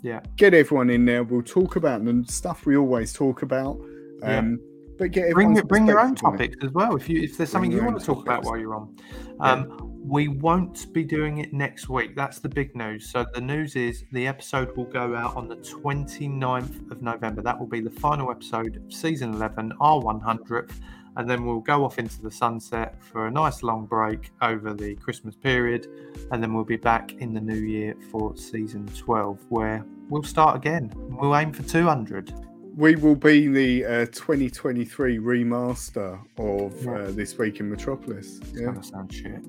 Yeah. 0.03 0.21
Get 0.37 0.53
everyone 0.53 0.91
in 0.91 1.05
there. 1.05 1.23
We'll 1.23 1.43
talk 1.43 1.77
about 1.77 2.05
the 2.05 2.25
stuff 2.27 2.67
we 2.67 2.77
always 2.77 3.13
talk 3.13 3.43
about. 3.43 3.79
Yeah. 4.21 4.39
Um, 4.39 4.59
But 4.99 5.13
get 5.13 5.33
bring 5.33 5.55
your, 5.55 5.65
bring 5.65 5.87
your 5.87 6.01
own 6.01 6.15
topics 6.17 6.57
as 6.65 6.71
well. 6.73 6.97
If 6.97 7.09
you 7.09 7.23
if 7.23 7.37
there's 7.37 7.51
something 7.51 7.71
you 7.71 7.85
want 7.85 8.01
to 8.01 8.05
talk 8.05 8.23
about 8.23 8.45
while 8.45 8.59
you're 8.59 8.75
on, 8.75 8.97
Yeah. 9.41 9.65
We 10.05 10.29
won't 10.29 10.93
be 10.93 11.05
doing 11.05 11.39
it 11.39 11.53
next 11.53 11.89
week. 11.89 12.17
That's 12.17 12.41
the 12.41 12.49
big 12.49 12.75
news. 12.75 13.09
So 13.11 13.25
the 13.33 13.41
news 13.41 13.77
is 13.77 14.05
the 14.13 14.27
episode 14.27 14.77
will 14.77 14.85
go 14.85 15.15
out 15.15 15.37
on 15.37 15.49
the 15.49 15.57
29th 15.57 16.91
of 16.91 17.03
November. 17.03 17.41
That 17.41 17.59
will 17.59 17.69
be 17.69 17.81
the 17.81 17.91
final 17.91 18.31
episode 18.31 18.77
of 18.77 18.93
season 18.93 19.35
11, 19.35 19.73
our 19.81 20.01
100th, 20.03 20.73
and 21.17 21.31
then 21.31 21.47
we'll 21.47 21.61
go 21.61 21.85
off 21.85 21.99
into 21.99 22.21
the 22.21 22.31
sunset 22.31 23.01
for 23.03 23.27
a 23.27 23.31
nice 23.31 23.63
long 23.63 23.87
break 23.87 24.31
over 24.41 24.75
the 24.75 24.97
Christmas 24.97 25.37
period, 25.37 25.87
and 26.33 26.43
then 26.43 26.53
we'll 26.53 26.65
be 26.65 26.77
back 26.77 27.13
in 27.15 27.33
the 27.33 27.41
new 27.41 27.61
year 27.61 27.95
for 28.11 28.37
season 28.37 28.87
12, 28.97 29.39
where 29.51 29.85
we'll 30.09 30.23
start 30.25 30.57
again. 30.57 30.93
We'll 30.97 31.37
aim 31.37 31.53
for 31.53 31.63
200. 31.63 32.35
We 32.75 32.97
will 32.97 33.15
be 33.15 33.49
the 33.49 33.85
uh, 33.85 34.07
2023 34.07 35.19
remaster 35.19 36.19
of 36.39 36.89
uh, 36.89 37.11
this 37.13 37.37
week 37.37 37.61
in 37.61 37.71
Metropolis. 37.71 38.41
Yeah, 38.55 38.67
gonna 38.67 38.83
sound 38.83 39.13
shit. 39.13 39.43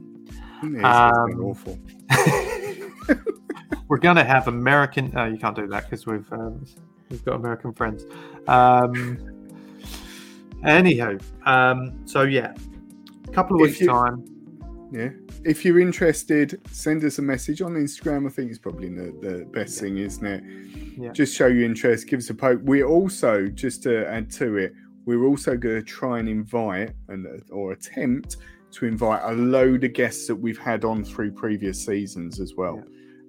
Um, 0.63 1.43
awful. 1.43 1.77
we're 3.87 3.97
gonna 3.97 4.23
have 4.23 4.47
American. 4.47 5.11
Oh, 5.15 5.25
you 5.25 5.37
can't 5.37 5.55
do 5.55 5.67
that 5.67 5.83
because 5.83 6.05
we've 6.05 6.31
um, 6.31 6.65
we've 7.09 7.23
got 7.25 7.35
American 7.35 7.73
friends. 7.73 8.05
Um, 8.47 9.17
anyhow, 10.63 11.17
um, 11.45 12.05
so 12.05 12.21
yeah, 12.23 12.53
a 13.27 13.31
couple 13.31 13.57
of 13.57 13.61
If 13.63 13.67
weeks 13.71 13.81
you- 13.81 13.87
time. 13.87 14.25
Yeah. 14.91 15.09
If 15.43 15.65
you're 15.65 15.79
interested, 15.79 16.61
send 16.71 17.03
us 17.03 17.17
a 17.17 17.21
message 17.23 17.63
on 17.63 17.73
Instagram. 17.73 18.27
I 18.27 18.29
think 18.29 18.51
it's 18.51 18.59
probably 18.59 18.89
the, 18.89 19.11
the 19.27 19.45
best 19.45 19.79
thing, 19.79 19.97
isn't 19.97 20.23
it? 20.25 20.43
Yeah. 20.97 21.11
Just 21.11 21.35
show 21.35 21.47
your 21.47 21.65
interest, 21.65 22.07
give 22.07 22.19
us 22.19 22.29
a 22.29 22.35
poke. 22.35 22.61
We're 22.63 22.85
also, 22.85 23.47
just 23.47 23.81
to 23.83 24.07
add 24.07 24.29
to 24.33 24.57
it, 24.57 24.73
we're 25.05 25.25
also 25.25 25.57
going 25.57 25.75
to 25.75 25.81
try 25.83 26.19
and 26.19 26.29
invite 26.29 26.91
and 27.09 27.43
or 27.51 27.71
attempt 27.73 28.37
to 28.71 28.85
invite 28.85 29.21
a 29.23 29.33
load 29.33 29.83
of 29.83 29.93
guests 29.93 30.27
that 30.27 30.35
we've 30.35 30.57
had 30.57 30.83
on 30.83 31.03
through 31.03 31.31
previous 31.31 31.83
seasons 31.85 32.39
as 32.39 32.55
well. 32.55 32.83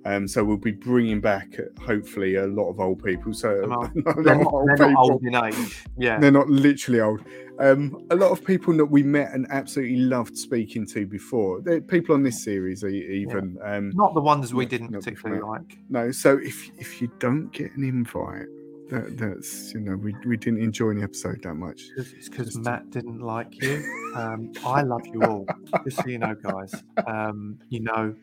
Um, 0.06 0.28
so 0.28 0.44
we'll 0.44 0.58
be 0.58 0.70
bringing 0.70 1.20
back, 1.20 1.56
hopefully, 1.80 2.34
a 2.34 2.46
lot 2.46 2.68
of 2.68 2.78
old 2.78 3.02
people. 3.02 3.32
So 3.32 3.62
Some 3.62 3.72
old- 3.72 3.90
a 4.06 4.22
They're 4.22 4.36
not, 4.36 4.52
old 4.52 4.68
they're 4.68 4.90
not 4.90 4.96
old 4.98 5.24
in 5.24 5.34
age. 5.34 5.84
Yeah, 5.96 6.18
They're 6.18 6.30
not 6.30 6.48
literally 6.48 7.00
old. 7.00 7.24
Um, 7.58 8.06
a 8.10 8.16
lot 8.16 8.30
of 8.30 8.44
people 8.44 8.76
that 8.76 8.84
we 8.84 9.02
met 9.02 9.32
and 9.32 9.46
absolutely 9.50 9.96
loved 9.96 10.36
speaking 10.36 10.86
to 10.88 11.06
before. 11.06 11.62
They're 11.62 11.80
people 11.80 12.14
on 12.14 12.22
this 12.22 12.42
series, 12.44 12.84
even. 12.84 13.56
Um, 13.64 13.92
not 13.94 14.12
the 14.12 14.20
ones 14.20 14.52
we 14.52 14.66
didn't 14.66 14.92
particularly 14.92 15.40
like. 15.40 15.78
no, 15.88 16.10
so 16.10 16.36
if 16.36 16.68
if 16.78 17.00
you 17.00 17.10
don't 17.18 17.50
get 17.52 17.72
an 17.76 17.84
invite, 17.84 18.46
that, 18.94 19.18
that's 19.18 19.74
you 19.74 19.80
know 19.80 19.96
we, 19.96 20.14
we 20.26 20.36
didn't 20.36 20.62
enjoy 20.62 20.94
the 20.94 21.02
episode 21.02 21.42
that 21.42 21.54
much. 21.54 21.82
It's 21.96 22.28
because 22.28 22.56
Matt 22.56 22.90
didn't 22.90 23.20
like 23.20 23.62
you. 23.62 23.82
Um, 24.14 24.52
I 24.64 24.82
love 24.82 25.06
you 25.06 25.22
all. 25.22 25.46
Just 25.84 25.98
so 25.98 26.06
you 26.06 26.18
know, 26.18 26.34
guys. 26.34 26.74
Um, 27.06 27.58
you 27.68 27.80
know, 27.80 28.14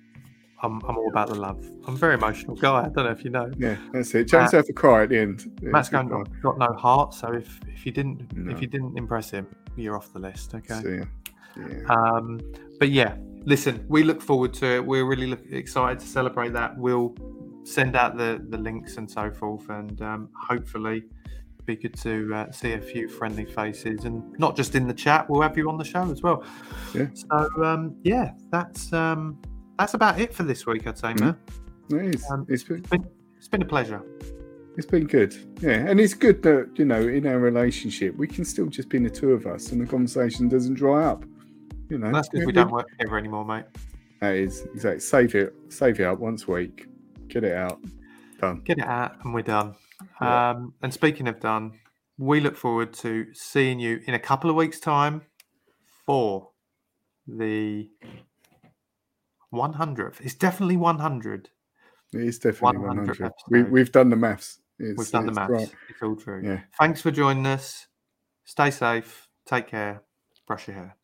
I'm, 0.63 0.81
I'm 0.87 0.97
all 0.97 1.09
about 1.09 1.29
the 1.29 1.35
love. 1.35 1.63
I'm 1.87 1.95
a 1.95 1.97
very 1.97 2.15
emotional 2.15 2.55
guy. 2.55 2.83
I 2.83 2.89
don't 2.89 3.05
know 3.05 3.11
if 3.11 3.23
you 3.23 3.29
know. 3.29 3.51
Yeah, 3.57 3.77
that's 3.91 4.13
it. 4.15 4.27
James 4.27 4.51
have 4.51 4.69
a 4.69 4.73
cry 4.73 5.03
at 5.03 5.09
the 5.09 5.19
end. 5.19 5.51
Yeah, 5.61 5.69
Matt's 5.69 5.89
going, 5.89 6.07
got, 6.07 6.29
got 6.41 6.57
no 6.57 6.73
heart. 6.73 7.13
So 7.13 7.33
if, 7.33 7.59
if 7.67 7.85
you 7.85 7.91
didn't 7.91 8.35
No. 8.35 8.51
if 8.51 8.61
you 8.61 8.67
didn't 8.67 8.97
impress 8.97 9.31
him, 9.31 9.47
you're 9.75 9.95
off 9.95 10.13
the 10.13 10.19
list. 10.19 10.53
Okay. 10.55 11.03
Yeah. 11.57 11.83
Um, 11.89 12.39
but 12.79 12.89
yeah, 12.89 13.17
listen, 13.43 13.85
we 13.89 14.03
look 14.03 14.21
forward 14.21 14.53
to 14.55 14.75
it. 14.75 14.85
We're 14.85 15.05
really 15.05 15.27
look, 15.27 15.41
excited 15.51 15.99
to 15.99 16.05
celebrate 16.05 16.53
that. 16.53 16.77
We'll 16.77 17.15
send 17.63 17.95
out 17.95 18.17
the, 18.17 18.43
the 18.49 18.57
links 18.57 18.97
and 18.97 19.09
so 19.09 19.31
forth, 19.31 19.69
and 19.69 20.01
um, 20.01 20.29
hopefully 20.35 21.03
be 21.65 21.75
good 21.75 21.93
to 21.95 22.33
uh, 22.33 22.51
see 22.51 22.73
a 22.73 22.81
few 22.81 23.07
friendly 23.07 23.45
faces, 23.45 24.05
and 24.05 24.37
not 24.39 24.55
just 24.55 24.75
in 24.75 24.87
the 24.87 24.93
chat. 24.93 25.29
We'll 25.29 25.41
have 25.41 25.57
you 25.57 25.69
on 25.69 25.77
the 25.77 25.83
show 25.83 26.09
as 26.11 26.21
well. 26.21 26.43
Yeah. 26.93 27.07
So 27.13 27.63
um, 27.63 27.95
yeah, 28.03 28.31
that's 28.51 28.91
um, 28.93 29.39
that's 29.77 29.93
about 29.93 30.19
it 30.19 30.33
for 30.33 30.43
this 30.43 30.65
week. 30.65 30.87
I'd 30.87 30.97
say. 30.97 31.13
Matt. 31.13 31.37
It 31.91 32.15
is. 32.15 32.25
Um, 32.31 32.45
it's 32.49 32.63
been 32.63 32.77
It's 32.79 32.89
been, 32.89 33.05
it's 33.37 33.47
been 33.47 33.61
a 33.61 33.65
pleasure. 33.65 34.01
it's 34.77 34.85
been 34.87 35.05
good. 35.05 35.35
Yeah, 35.61 35.85
and 35.87 35.99
it's 35.99 36.13
good 36.13 36.41
that 36.43 36.71
you 36.75 36.85
know 36.85 37.01
in 37.07 37.27
our 37.27 37.37
relationship 37.39 38.15
we 38.17 38.27
can 38.27 38.43
still 38.45 38.67
just 38.67 38.89
be 38.89 38.97
the 38.99 39.09
two 39.09 39.31
of 39.31 39.45
us, 39.45 39.71
and 39.71 39.79
the 39.81 39.85
conversation 39.85 40.47
doesn't 40.49 40.75
dry 40.75 41.05
up. 41.05 41.25
You 41.89 41.97
know, 41.99 42.11
That's 42.11 42.29
because 42.29 42.45
we 42.45 42.47
We- 42.47 42.53
don't 42.53 42.71
work 42.71 42.89
together 42.89 43.17
anymore, 43.17 43.45
mate. 43.45 43.65
That 44.21 44.35
is 44.35 44.61
exactly. 44.73 44.99
Save 45.01 45.35
it. 45.35 45.53
Save 45.69 45.99
it 45.99 46.03
up 46.05 46.19
once 46.19 46.47
a 46.47 46.51
week. 46.51 46.87
Get 47.31 47.43
it 47.45 47.55
out. 47.55 47.79
Done. 48.39 48.61
get 48.65 48.79
it 48.79 48.85
out 48.85 49.23
and 49.23 49.33
we're 49.33 49.41
done. 49.41 49.75
Yeah. 50.19 50.49
Um, 50.49 50.73
and 50.81 50.93
speaking 50.93 51.27
of 51.27 51.39
done, 51.39 51.79
we 52.17 52.39
look 52.39 52.57
forward 52.57 52.91
to 52.93 53.27
seeing 53.33 53.79
you 53.79 54.01
in 54.05 54.13
a 54.13 54.19
couple 54.19 54.49
of 54.49 54.55
weeks' 54.55 54.79
time 54.79 55.21
for 56.05 56.49
the 57.27 57.89
100th. 59.53 60.21
It's 60.21 60.33
definitely 60.33 60.77
100. 60.77 61.49
It 62.13 62.21
is 62.21 62.39
definitely 62.39 62.79
100 62.79 63.19
100. 63.19 63.31
We, 63.49 63.63
we've 63.63 63.91
done 63.91 64.09
the 64.09 64.15
maths. 64.15 64.59
It's, 64.79 64.97
We've 64.97 65.11
done 65.11 65.27
the 65.27 65.31
maths. 65.33 65.51
right. 65.51 65.71
It's 65.89 66.01
all 66.01 66.15
true. 66.15 66.41
Yeah. 66.43 66.61
Thanks 66.79 67.01
for 67.01 67.11
joining 67.11 67.45
us. 67.45 67.87
Stay 68.43 68.71
safe. 68.71 69.27
Take 69.45 69.67
care. 69.67 70.01
Brush 70.47 70.67
your 70.67 70.75
hair. 70.75 70.95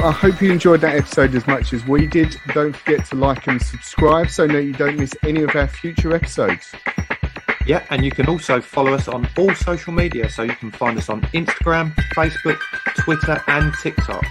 I 0.00 0.12
hope 0.12 0.40
you 0.40 0.52
enjoyed 0.52 0.80
that 0.82 0.94
episode 0.94 1.34
as 1.34 1.46
much 1.48 1.72
as 1.72 1.84
we 1.84 2.06
did. 2.06 2.36
Don't 2.54 2.74
forget 2.74 3.04
to 3.06 3.16
like 3.16 3.48
and 3.48 3.60
subscribe 3.60 4.30
so 4.30 4.46
that 4.46 4.62
you 4.62 4.72
don't 4.72 4.96
miss 4.96 5.12
any 5.24 5.42
of 5.42 5.56
our 5.56 5.66
future 5.66 6.14
episodes. 6.14 6.72
Yeah, 7.66 7.84
and 7.90 8.04
you 8.04 8.12
can 8.12 8.28
also 8.28 8.60
follow 8.60 8.94
us 8.94 9.08
on 9.08 9.28
all 9.36 9.52
social 9.56 9.92
media. 9.92 10.30
So 10.30 10.44
you 10.44 10.54
can 10.54 10.70
find 10.70 10.96
us 10.96 11.08
on 11.08 11.22
Instagram, 11.34 11.94
Facebook, 12.14 12.60
Twitter, 12.96 13.42
and 13.48 13.74
TikTok. 13.82 14.24